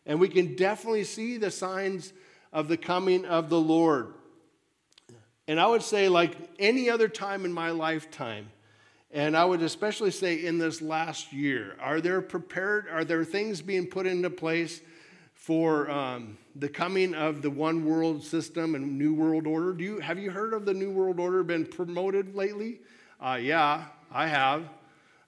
and 0.05 0.21
we 0.21 0.29
can 0.29 0.55
definitely 0.55 1.05
see 1.05 1.39
the 1.39 1.51
signs 1.51 2.12
of 2.53 2.69
the 2.69 2.77
coming 2.77 3.25
of 3.25 3.49
the 3.49 3.59
Lord. 3.59 4.12
And 5.49 5.59
I 5.59 5.67
would 5.67 5.83
say, 5.83 6.11
like 6.11 6.37
any 6.59 6.91
other 6.91 7.09
time 7.09 7.47
in 7.47 7.53
my 7.53 7.71
lifetime, 7.71 8.51
and 9.17 9.35
I 9.35 9.47
would 9.47 9.62
especially 9.62 10.11
say 10.11 10.45
in 10.45 10.59
this 10.59 10.83
last 10.83 11.33
year, 11.33 11.75
are 11.81 12.03
there 12.03 12.21
prepared, 12.21 12.87
are 12.91 13.03
there 13.03 13.25
things 13.25 13.62
being 13.62 13.87
put 13.87 14.07
into 14.07 14.29
place 14.29 14.83
for 15.35 15.91
um, 15.91 16.37
the 16.55 16.69
coming 16.69 17.14
of 17.14 17.41
the 17.41 17.49
one 17.49 17.87
world 17.87 18.23
system 18.23 18.75
and 18.75 18.99
new 18.99 19.14
world 19.14 19.47
order. 19.47 19.73
Do 19.73 19.85
you 19.85 20.01
have 20.01 20.19
you 20.19 20.31
heard 20.31 20.53
of 20.53 20.67
the 20.67 20.75
new 20.75 20.91
world 20.91 21.19
order 21.19 21.43
been 21.43 21.64
promoted 21.64 22.35
lately? 22.35 22.81
Uh, 23.19 23.39
yeah, 23.41 23.85
I 24.12 24.27
have. 24.27 24.64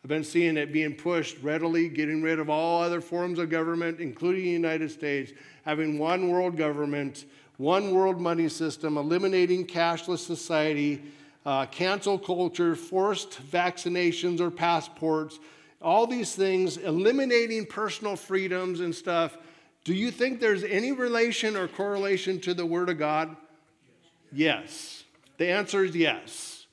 I've 0.05 0.09
been 0.09 0.25
seeing 0.25 0.59
it 0.59 0.71
being 0.71 0.95
pushed 0.95 1.39
readily, 1.43 1.89
getting 1.89 2.21
rid 2.21 2.41
of 2.41 2.51
all 2.51 2.83
other 2.83 3.01
forms 3.01 3.39
of 3.39 3.49
government, 3.49 4.01
including 4.01 4.45
the 4.45 4.51
United 4.51 4.91
States, 4.91 5.33
having 5.65 5.99
one 5.99 6.29
world 6.29 6.59
government, 6.59 7.25
one 7.57 7.95
world 7.95 8.21
money 8.21 8.51
system, 8.51 8.99
eliminating 8.99 9.67
cashless 9.67 10.19
society, 10.19 11.01
uh, 11.49 11.65
cancel 11.65 12.19
culture, 12.19 12.77
forced 12.77 13.41
vaccinations 13.51 14.39
or 14.39 14.51
passports, 14.51 15.41
all 15.81 16.07
these 16.07 16.35
things, 16.35 16.77
eliminating 16.77 17.65
personal 17.65 18.17
freedoms 18.17 18.81
and 18.81 18.95
stuff. 18.95 19.39
Do 19.83 19.95
you 19.95 20.11
think 20.11 20.41
there's 20.41 20.63
any 20.63 20.93
relation 20.93 21.57
or 21.57 21.67
correlation 21.67 22.39
to 22.41 22.53
the 22.53 22.67
Word 22.67 22.91
of 22.91 22.99
God? 22.99 23.35
Yes. 24.31 25.05
The 25.39 25.49
answer 25.49 25.85
is 25.85 25.97
yes. 25.97 26.67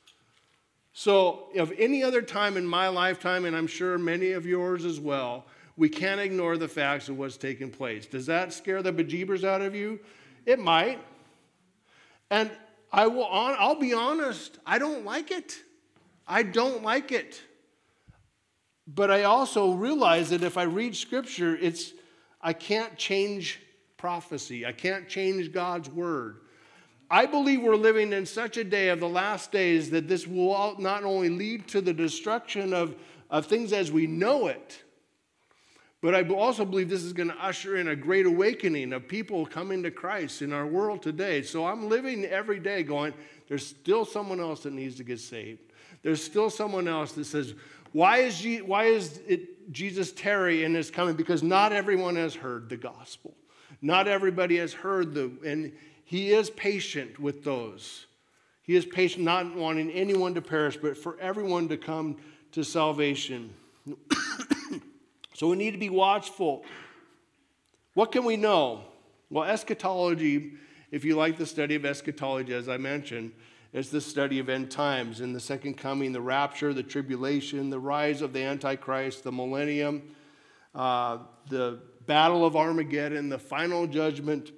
So, 0.92 1.48
of 1.58 1.72
any 1.78 2.04
other 2.04 2.22
time 2.22 2.58
in 2.58 2.68
my 2.68 2.90
lifetime, 2.90 3.46
and 3.46 3.56
I'm 3.56 3.68
sure 3.68 3.98
many 3.98 4.34
of 4.34 4.46
yours 4.46 4.84
as 4.84 5.00
well, 5.00 5.46
we 5.78 5.88
can't 5.88 6.20
ignore 6.20 6.58
the 6.58 6.68
facts 6.68 7.08
of 7.08 7.18
what's 7.18 7.38
taking 7.38 7.72
place. 7.72 8.06
Does 8.08 8.26
that 8.26 8.52
scare 8.52 8.84
the 8.84 8.92
bejeebers 8.92 9.46
out 9.46 9.62
of 9.62 9.74
you? 9.74 10.02
It 10.46 10.60
might. 10.60 11.00
And 12.30 12.52
I 12.92 13.08
will 13.08 13.28
I'll 13.30 13.80
be 13.80 13.94
honest, 13.94 14.60
I 14.66 14.80
don't 14.80 15.06
like 15.06 15.32
it. 15.32 15.58
I 16.28 16.44
don't 16.44 16.84
like 16.84 17.12
it. 17.12 17.42
But 18.88 19.12
I 19.12 19.24
also 19.24 19.74
realize 19.74 20.30
that 20.30 20.44
if 20.44 20.58
I 20.58 20.64
read 20.64 20.96
scripture, 20.96 21.56
it's 21.56 21.94
I 22.42 22.54
can't 22.54 22.96
change 22.98 23.60
prophecy. 23.98 24.66
I 24.66 24.72
can't 24.72 25.10
change 25.10 25.52
God's 25.52 25.90
word. 25.90 26.42
I 27.10 27.26
believe 27.26 27.62
we're 27.62 27.76
living 27.76 28.14
in 28.14 28.26
such 28.26 28.58
a 28.58 28.64
day 28.64 28.90
of 28.90 29.00
the 29.00 29.10
last 29.10 29.52
days 29.52 29.90
that 29.92 30.08
this 30.08 30.28
will 30.28 30.76
not 30.80 31.04
only 31.04 31.30
lead 31.30 31.68
to 31.70 31.82
the 31.82 31.94
destruction 31.94 32.74
of, 32.74 32.96
of 33.30 33.46
things 33.46 33.74
as 33.74 33.92
we 33.92 34.08
know 34.08 34.48
it, 34.48 34.84
but 36.06 36.14
I 36.14 36.22
also 36.30 36.66
believe 36.66 36.88
this 36.88 37.04
is 37.04 37.14
going 37.14 37.30
to 37.30 37.44
usher 37.44 37.78
in 37.78 37.88
a 37.88 37.96
great 37.96 38.28
awakening 38.28 38.94
of 38.94 39.08
people 39.08 39.44
coming 39.44 39.82
to 39.82 39.90
Christ 39.90 40.44
in 40.44 40.54
our 40.54 40.68
world 40.68 41.02
today. 41.02 41.42
So 41.42 41.66
I'm 41.66 41.90
living 41.90 42.26
every 42.26 42.60
day 42.60 42.84
going, 42.84 43.12
there's 43.48 43.66
still 43.66 44.06
someone 44.06 44.40
else 44.40 44.62
that 44.62 44.74
needs 44.74 44.98
to 44.98 45.04
get 45.04 45.20
saved. 45.20 45.62
There's 46.04 46.24
still 46.24 46.52
someone 46.52 46.88
else 46.88 47.14
that 47.14 47.26
says, 47.26 47.56
why 47.92 48.18
is, 48.18 48.40
Je- 48.40 48.62
why 48.62 48.84
is 48.84 49.20
it 49.28 49.72
Jesus 49.72 50.12
tarry 50.12 50.64
in 50.64 50.76
his 50.76 50.92
coming? 50.92 51.16
Because 51.16 51.42
not 51.42 51.74
everyone 51.74 52.18
has 52.18 52.36
heard 52.36 52.70
the 52.70 52.78
gospel. 52.78 53.34
Not 53.82 54.08
everybody 54.08 54.58
has 54.58 54.74
heard 54.74 55.16
the, 55.16 55.32
and 55.44 55.72
he 56.04 56.34
is 56.34 56.52
patient 56.52 57.18
with 57.18 57.44
those. 57.44 58.06
He 58.62 58.76
is 58.76 58.86
patient, 58.86 59.26
not 59.26 59.56
wanting 59.56 59.90
anyone 59.90 60.36
to 60.36 60.42
perish, 60.44 60.78
but 60.78 60.98
for 60.98 61.20
everyone 61.20 61.68
to 61.70 61.78
come 61.78 62.18
to 62.52 62.64
salvation. 62.64 63.56
So 65.36 65.50
we 65.50 65.58
need 65.58 65.72
to 65.72 65.78
be 65.78 65.90
watchful. 65.90 66.64
What 67.94 68.14
can 68.14 68.24
we 68.24 68.38
know? 68.38 68.86
Well, 69.30 69.44
eschatology, 69.44 70.54
if 70.92 71.04
you 71.04 71.18
like 71.18 71.38
the 71.38 71.46
study 71.46 71.76
of 71.76 71.84
eschatology, 71.84 72.54
as 72.54 72.70
I 72.70 72.78
mentioned, 72.78 73.34
is 73.74 73.90
the 73.90 74.00
study 74.00 74.40
of 74.40 74.48
end 74.48 74.72
times 74.72 75.20
and 75.20 75.36
the 75.36 75.40
second 75.42 75.74
coming, 75.74 76.14
the 76.14 76.22
rapture, 76.22 76.74
the 76.74 76.84
tribulation, 76.84 77.70
the 77.70 77.80
rise 77.80 78.22
of 78.22 78.32
the 78.32 78.44
Antichrist, 78.44 79.26
the 79.26 79.32
millennium, 79.34 80.16
uh, 80.74 81.18
the 81.50 81.80
battle 82.06 82.46
of 82.46 82.56
Armageddon, 82.56 83.28
the 83.28 83.38
final 83.38 83.88
judgment. 83.88 84.54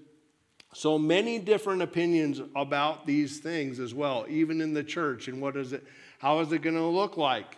So 0.76 1.00
many 1.00 1.40
different 1.40 1.82
opinions 1.82 2.40
about 2.56 3.08
these 3.08 3.40
things 3.40 3.80
as 3.80 3.96
well, 3.96 4.28
even 4.30 4.62
in 4.62 4.76
the 4.76 4.84
church. 4.84 5.28
And 5.28 5.42
what 5.42 5.58
is 5.58 5.74
it? 5.74 5.84
How 6.20 6.40
is 6.42 6.52
it 6.52 6.62
going 6.62 6.76
to 6.76 6.86
look 6.86 7.18
like? 7.18 7.58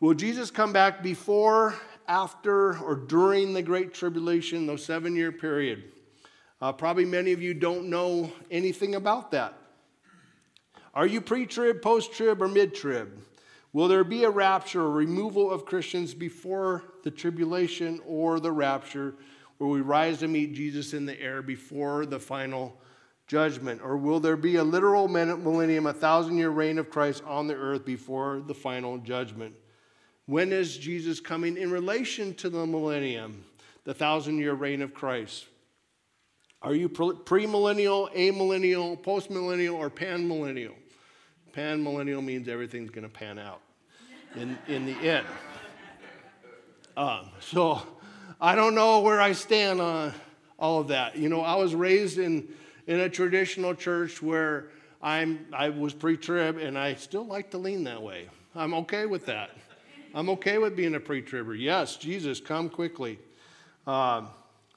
Will 0.00 0.12
Jesus 0.12 0.50
come 0.50 0.70
back 0.70 1.02
before 1.02 1.74
after 2.08 2.78
or 2.78 2.96
during 2.96 3.52
the 3.52 3.62
Great 3.62 3.94
Tribulation, 3.94 4.66
those 4.66 4.84
seven 4.84 5.14
year 5.16 5.32
period. 5.32 5.84
Uh, 6.60 6.72
probably 6.72 7.04
many 7.04 7.32
of 7.32 7.42
you 7.42 7.54
don't 7.54 7.90
know 7.90 8.32
anything 8.50 8.94
about 8.94 9.30
that. 9.32 9.58
Are 10.94 11.06
you 11.06 11.20
pre 11.20 11.46
trib, 11.46 11.82
post 11.82 12.12
trib, 12.12 12.40
or 12.40 12.48
mid 12.48 12.74
trib? 12.74 13.20
Will 13.72 13.88
there 13.88 14.04
be 14.04 14.22
a 14.22 14.30
rapture 14.30 14.82
or 14.82 14.90
removal 14.90 15.50
of 15.50 15.66
Christians 15.66 16.14
before 16.14 16.84
the 17.02 17.10
tribulation 17.10 18.00
or 18.06 18.38
the 18.38 18.52
rapture, 18.52 19.16
where 19.58 19.68
we 19.68 19.80
rise 19.80 20.20
to 20.20 20.28
meet 20.28 20.54
Jesus 20.54 20.94
in 20.94 21.04
the 21.06 21.20
air 21.20 21.42
before 21.42 22.06
the 22.06 22.20
final 22.20 22.80
judgment? 23.26 23.80
Or 23.82 23.96
will 23.96 24.20
there 24.20 24.36
be 24.36 24.56
a 24.56 24.64
literal 24.64 25.08
millennium, 25.08 25.86
a 25.86 25.92
thousand 25.92 26.38
year 26.38 26.50
reign 26.50 26.78
of 26.78 26.88
Christ 26.88 27.24
on 27.26 27.48
the 27.48 27.56
earth 27.56 27.84
before 27.84 28.42
the 28.46 28.54
final 28.54 28.98
judgment? 28.98 29.54
When 30.26 30.52
is 30.52 30.78
Jesus 30.78 31.20
coming 31.20 31.56
in 31.56 31.70
relation 31.70 32.34
to 32.34 32.48
the 32.48 32.66
millennium, 32.66 33.44
the 33.84 33.92
thousand 33.92 34.38
year 34.38 34.54
reign 34.54 34.80
of 34.80 34.94
Christ? 34.94 35.46
Are 36.62 36.74
you 36.74 36.88
premillennial, 36.88 38.10
amillennial, 38.14 38.98
postmillennial, 39.02 39.74
or 39.74 39.90
panmillennial? 39.90 40.72
Panmillennial 41.52 42.24
means 42.24 42.48
everything's 42.48 42.90
going 42.90 43.02
to 43.02 43.12
pan 43.12 43.38
out 43.38 43.60
in, 44.34 44.56
in 44.66 44.86
the 44.86 44.94
end. 44.94 45.26
Um, 46.96 47.28
so 47.40 47.82
I 48.40 48.54
don't 48.54 48.74
know 48.74 49.00
where 49.00 49.20
I 49.20 49.32
stand 49.32 49.82
on 49.82 50.14
all 50.58 50.80
of 50.80 50.88
that. 50.88 51.18
You 51.18 51.28
know, 51.28 51.42
I 51.42 51.56
was 51.56 51.74
raised 51.74 52.18
in, 52.18 52.48
in 52.86 53.00
a 53.00 53.10
traditional 53.10 53.74
church 53.74 54.22
where 54.22 54.70
I'm, 55.02 55.46
I 55.52 55.68
was 55.68 55.92
pre 55.92 56.16
trib, 56.16 56.56
and 56.56 56.78
I 56.78 56.94
still 56.94 57.26
like 57.26 57.50
to 57.50 57.58
lean 57.58 57.84
that 57.84 58.02
way. 58.02 58.28
I'm 58.54 58.72
okay 58.74 59.04
with 59.04 59.26
that. 59.26 59.50
I'm 60.14 60.30
okay 60.30 60.58
with 60.58 60.76
being 60.76 60.94
a 60.94 61.00
pre 61.00 61.20
tribber. 61.20 61.54
Yes, 61.54 61.96
Jesus, 61.96 62.40
come 62.40 62.70
quickly. 62.70 63.18
Um, 63.86 64.28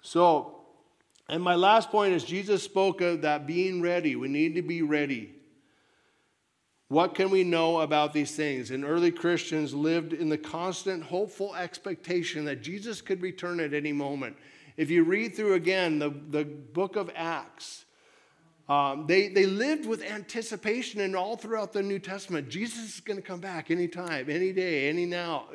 so, 0.02 0.62
and 1.30 1.44
my 1.44 1.54
last 1.56 1.92
point 1.92 2.14
is 2.14 2.24
Jesus 2.24 2.64
spoke 2.64 3.02
of 3.02 3.22
that 3.22 3.46
being 3.46 3.82
ready. 3.82 4.16
We 4.16 4.30
need 4.30 4.56
to 4.56 4.64
be 4.64 4.82
ready. 4.82 5.36
What 6.90 7.16
can 7.16 7.30
we 7.30 7.44
know 7.44 7.82
about 7.82 8.14
these 8.14 8.36
things? 8.36 8.72
And 8.72 8.84
early 8.84 9.12
Christians 9.12 9.74
lived 9.74 10.14
in 10.14 10.30
the 10.30 10.38
constant 10.38 11.04
hopeful 11.04 11.54
expectation 11.56 12.46
that 12.46 12.62
Jesus 12.62 13.02
could 13.02 13.22
return 13.22 13.60
at 13.60 13.74
any 13.74 13.92
moment. 13.92 14.38
If 14.78 14.90
you 14.90 15.04
read 15.04 15.36
through 15.36 15.54
again 15.54 16.00
the, 16.00 16.10
the 16.30 16.46
book 16.46 16.96
of 16.96 17.12
Acts, 17.14 17.86
um, 18.70 19.06
they, 19.08 19.30
they 19.30 19.46
lived 19.46 19.86
with 19.86 20.04
anticipation 20.04 21.00
and 21.00 21.16
all 21.16 21.38
throughout 21.38 21.72
the 21.72 21.82
New 21.82 22.00
Testament. 22.00 22.50
Jesus 22.50 22.96
is 22.96 23.00
going 23.00 23.16
to 23.16 23.26
come 23.26 23.40
back 23.40 23.72
anytime, 23.72 24.30
any 24.30 24.52
day, 24.52 24.90
any 24.90 25.06
now. 25.06 25.46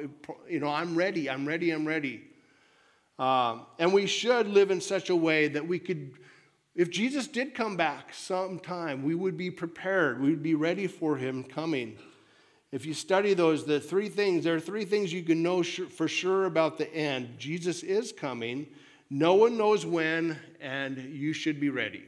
You 0.49 0.61
know, 0.61 0.71
I'm 0.71 0.95
ready, 0.97 1.29
I'm 1.29 1.47
ready, 1.47 1.71
I'm 1.71 1.87
ready. 1.87 2.23
Um, 3.19 3.67
and 3.79 3.93
we 3.93 4.07
should 4.07 4.49
live 4.49 4.71
in 4.71 4.81
such 4.81 5.11
a 5.11 5.17
way 5.17 5.49
that 5.49 5.69
we 5.69 5.79
could, 5.79 6.13
if 6.75 6.91
Jesus 6.91 7.29
did 7.29 7.55
come 7.55 7.77
back 7.77 8.15
sometime, 8.15 9.03
we 9.03 9.15
would 9.15 9.37
be 9.37 9.51
prepared. 9.51 10.23
We 10.23 10.31
would 10.31 10.43
be 10.43 10.55
ready 10.55 10.87
for 10.87 11.17
him 11.17 11.45
coming. 11.45 11.99
If 12.73 12.87
you 12.87 12.95
study 12.95 13.35
those, 13.35 13.67
the 13.67 13.79
three 13.79 14.09
things, 14.09 14.45
there 14.45 14.55
are 14.55 14.61
three 14.61 14.87
things 14.87 15.13
you 15.13 15.23
can 15.23 15.43
know 15.43 15.63
for 15.63 16.09
sure 16.09 16.47
about 16.47 16.79
the 16.79 16.93
end. 16.95 17.35
Jesus 17.39 17.83
is 17.83 18.11
coming, 18.11 18.67
no 19.11 19.35
one 19.35 19.59
knows 19.59 19.85
when, 19.85 20.39
and 20.63 20.97
you 20.97 21.35
should 21.35 21.61
be 21.61 21.69
ready. 21.69 22.05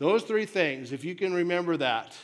Those 0.00 0.22
three 0.22 0.46
things, 0.46 0.92
if 0.92 1.04
you 1.04 1.14
can 1.14 1.34
remember 1.34 1.76
that, 1.76 2.16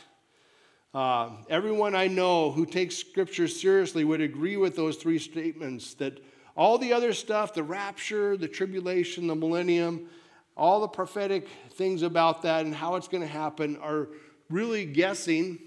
uh, 0.95 1.29
everyone 1.47 1.93
I 1.93 2.07
know 2.07 2.49
who 2.49 2.65
takes 2.65 2.97
Scripture 2.97 3.47
seriously 3.47 4.03
would 4.03 4.19
agree 4.19 4.57
with 4.57 4.75
those 4.75 4.97
three 4.97 5.19
statements 5.19 5.93
that 5.93 6.19
all 6.55 6.79
the 6.79 6.91
other 6.91 7.13
stuff, 7.13 7.53
the 7.53 7.61
rapture, 7.61 8.35
the 8.35 8.47
tribulation, 8.47 9.27
the 9.27 9.35
millennium, 9.35 10.09
all 10.57 10.81
the 10.81 10.87
prophetic 10.87 11.47
things 11.73 12.01
about 12.01 12.41
that 12.41 12.65
and 12.65 12.73
how 12.73 12.95
it's 12.95 13.07
going 13.07 13.21
to 13.21 13.27
happen 13.27 13.77
are 13.77 14.07
really 14.49 14.83
guessing. 14.83 15.59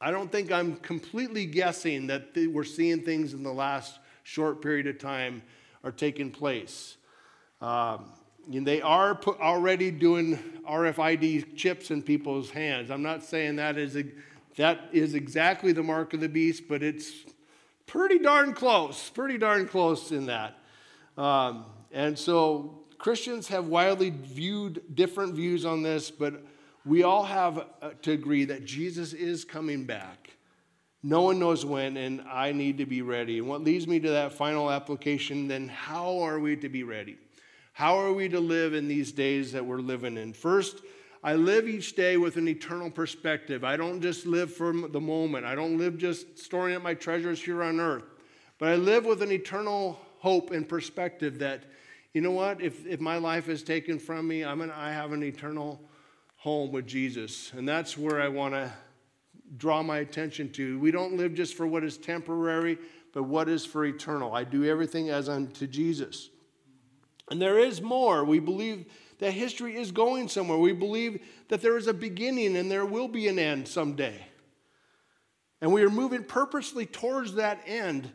I 0.00 0.12
don't 0.12 0.32
think 0.32 0.50
I'm 0.50 0.76
completely 0.76 1.44
guessing 1.44 2.06
that 2.06 2.30
we're 2.50 2.64
seeing 2.64 3.02
things 3.02 3.34
in 3.34 3.42
the 3.42 3.52
last 3.52 3.98
short 4.22 4.62
period 4.62 4.86
of 4.86 4.98
time 4.98 5.42
are 5.84 5.92
taking 5.92 6.30
place. 6.30 6.96
Um, 7.60 8.06
and 8.46 8.66
they 8.66 8.80
are 8.80 9.18
already 9.40 9.90
doing 9.90 10.38
RFID 10.68 11.56
chips 11.56 11.90
in 11.90 12.02
people's 12.02 12.50
hands. 12.50 12.90
I'm 12.90 13.02
not 13.02 13.24
saying 13.24 13.56
that 13.56 13.78
is, 13.78 13.96
a, 13.96 14.04
that 14.56 14.88
is 14.92 15.14
exactly 15.14 15.72
the 15.72 15.82
mark 15.82 16.14
of 16.14 16.20
the 16.20 16.28
beast, 16.28 16.64
but 16.68 16.82
it's 16.82 17.12
pretty 17.86 18.18
darn 18.18 18.52
close, 18.52 19.10
pretty 19.10 19.38
darn 19.38 19.66
close 19.66 20.12
in 20.12 20.26
that. 20.26 20.58
Um, 21.16 21.66
and 21.92 22.18
so 22.18 22.84
Christians 22.98 23.48
have 23.48 23.66
widely 23.66 24.10
viewed 24.10 24.94
different 24.94 25.34
views 25.34 25.64
on 25.64 25.82
this, 25.82 26.10
but 26.10 26.42
we 26.84 27.02
all 27.02 27.24
have 27.24 27.58
uh, 27.58 27.90
to 28.02 28.12
agree 28.12 28.44
that 28.46 28.64
Jesus 28.64 29.12
is 29.12 29.44
coming 29.44 29.84
back. 29.84 30.30
No 31.02 31.22
one 31.22 31.38
knows 31.38 31.64
when, 31.64 31.96
and 31.96 32.20
I 32.30 32.52
need 32.52 32.78
to 32.78 32.86
be 32.86 33.00
ready. 33.02 33.38
And 33.38 33.48
what 33.48 33.62
leads 33.62 33.86
me 33.86 34.00
to 34.00 34.10
that 34.10 34.32
final 34.32 34.70
application 34.70 35.48
then, 35.48 35.68
how 35.68 36.20
are 36.20 36.38
we 36.38 36.56
to 36.56 36.68
be 36.68 36.82
ready? 36.82 37.16
How 37.72 37.98
are 37.98 38.12
we 38.12 38.28
to 38.28 38.40
live 38.40 38.74
in 38.74 38.88
these 38.88 39.12
days 39.12 39.52
that 39.52 39.64
we're 39.64 39.78
living 39.78 40.16
in? 40.16 40.32
First, 40.32 40.82
I 41.22 41.34
live 41.34 41.68
each 41.68 41.96
day 41.96 42.16
with 42.16 42.36
an 42.36 42.48
eternal 42.48 42.90
perspective. 42.90 43.62
I 43.62 43.76
don't 43.76 44.00
just 44.00 44.24
live 44.24 44.52
for 44.52 44.72
the 44.72 45.00
moment. 45.00 45.44
I 45.44 45.54
don't 45.54 45.76
live 45.76 45.98
just 45.98 46.38
storing 46.38 46.74
up 46.74 46.82
my 46.82 46.94
treasures 46.94 47.42
here 47.42 47.62
on 47.62 47.78
earth. 47.78 48.04
But 48.58 48.70
I 48.70 48.76
live 48.76 49.04
with 49.04 49.22
an 49.22 49.30
eternal 49.30 50.00
hope 50.18 50.50
and 50.50 50.68
perspective 50.68 51.38
that, 51.38 51.64
you 52.14 52.20
know 52.20 52.30
what, 52.30 52.60
if, 52.60 52.86
if 52.86 53.00
my 53.00 53.18
life 53.18 53.48
is 53.48 53.62
taken 53.62 53.98
from 53.98 54.26
me, 54.26 54.44
I'm 54.44 54.60
an, 54.62 54.70
I 54.70 54.92
have 54.92 55.12
an 55.12 55.22
eternal 55.22 55.80
home 56.36 56.72
with 56.72 56.86
Jesus. 56.86 57.52
And 57.54 57.68
that's 57.68 57.98
where 57.98 58.20
I 58.20 58.28
want 58.28 58.54
to 58.54 58.72
draw 59.56 59.82
my 59.82 59.98
attention 59.98 60.50
to. 60.52 60.78
We 60.78 60.90
don't 60.90 61.16
live 61.16 61.34
just 61.34 61.54
for 61.54 61.66
what 61.66 61.84
is 61.84 61.98
temporary, 61.98 62.78
but 63.12 63.24
what 63.24 63.48
is 63.48 63.66
for 63.66 63.84
eternal. 63.84 64.34
I 64.34 64.44
do 64.44 64.64
everything 64.64 65.10
as 65.10 65.28
unto 65.28 65.66
Jesus. 65.66 66.30
And 67.30 67.40
there 67.40 67.58
is 67.58 67.80
more. 67.80 68.24
We 68.24 68.40
believe 68.40 68.86
that 69.18 69.32
history 69.32 69.76
is 69.76 69.92
going 69.92 70.28
somewhere. 70.28 70.58
We 70.58 70.72
believe 70.72 71.22
that 71.48 71.62
there 71.62 71.76
is 71.76 71.86
a 71.86 71.94
beginning 71.94 72.56
and 72.56 72.70
there 72.70 72.84
will 72.84 73.08
be 73.08 73.28
an 73.28 73.38
end 73.38 73.68
someday. 73.68 74.26
And 75.60 75.72
we 75.72 75.82
are 75.82 75.90
moving 75.90 76.24
purposely 76.24 76.86
towards 76.86 77.34
that 77.34 77.62
end. 77.66 78.10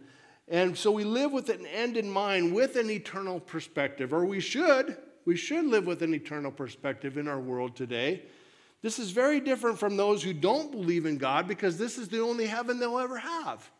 And 0.47 0.77
so 0.77 0.91
we 0.91 1.03
live 1.03 1.31
with 1.31 1.49
an 1.49 1.65
end 1.65 1.95
in 1.95 2.09
mind 2.09 2.53
with 2.53 2.75
an 2.75 2.89
eternal 2.89 3.39
perspective, 3.39 4.13
or 4.13 4.25
we 4.25 4.39
should. 4.39 4.97
We 5.25 5.35
should 5.35 5.65
live 5.65 5.87
with 5.87 6.01
an 6.03 6.13
eternal 6.13 6.51
perspective 6.51 7.17
in 7.17 7.27
our 7.27 7.39
world 7.39 7.75
today. 7.75 8.23
This 8.81 8.99
is 8.99 9.11
very 9.11 9.39
different 9.39 9.79
from 9.79 9.97
those 9.97 10.21
who 10.21 10.33
don't 10.33 10.71
believe 10.71 11.07
in 11.07 11.17
God 11.17 11.47
because 11.47 11.77
this 11.77 11.97
is 11.97 12.09
the 12.09 12.19
only 12.19 12.45
heaven 12.45 12.79
they'll 12.79 12.99
ever 12.99 13.17
have. 13.17 13.71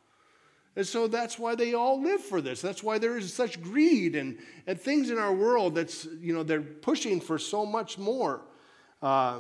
And 0.76 0.86
so 0.86 1.08
that's 1.08 1.40
why 1.40 1.56
they 1.56 1.74
all 1.74 2.02
live 2.02 2.22
for 2.22 2.42
this. 2.42 2.62
That's 2.62 2.84
why 2.84 2.98
there 2.98 3.18
is 3.18 3.34
such 3.34 3.62
greed 3.62 4.16
and, 4.16 4.38
and 4.68 4.80
things 4.80 5.10
in 5.10 5.18
our 5.18 5.34
world 5.34 5.76
that's, 5.76 6.06
you 6.20 6.34
know, 6.34 6.44
they're 6.44 6.62
pushing 6.62 7.22
for 7.22 7.38
so 7.38 7.66
much 7.66 7.98
more 7.98 8.42
uh, 9.02 9.40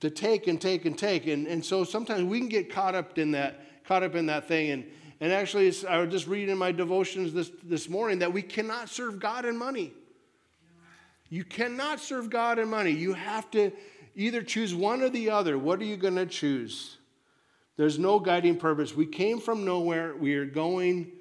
to 0.00 0.10
take 0.10 0.48
and 0.48 0.60
take 0.60 0.84
and 0.84 0.98
take. 0.98 1.28
And, 1.28 1.46
and 1.46 1.64
so 1.64 1.84
sometimes 1.84 2.24
we 2.24 2.40
can 2.40 2.48
get 2.48 2.70
caught 2.72 2.96
up 2.96 3.18
in 3.18 3.30
that, 3.32 3.84
caught 3.84 4.02
up 4.02 4.16
in 4.16 4.26
that 4.26 4.48
thing. 4.48 4.70
And, 4.70 4.84
and 5.20 5.32
actually, 5.32 5.72
I 5.88 5.98
was 5.98 6.10
just 6.10 6.26
reading 6.26 6.50
in 6.50 6.58
my 6.58 6.72
devotions 6.72 7.32
this, 7.32 7.52
this 7.62 7.88
morning 7.88 8.18
that 8.18 8.32
we 8.32 8.42
cannot 8.42 8.88
serve 8.88 9.20
God 9.20 9.44
and 9.44 9.56
money. 9.56 9.92
You 11.28 11.44
cannot 11.44 12.00
serve 12.00 12.30
God 12.30 12.58
and 12.58 12.70
money. 12.70 12.90
You 12.90 13.12
have 13.14 13.50
to 13.52 13.70
either 14.16 14.42
choose 14.42 14.74
one 14.74 15.02
or 15.02 15.08
the 15.08 15.30
other. 15.30 15.56
What 15.56 15.80
are 15.80 15.84
you 15.84 15.96
going 15.96 16.16
to 16.16 16.26
choose? 16.26 16.98
There's 17.76 17.98
no 17.98 18.20
guiding 18.20 18.56
purpose. 18.56 18.94
We 18.94 19.06
came 19.06 19.40
from 19.40 19.64
nowhere. 19.64 20.14
We 20.14 20.34
are 20.34 20.46
going 20.46 21.12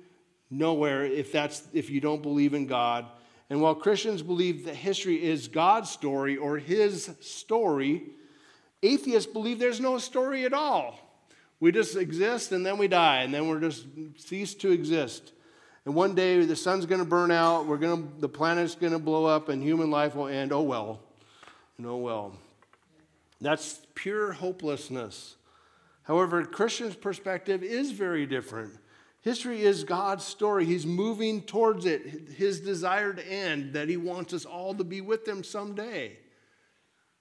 nowhere 0.50 1.04
if 1.06 1.32
that's 1.32 1.64
if 1.74 1.90
you 1.90 2.00
don't 2.00 2.22
believe 2.22 2.54
in 2.54 2.68
God. 2.68 3.06
And 3.50 3.62
while 3.62 3.76
Christians 3.76 4.22
believe 4.22 4.66
that 4.66 4.76
history 4.76 5.24
is 5.24 5.48
God's 5.48 5.90
story 5.90 6.38
or 6.38 6.58
his 6.58 7.12
story, 7.20 8.04
atheists 8.82 9.32
believe 9.32 9.60
there's 9.60 9.80
no 9.80 9.98
story 9.98 10.46
at 10.46 10.54
all. 10.54 11.00
We 11.60 11.72
just 11.72 11.96
exist 11.96 12.52
and 12.52 12.66
then 12.66 12.78
we 12.78 12.88
die 12.88 13.22
and 13.22 13.34
then 13.34 13.48
we're 13.48 13.60
just 13.60 13.86
cease 14.18 14.54
to 14.56 14.72
exist. 14.72 15.34
And 15.86 15.96
one 15.96 16.16
day 16.16 16.46
the 16.46 16.56
sun's 16.56 16.86
going 16.86 17.00
to 17.00 17.08
burn 17.08 17.32
out, 17.32 17.66
we're 17.66 17.78
going 17.78 18.08
to 18.08 18.22
the 18.22 18.30
planet's 18.30 18.76
going 18.76 18.94
to 18.94 19.00
blow 19.00 19.26
up 19.26 19.50
and 19.50 19.62
human 19.62 19.92
life 19.92 20.16
will 20.16 20.28
end. 20.28 20.54
Oh 20.54 20.62
well. 20.62 21.02
And 21.78 21.88
oh 21.88 21.98
well. 21.98 22.34
That's 23.42 23.86
pure 23.94 24.32
hopelessness. 24.32 25.36
However, 26.04 26.44
Christian's 26.46 26.96
perspective 26.96 27.64
is 27.64 27.92
very 27.92 28.26
different. 28.26 28.78
History 29.22 29.62
is 29.62 29.86
God's 29.86 30.26
story. 30.26 30.66
He's 30.66 30.86
moving 30.86 31.42
towards 31.42 31.86
it, 31.86 32.30
his 32.36 32.60
desired 32.60 33.24
end, 33.30 33.74
that 33.74 33.88
he 33.88 33.96
wants 33.96 34.34
us 34.34 34.44
all 34.44 34.74
to 34.76 34.84
be 34.84 35.00
with 35.00 35.26
him 35.26 35.44
someday. 35.44 36.18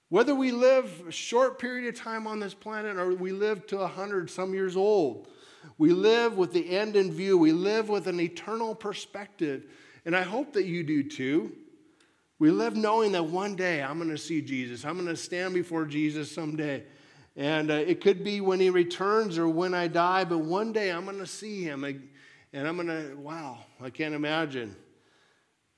Whether 0.09 0.35
we 0.35 0.51
live 0.51 1.05
a 1.07 1.11
short 1.11 1.59
period 1.59 1.87
of 1.87 1.99
time 1.99 2.27
on 2.27 2.39
this 2.39 2.53
planet 2.53 2.97
or 2.97 3.15
we 3.15 3.31
live 3.31 3.65
to 3.67 3.77
100 3.77 4.29
some 4.29 4.53
years 4.53 4.75
old, 4.75 5.29
we 5.77 5.91
live 5.91 6.37
with 6.37 6.51
the 6.51 6.77
end 6.77 6.97
in 6.97 7.11
view. 7.11 7.37
We 7.37 7.53
live 7.53 7.87
with 7.87 8.07
an 8.07 8.19
eternal 8.19 8.75
perspective. 8.75 9.65
And 10.05 10.15
I 10.15 10.21
hope 10.21 10.53
that 10.53 10.65
you 10.65 10.83
do 10.83 11.03
too. 11.03 11.53
We 12.37 12.51
live 12.51 12.75
knowing 12.75 13.13
that 13.13 13.23
one 13.23 13.55
day 13.55 13.81
I'm 13.81 13.97
going 13.97 14.09
to 14.09 14.17
see 14.17 14.41
Jesus. 14.41 14.83
I'm 14.83 14.95
going 14.95 15.07
to 15.07 15.15
stand 15.15 15.53
before 15.53 15.85
Jesus 15.85 16.29
someday. 16.29 16.83
And 17.35 17.71
uh, 17.71 17.75
it 17.75 18.01
could 18.01 18.23
be 18.23 18.41
when 18.41 18.59
he 18.59 18.69
returns 18.69 19.37
or 19.37 19.47
when 19.47 19.73
I 19.73 19.87
die, 19.87 20.23
but 20.23 20.39
one 20.39 20.71
day 20.71 20.91
I'm 20.91 21.05
going 21.05 21.17
to 21.17 21.25
see 21.25 21.63
him. 21.63 21.83
And 21.83 22.67
I'm 22.67 22.75
going 22.75 22.87
to, 22.87 23.15
wow, 23.15 23.59
I 23.81 23.89
can't 23.89 24.13
imagine. 24.13 24.75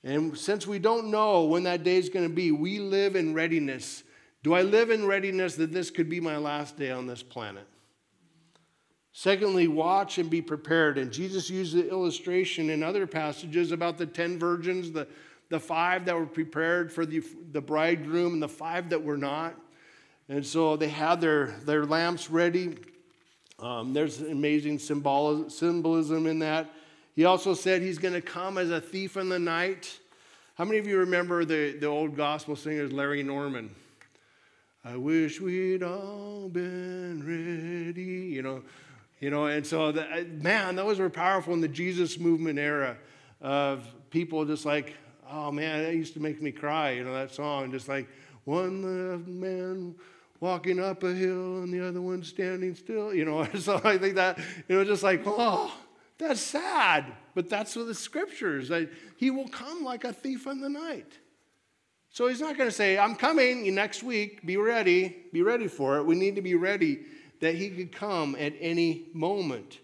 And 0.04 0.38
since 0.38 0.68
we 0.68 0.80
don't 0.80 1.10
know 1.10 1.46
when 1.46 1.64
that 1.64 1.84
day 1.84 1.96
is 1.98 2.10
going 2.10 2.28
to 2.28 2.34
be, 2.34 2.52
we 2.52 2.80
live 2.80 3.16
in 3.16 3.34
readiness. 3.34 4.04
Do 4.44 4.54
I 4.54 4.62
live 4.62 4.92
in 4.92 5.08
readiness 5.08 5.56
that 5.56 5.72
this 5.72 5.90
could 5.90 6.10
be 6.10 6.20
my 6.20 6.38
last 6.38 6.78
day 6.78 6.92
on 6.92 7.08
this 7.08 7.24
planet? 7.24 7.68
Secondly, 9.14 9.70
watch 9.70 10.18
and 10.18 10.30
be 10.30 10.42
prepared. 10.42 10.98
And 10.98 11.12
Jesus 11.12 11.50
used 11.50 11.74
the 11.74 11.90
illustration 11.90 12.70
in 12.70 12.84
other 12.84 13.08
passages 13.08 13.72
about 13.72 13.98
the 13.98 14.06
10 14.06 14.38
virgins, 14.38 14.92
the, 14.92 15.08
the 15.50 15.60
five 15.60 16.04
that 16.06 16.16
were 16.16 16.26
prepared 16.26 16.92
for 16.92 17.06
the, 17.06 17.24
the 17.52 17.62
bridegroom, 17.62 18.34
and 18.34 18.44
the 18.44 18.50
five 18.50 18.90
that 18.90 19.02
were 19.02 19.18
not. 19.18 19.56
And 20.28 20.46
so 20.46 20.76
they 20.76 20.90
had 20.90 21.22
their, 21.22 21.48
their 21.66 21.86
lamps 21.86 22.30
ready. 22.30 22.78
Um, 23.60 23.94
there's 23.94 24.22
amazing 24.22 24.80
symbol, 24.80 25.50
symbolism 25.50 26.26
in 26.26 26.40
that. 26.40 26.70
He 27.16 27.26
also 27.26 27.54
said 27.54 27.82
he's 27.82 28.00
going 28.00 28.14
to 28.14 28.22
come 28.22 28.58
as 28.58 28.72
a 28.72 28.82
thief 28.82 29.18
in 29.18 29.30
the 29.30 29.40
night. 29.40 30.00
How 30.56 30.66
many 30.66 30.80
of 30.80 30.88
you 30.88 31.00
remember 31.00 31.46
the, 31.46 31.78
the 31.78 31.86
old 31.86 32.16
gospel 32.16 32.56
singers, 32.56 32.92
Larry 32.92 33.24
Norman? 33.24 33.74
I 34.84 34.98
wish 34.98 35.40
we'd 35.40 35.84
all 35.84 36.50
been 36.50 37.24
ready, 37.26 38.34
you 38.34 38.42
know. 38.42 38.64
You 39.22 39.30
know, 39.30 39.46
and 39.46 39.66
so, 39.66 39.92
the, 39.92 40.28
man, 40.42 40.76
those 40.76 41.00
were 41.00 41.10
powerful 41.10 41.54
in 41.54 41.62
the 41.62 41.70
Jesus 41.70 42.20
movement 42.20 42.60
era 42.60 42.98
of 43.42 43.88
people 44.10 44.44
just 44.46 44.66
like, 44.66 44.94
oh 45.32 45.52
man, 45.52 45.84
that 45.84 45.96
used 45.96 46.14
to 46.16 46.20
make 46.20 46.42
me 46.42 46.52
cry, 46.52 46.92
you 46.92 47.04
know, 47.04 47.14
that 47.14 47.34
song, 47.34 47.72
just 47.72 47.88
like, 47.88 48.08
one 48.44 49.40
man 49.40 49.96
walking 50.46 50.80
up 50.80 51.02
a 51.04 51.14
hill 51.14 51.64
and 51.64 51.74
the 51.74 51.86
other 51.86 52.02
one 52.02 52.24
standing 52.24 52.76
still. 52.76 53.14
You 53.14 53.26
know, 53.26 53.44
so 53.56 53.82
I 53.84 53.98
think 53.98 54.16
that, 54.16 54.38
you 54.68 54.76
know, 54.76 54.84
just 54.86 55.02
like, 55.02 55.24
oh, 55.26 55.74
that's 56.18 56.40
sad. 56.40 57.06
But 57.34 57.50
that's 57.50 57.76
what 57.76 57.88
the 57.88 57.96
scriptures. 57.96 58.72
I, 58.72 58.88
he 59.18 59.32
will 59.32 59.48
come 59.48 59.84
like 59.84 60.04
a 60.04 60.14
thief 60.14 60.46
in 60.46 60.62
the 60.62 60.70
night. 60.70 61.12
So 62.12 62.28
he's 62.28 62.40
not 62.40 62.58
going 62.58 62.70
to 62.70 62.76
say, 62.76 62.98
I'm 62.98 63.16
coming 63.16 63.74
next 63.74 64.04
week. 64.04 64.46
Be 64.46 64.56
ready. 64.56 65.26
Be 65.34 65.42
ready 65.42 65.68
for 65.68 65.98
it. 65.98 66.04
We 66.06 66.16
need 66.16 66.36
to 66.36 66.42
be 66.42 66.56
ready 66.56 67.00
that 67.42 67.56
he 67.56 67.70
could 67.70 67.92
come 67.92 68.38
at 68.40 68.54
any 68.62 69.08
moment. 69.14 69.80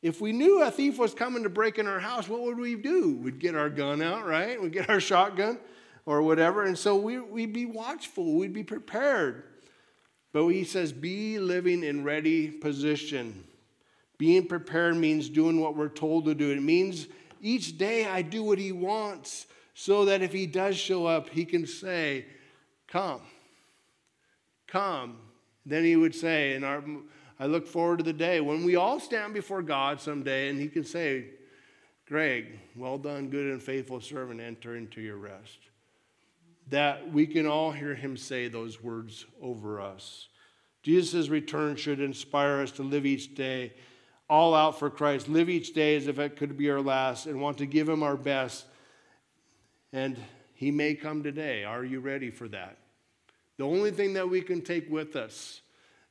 If 0.00 0.20
we 0.20 0.32
knew 0.32 0.62
a 0.62 0.70
thief 0.70 0.98
was 0.98 1.12
coming 1.12 1.42
to 1.42 1.50
break 1.50 1.78
in 1.78 1.86
our 1.86 1.98
house, 1.98 2.28
what 2.28 2.42
would 2.42 2.58
we 2.58 2.76
do? 2.76 3.16
We'd 3.16 3.38
get 3.38 3.54
our 3.54 3.68
gun 3.68 4.00
out, 4.00 4.26
right? 4.26 4.60
We'd 4.62 4.72
get 4.72 4.88
our 4.88 5.00
shotgun 5.00 5.58
or 6.06 6.22
whatever. 6.22 6.64
And 6.64 6.78
so 6.78 6.96
we, 6.96 7.18
we'd 7.18 7.52
be 7.52 7.66
watchful, 7.66 8.34
we'd 8.34 8.52
be 8.52 8.64
prepared. 8.64 9.44
But 10.32 10.48
he 10.48 10.64
says, 10.64 10.92
be 10.92 11.38
living 11.38 11.84
in 11.84 12.02
ready 12.02 12.48
position. 12.48 13.44
Being 14.18 14.46
prepared 14.46 14.96
means 14.96 15.28
doing 15.28 15.60
what 15.60 15.76
we're 15.76 15.88
told 15.88 16.24
to 16.26 16.34
do. 16.34 16.50
It 16.50 16.62
means 16.62 17.06
each 17.40 17.78
day 17.78 18.06
I 18.06 18.22
do 18.22 18.42
what 18.42 18.58
he 18.58 18.72
wants 18.72 19.46
so 19.74 20.04
that 20.06 20.22
if 20.22 20.32
he 20.32 20.46
does 20.46 20.76
show 20.76 21.06
up, 21.06 21.28
he 21.28 21.44
can 21.44 21.66
say, 21.66 22.26
Come, 22.88 23.22
come. 24.66 25.18
Then 25.66 25.84
he 25.84 25.96
would 25.96 26.14
say, 26.14 26.52
and 26.52 26.64
our, 26.64 26.84
I 27.40 27.46
look 27.46 27.66
forward 27.66 27.98
to 27.98 28.04
the 28.04 28.12
day 28.12 28.40
when 28.40 28.64
we 28.64 28.76
all 28.76 29.00
stand 29.00 29.34
before 29.34 29.62
God 29.62 30.00
someday 30.00 30.50
and 30.50 30.60
he 30.60 30.68
can 30.68 30.84
say, 30.84 31.30
Greg, 32.06 32.60
well 32.76 32.98
done, 32.98 33.30
good 33.30 33.46
and 33.50 33.62
faithful 33.62 34.00
servant, 34.00 34.40
enter 34.40 34.76
into 34.76 35.00
your 35.00 35.16
rest 35.16 35.58
that 36.68 37.12
we 37.12 37.26
can 37.26 37.46
all 37.46 37.72
hear 37.72 37.94
him 37.94 38.16
say 38.16 38.48
those 38.48 38.82
words 38.82 39.26
over 39.42 39.80
us. 39.80 40.28
Jesus' 40.82 41.28
return 41.28 41.76
should 41.76 42.00
inspire 42.00 42.60
us 42.60 42.70
to 42.72 42.82
live 42.82 43.06
each 43.06 43.34
day 43.34 43.72
all 44.28 44.54
out 44.54 44.78
for 44.78 44.90
Christ, 44.90 45.28
live 45.28 45.50
each 45.50 45.74
day 45.74 45.96
as 45.96 46.06
if 46.06 46.18
it 46.18 46.36
could 46.36 46.56
be 46.56 46.70
our 46.70 46.80
last, 46.80 47.26
and 47.26 47.40
want 47.40 47.58
to 47.58 47.66
give 47.66 47.88
him 47.88 48.02
our 48.02 48.16
best. 48.16 48.64
And 49.92 50.16
he 50.54 50.70
may 50.70 50.94
come 50.94 51.22
today. 51.22 51.64
Are 51.64 51.84
you 51.84 52.00
ready 52.00 52.30
for 52.30 52.48
that? 52.48 52.78
The 53.58 53.64
only 53.64 53.90
thing 53.90 54.14
that 54.14 54.28
we 54.28 54.40
can 54.40 54.62
take 54.62 54.90
with 54.90 55.14
us 55.14 55.60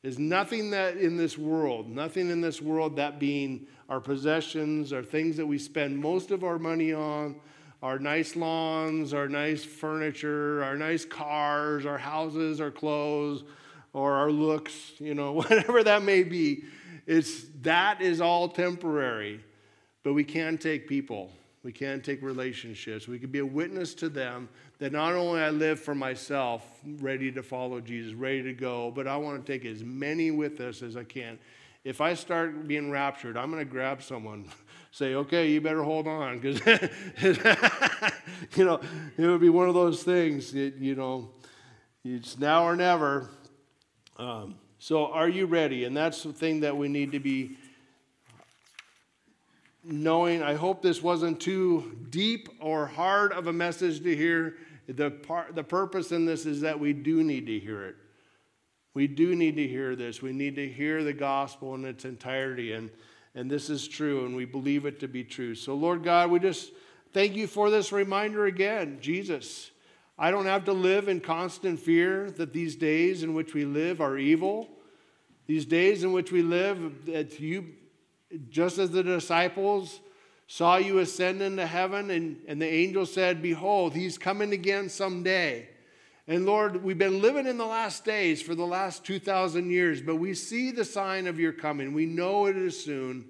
is 0.03 0.19
nothing 0.19 0.69
that 0.71 0.97
in 0.97 1.17
this 1.17 1.37
world, 1.37 1.89
nothing 1.89 2.29
in 2.29 2.41
this 2.41 2.61
world, 2.61 2.97
that 2.97 3.19
being 3.19 3.67
our 3.89 3.99
possessions, 3.99 4.93
our 4.93 5.03
things 5.03 5.37
that 5.37 5.45
we 5.45 5.57
spend 5.57 5.97
most 5.97 6.31
of 6.31 6.43
our 6.43 6.59
money 6.59 6.93
on, 6.93 7.39
our 7.84 7.99
nice 7.99 8.38
lawns, 8.38 9.13
our 9.13 9.27
nice 9.27 9.65
furniture, 9.65 10.63
our 10.63 10.77
nice 10.77 11.03
cars, 11.03 11.86
our 11.86 11.97
houses, 11.97 12.61
our 12.61 12.71
clothes, 12.71 13.43
or 13.91 14.13
our 14.13 14.31
looks, 14.31 14.93
you 14.99 15.13
know, 15.13 15.31
whatever 15.34 15.84
that 15.84 16.01
may 16.01 16.23
be. 16.23 16.63
It's 17.05 17.43
that 17.61 18.01
is 18.01 18.21
all 18.21 18.47
temporary. 18.47 19.43
But 20.01 20.13
we 20.13 20.23
can 20.23 20.57
take 20.57 20.88
people. 20.88 21.29
We 21.63 21.73
can't 21.73 22.03
take 22.03 22.21
relationships. 22.21 23.07
We 23.07 23.19
can 23.19 23.29
be 23.29 23.39
a 23.39 23.45
witness 23.45 23.93
to 23.95 24.09
them 24.09 24.47
that 24.79 24.93
not 24.93 25.13
only 25.13 25.41
I 25.41 25.49
live 25.49 25.79
for 25.79 25.93
myself, 25.93 26.65
ready 26.86 27.31
to 27.34 27.43
follow 27.43 27.81
Jesus, 27.81 28.13
ready 28.13 28.43
to 28.43 28.53
go, 28.53 28.91
but 28.91 29.07
I 29.07 29.17
want 29.17 29.45
to 29.45 29.51
take 29.51 29.65
as 29.65 29.84
many 29.84 30.31
with 30.31 30.61
us 30.61 30.81
as 30.81 30.95
I 30.95 31.03
can. 31.03 31.38
If 31.84 31.99
I 31.99 32.13
start 32.13 32.67
being 32.67 32.91
raptured, 32.91 33.36
I'm 33.36 33.51
going 33.51 33.63
to 33.63 33.69
grab 33.69 34.01
someone, 34.01 34.45
say, 34.91 35.15
okay, 35.15 35.49
you 35.49 35.59
better 35.59 35.84
hold 35.84 36.07
on, 36.07 36.39
because, 36.39 36.65
you 38.55 38.65
know, 38.65 38.79
it 39.17 39.27
would 39.27 39.41
be 39.41 39.49
one 39.49 39.67
of 39.67 39.73
those 39.73 40.03
things, 40.03 40.53
that, 40.53 40.75
you 40.77 40.95
know, 40.95 41.31
it's 42.05 42.38
now 42.38 42.65
or 42.65 42.75
never. 42.75 43.29
Um, 44.17 44.55
so, 44.79 45.07
are 45.07 45.27
you 45.27 45.45
ready? 45.45 45.84
And 45.86 45.95
that's 45.95 46.23
the 46.23 46.34
thing 46.34 46.61
that 46.61 46.75
we 46.75 46.88
need 46.88 47.11
to 47.13 47.19
be 47.19 47.57
knowing. 49.84 50.41
I 50.41 50.55
hope 50.55 50.81
this 50.81 51.01
wasn't 51.01 51.39
too 51.39 51.97
deep 52.09 52.49
or 52.59 52.86
hard 52.88 53.34
of 53.34 53.47
a 53.47 53.53
message 53.53 54.03
to 54.03 54.15
hear. 54.15 54.55
The, 54.88 55.11
part, 55.11 55.55
the 55.55 55.63
purpose 55.63 56.11
in 56.11 56.25
this 56.25 56.45
is 56.45 56.61
that 56.61 56.79
we 56.79 56.91
do 56.91 57.23
need 57.23 57.47
to 57.47 57.59
hear 57.59 57.86
it. 57.86 57.95
We 58.93 59.07
do 59.07 59.35
need 59.35 59.55
to 59.55 59.67
hear 59.67 59.95
this. 59.95 60.21
We 60.21 60.33
need 60.33 60.55
to 60.55 60.67
hear 60.67 61.03
the 61.03 61.13
gospel 61.13 61.73
in 61.75 61.85
its 61.85 62.05
entirety. 62.05 62.73
And, 62.73 62.91
and 63.33 63.49
this 63.49 63.69
is 63.69 63.87
true, 63.87 64.25
and 64.25 64.35
we 64.35 64.45
believe 64.45 64.85
it 64.85 64.99
to 64.99 65.07
be 65.07 65.23
true. 65.23 65.55
So, 65.55 65.73
Lord 65.75 66.03
God, 66.03 66.29
we 66.29 66.39
just 66.39 66.71
thank 67.11 67.35
you 67.35 67.47
for 67.47 67.69
this 67.69 67.91
reminder 67.91 68.45
again. 68.45 68.99
Jesus, 69.01 69.71
I 70.17 70.29
don't 70.29 70.45
have 70.45 70.65
to 70.65 70.73
live 70.73 71.07
in 71.07 71.21
constant 71.21 71.79
fear 71.79 72.29
that 72.31 72.53
these 72.53 72.75
days 72.75 73.23
in 73.23 73.33
which 73.33 73.53
we 73.53 73.65
live 73.65 73.99
are 73.99 74.17
evil. 74.17 74.69
These 75.47 75.65
days 75.65 76.03
in 76.03 76.13
which 76.13 76.31
we 76.31 76.41
live, 76.41 77.05
that 77.07 77.39
you 77.39 77.73
just 78.49 78.77
as 78.77 78.91
the 78.91 79.03
disciples 79.03 79.99
saw 80.47 80.77
you 80.77 80.99
ascend 80.99 81.41
into 81.41 81.65
heaven, 81.65 82.11
and, 82.11 82.37
and 82.47 82.61
the 82.61 82.67
angel 82.67 83.05
said, 83.05 83.41
Behold, 83.41 83.93
he's 83.93 84.17
coming 84.17 84.53
again 84.53 84.89
someday. 84.89 85.67
And 86.28 86.45
Lord, 86.45 86.84
we've 86.84 86.97
been 86.97 87.21
living 87.21 87.47
in 87.47 87.57
the 87.57 87.65
last 87.65 88.05
days 88.05 88.41
for 88.41 88.55
the 88.55 88.65
last 88.65 89.03
2,000 89.03 89.69
years, 89.69 90.01
but 90.01 90.15
we 90.15 90.34
see 90.34 90.71
the 90.71 90.86
sign 90.86 91.28
of 91.28 91.38
your 91.38 91.51
coming. 91.51 91.93
We 91.93 92.05
know 92.05 92.45
it 92.45 92.55
is 92.55 92.82
soon. 92.82 93.26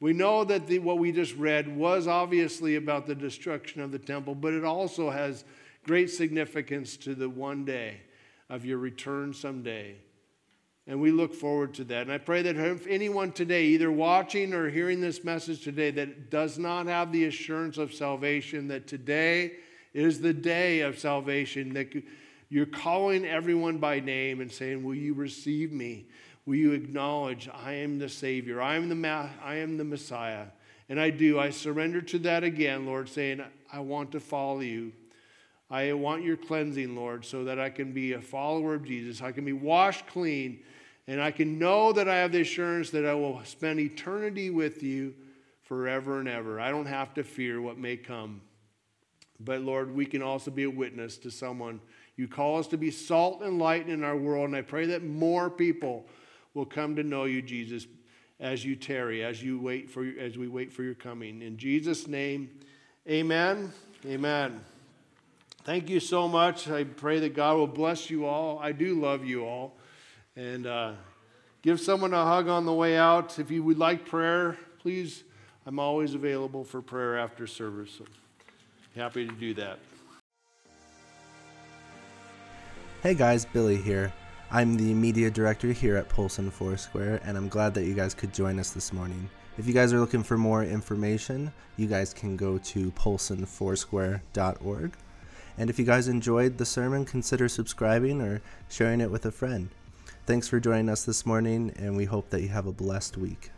We 0.00 0.14
know 0.14 0.44
that 0.44 0.66
the, 0.66 0.78
what 0.78 0.98
we 0.98 1.12
just 1.12 1.36
read 1.36 1.68
was 1.76 2.06
obviously 2.06 2.76
about 2.76 3.06
the 3.06 3.14
destruction 3.14 3.82
of 3.82 3.92
the 3.92 3.98
temple, 3.98 4.34
but 4.34 4.54
it 4.54 4.64
also 4.64 5.10
has 5.10 5.44
great 5.84 6.08
significance 6.08 6.96
to 6.98 7.14
the 7.14 7.28
one 7.28 7.66
day 7.66 8.00
of 8.48 8.64
your 8.64 8.78
return 8.78 9.34
someday. 9.34 9.96
And 10.86 10.98
we 10.98 11.10
look 11.10 11.34
forward 11.34 11.74
to 11.74 11.84
that. 11.84 12.02
And 12.02 12.12
I 12.12 12.16
pray 12.16 12.40
that 12.40 12.56
if 12.56 12.86
anyone 12.86 13.32
today, 13.32 13.66
either 13.66 13.92
watching 13.92 14.54
or 14.54 14.70
hearing 14.70 15.02
this 15.02 15.22
message 15.22 15.62
today, 15.62 15.90
that 15.90 16.30
does 16.30 16.58
not 16.58 16.86
have 16.86 17.12
the 17.12 17.26
assurance 17.26 17.76
of 17.76 17.92
salvation, 17.92 18.68
that 18.68 18.86
today 18.86 19.52
is 19.92 20.20
the 20.20 20.32
day 20.32 20.80
of 20.80 20.98
salvation, 20.98 21.74
that 21.74 21.92
you're 22.50 22.66
calling 22.66 23.24
everyone 23.24 23.78
by 23.78 24.00
name 24.00 24.40
and 24.40 24.52
saying, 24.52 24.82
Will 24.82 24.94
you 24.94 25.14
receive 25.14 25.72
me? 25.72 26.06
Will 26.44 26.56
you 26.56 26.72
acknowledge 26.72 27.48
I 27.48 27.74
am 27.74 27.98
the 27.98 28.08
Savior? 28.08 28.60
I 28.60 28.74
am 28.74 28.88
the, 28.88 28.94
Ma- 28.94 29.28
I 29.42 29.56
am 29.56 29.78
the 29.78 29.84
Messiah. 29.84 30.46
And 30.88 31.00
I 31.00 31.10
do. 31.10 31.38
I 31.38 31.50
surrender 31.50 32.02
to 32.02 32.18
that 32.20 32.42
again, 32.42 32.84
Lord, 32.84 33.08
saying, 33.08 33.42
I 33.72 33.78
want 33.78 34.10
to 34.12 34.20
follow 34.20 34.60
you. 34.60 34.92
I 35.70 35.92
want 35.92 36.24
your 36.24 36.36
cleansing, 36.36 36.96
Lord, 36.96 37.24
so 37.24 37.44
that 37.44 37.60
I 37.60 37.70
can 37.70 37.92
be 37.92 38.12
a 38.12 38.20
follower 38.20 38.74
of 38.74 38.84
Jesus. 38.84 39.22
I 39.22 39.30
can 39.30 39.44
be 39.44 39.52
washed 39.52 40.08
clean 40.08 40.60
and 41.10 41.20
I 41.20 41.30
can 41.30 41.58
know 41.58 41.92
that 41.92 42.08
I 42.08 42.18
have 42.18 42.30
the 42.30 42.42
assurance 42.42 42.90
that 42.90 43.04
I 43.04 43.14
will 43.14 43.40
spend 43.44 43.80
eternity 43.80 44.50
with 44.50 44.82
you 44.82 45.14
forever 45.62 46.20
and 46.20 46.28
ever. 46.28 46.60
I 46.60 46.70
don't 46.70 46.86
have 46.86 47.14
to 47.14 47.24
fear 47.24 47.60
what 47.60 47.78
may 47.78 47.96
come. 47.96 48.40
But 49.40 49.62
Lord, 49.62 49.94
we 49.94 50.06
can 50.06 50.22
also 50.22 50.50
be 50.50 50.64
a 50.64 50.70
witness 50.70 51.16
to 51.18 51.30
someone. 51.30 51.80
You 52.16 52.28
call 52.28 52.58
us 52.58 52.66
to 52.68 52.76
be 52.76 52.90
salt 52.90 53.42
and 53.42 53.58
light 53.58 53.88
in 53.88 54.04
our 54.04 54.16
world, 54.16 54.48
and 54.48 54.56
I 54.56 54.62
pray 54.62 54.86
that 54.86 55.02
more 55.02 55.48
people 55.48 56.06
will 56.54 56.66
come 56.66 56.96
to 56.96 57.02
know 57.02 57.24
you, 57.24 57.42
Jesus, 57.42 57.86
as 58.38 58.64
you 58.64 58.76
tarry, 58.76 59.24
as 59.24 59.42
you 59.42 59.60
wait 59.60 59.90
for 59.90 60.06
as 60.18 60.36
we 60.36 60.48
wait 60.48 60.72
for 60.72 60.82
your 60.82 60.94
coming. 60.94 61.42
In 61.42 61.56
Jesus' 61.56 62.06
name, 62.06 62.50
amen. 63.08 63.72
Amen. 64.06 64.60
Thank 65.64 65.90
you 65.90 66.00
so 66.00 66.26
much. 66.26 66.70
I 66.70 66.84
pray 66.84 67.20
that 67.20 67.34
God 67.34 67.58
will 67.58 67.66
bless 67.66 68.08
you 68.08 68.24
all. 68.24 68.58
I 68.58 68.72
do 68.72 68.98
love 68.98 69.26
you 69.26 69.44
all. 69.44 69.76
And 70.34 70.66
uh, 70.66 70.92
give 71.60 71.80
someone 71.80 72.14
a 72.14 72.24
hug 72.24 72.48
on 72.48 72.64
the 72.64 72.72
way 72.72 72.96
out. 72.96 73.38
If 73.38 73.50
you 73.50 73.62
would 73.62 73.78
like 73.78 74.06
prayer, 74.06 74.56
please, 74.78 75.22
I'm 75.66 75.78
always 75.78 76.14
available 76.14 76.64
for 76.64 76.80
prayer 76.80 77.18
after 77.18 77.46
service. 77.46 77.90
So 77.98 78.04
happy 78.96 79.26
to 79.26 79.34
do 79.34 79.52
that. 79.54 79.78
Hey 83.02 83.14
guys, 83.14 83.46
Billy 83.46 83.78
here. 83.78 84.12
I'm 84.50 84.76
the 84.76 84.92
media 84.92 85.30
director 85.30 85.72
here 85.72 85.96
at 85.96 86.10
Polson 86.10 86.50
Foursquare, 86.50 87.18
and 87.24 87.38
I'm 87.38 87.48
glad 87.48 87.72
that 87.72 87.86
you 87.86 87.94
guys 87.94 88.12
could 88.12 88.34
join 88.34 88.58
us 88.58 88.72
this 88.72 88.92
morning. 88.92 89.30
If 89.56 89.66
you 89.66 89.72
guys 89.72 89.94
are 89.94 90.00
looking 90.00 90.22
for 90.22 90.36
more 90.36 90.62
information, 90.62 91.50
you 91.78 91.86
guys 91.86 92.12
can 92.12 92.36
go 92.36 92.58
to 92.58 92.90
polsonfoursquare.org. 92.90 94.92
And 95.56 95.70
if 95.70 95.78
you 95.78 95.86
guys 95.86 96.08
enjoyed 96.08 96.58
the 96.58 96.66
sermon, 96.66 97.06
consider 97.06 97.48
subscribing 97.48 98.20
or 98.20 98.42
sharing 98.68 99.00
it 99.00 99.10
with 99.10 99.24
a 99.24 99.32
friend. 99.32 99.70
Thanks 100.26 100.48
for 100.48 100.60
joining 100.60 100.90
us 100.90 101.04
this 101.04 101.24
morning, 101.24 101.72
and 101.78 101.96
we 101.96 102.04
hope 102.04 102.28
that 102.28 102.42
you 102.42 102.48
have 102.48 102.66
a 102.66 102.72
blessed 102.72 103.16
week. 103.16 103.50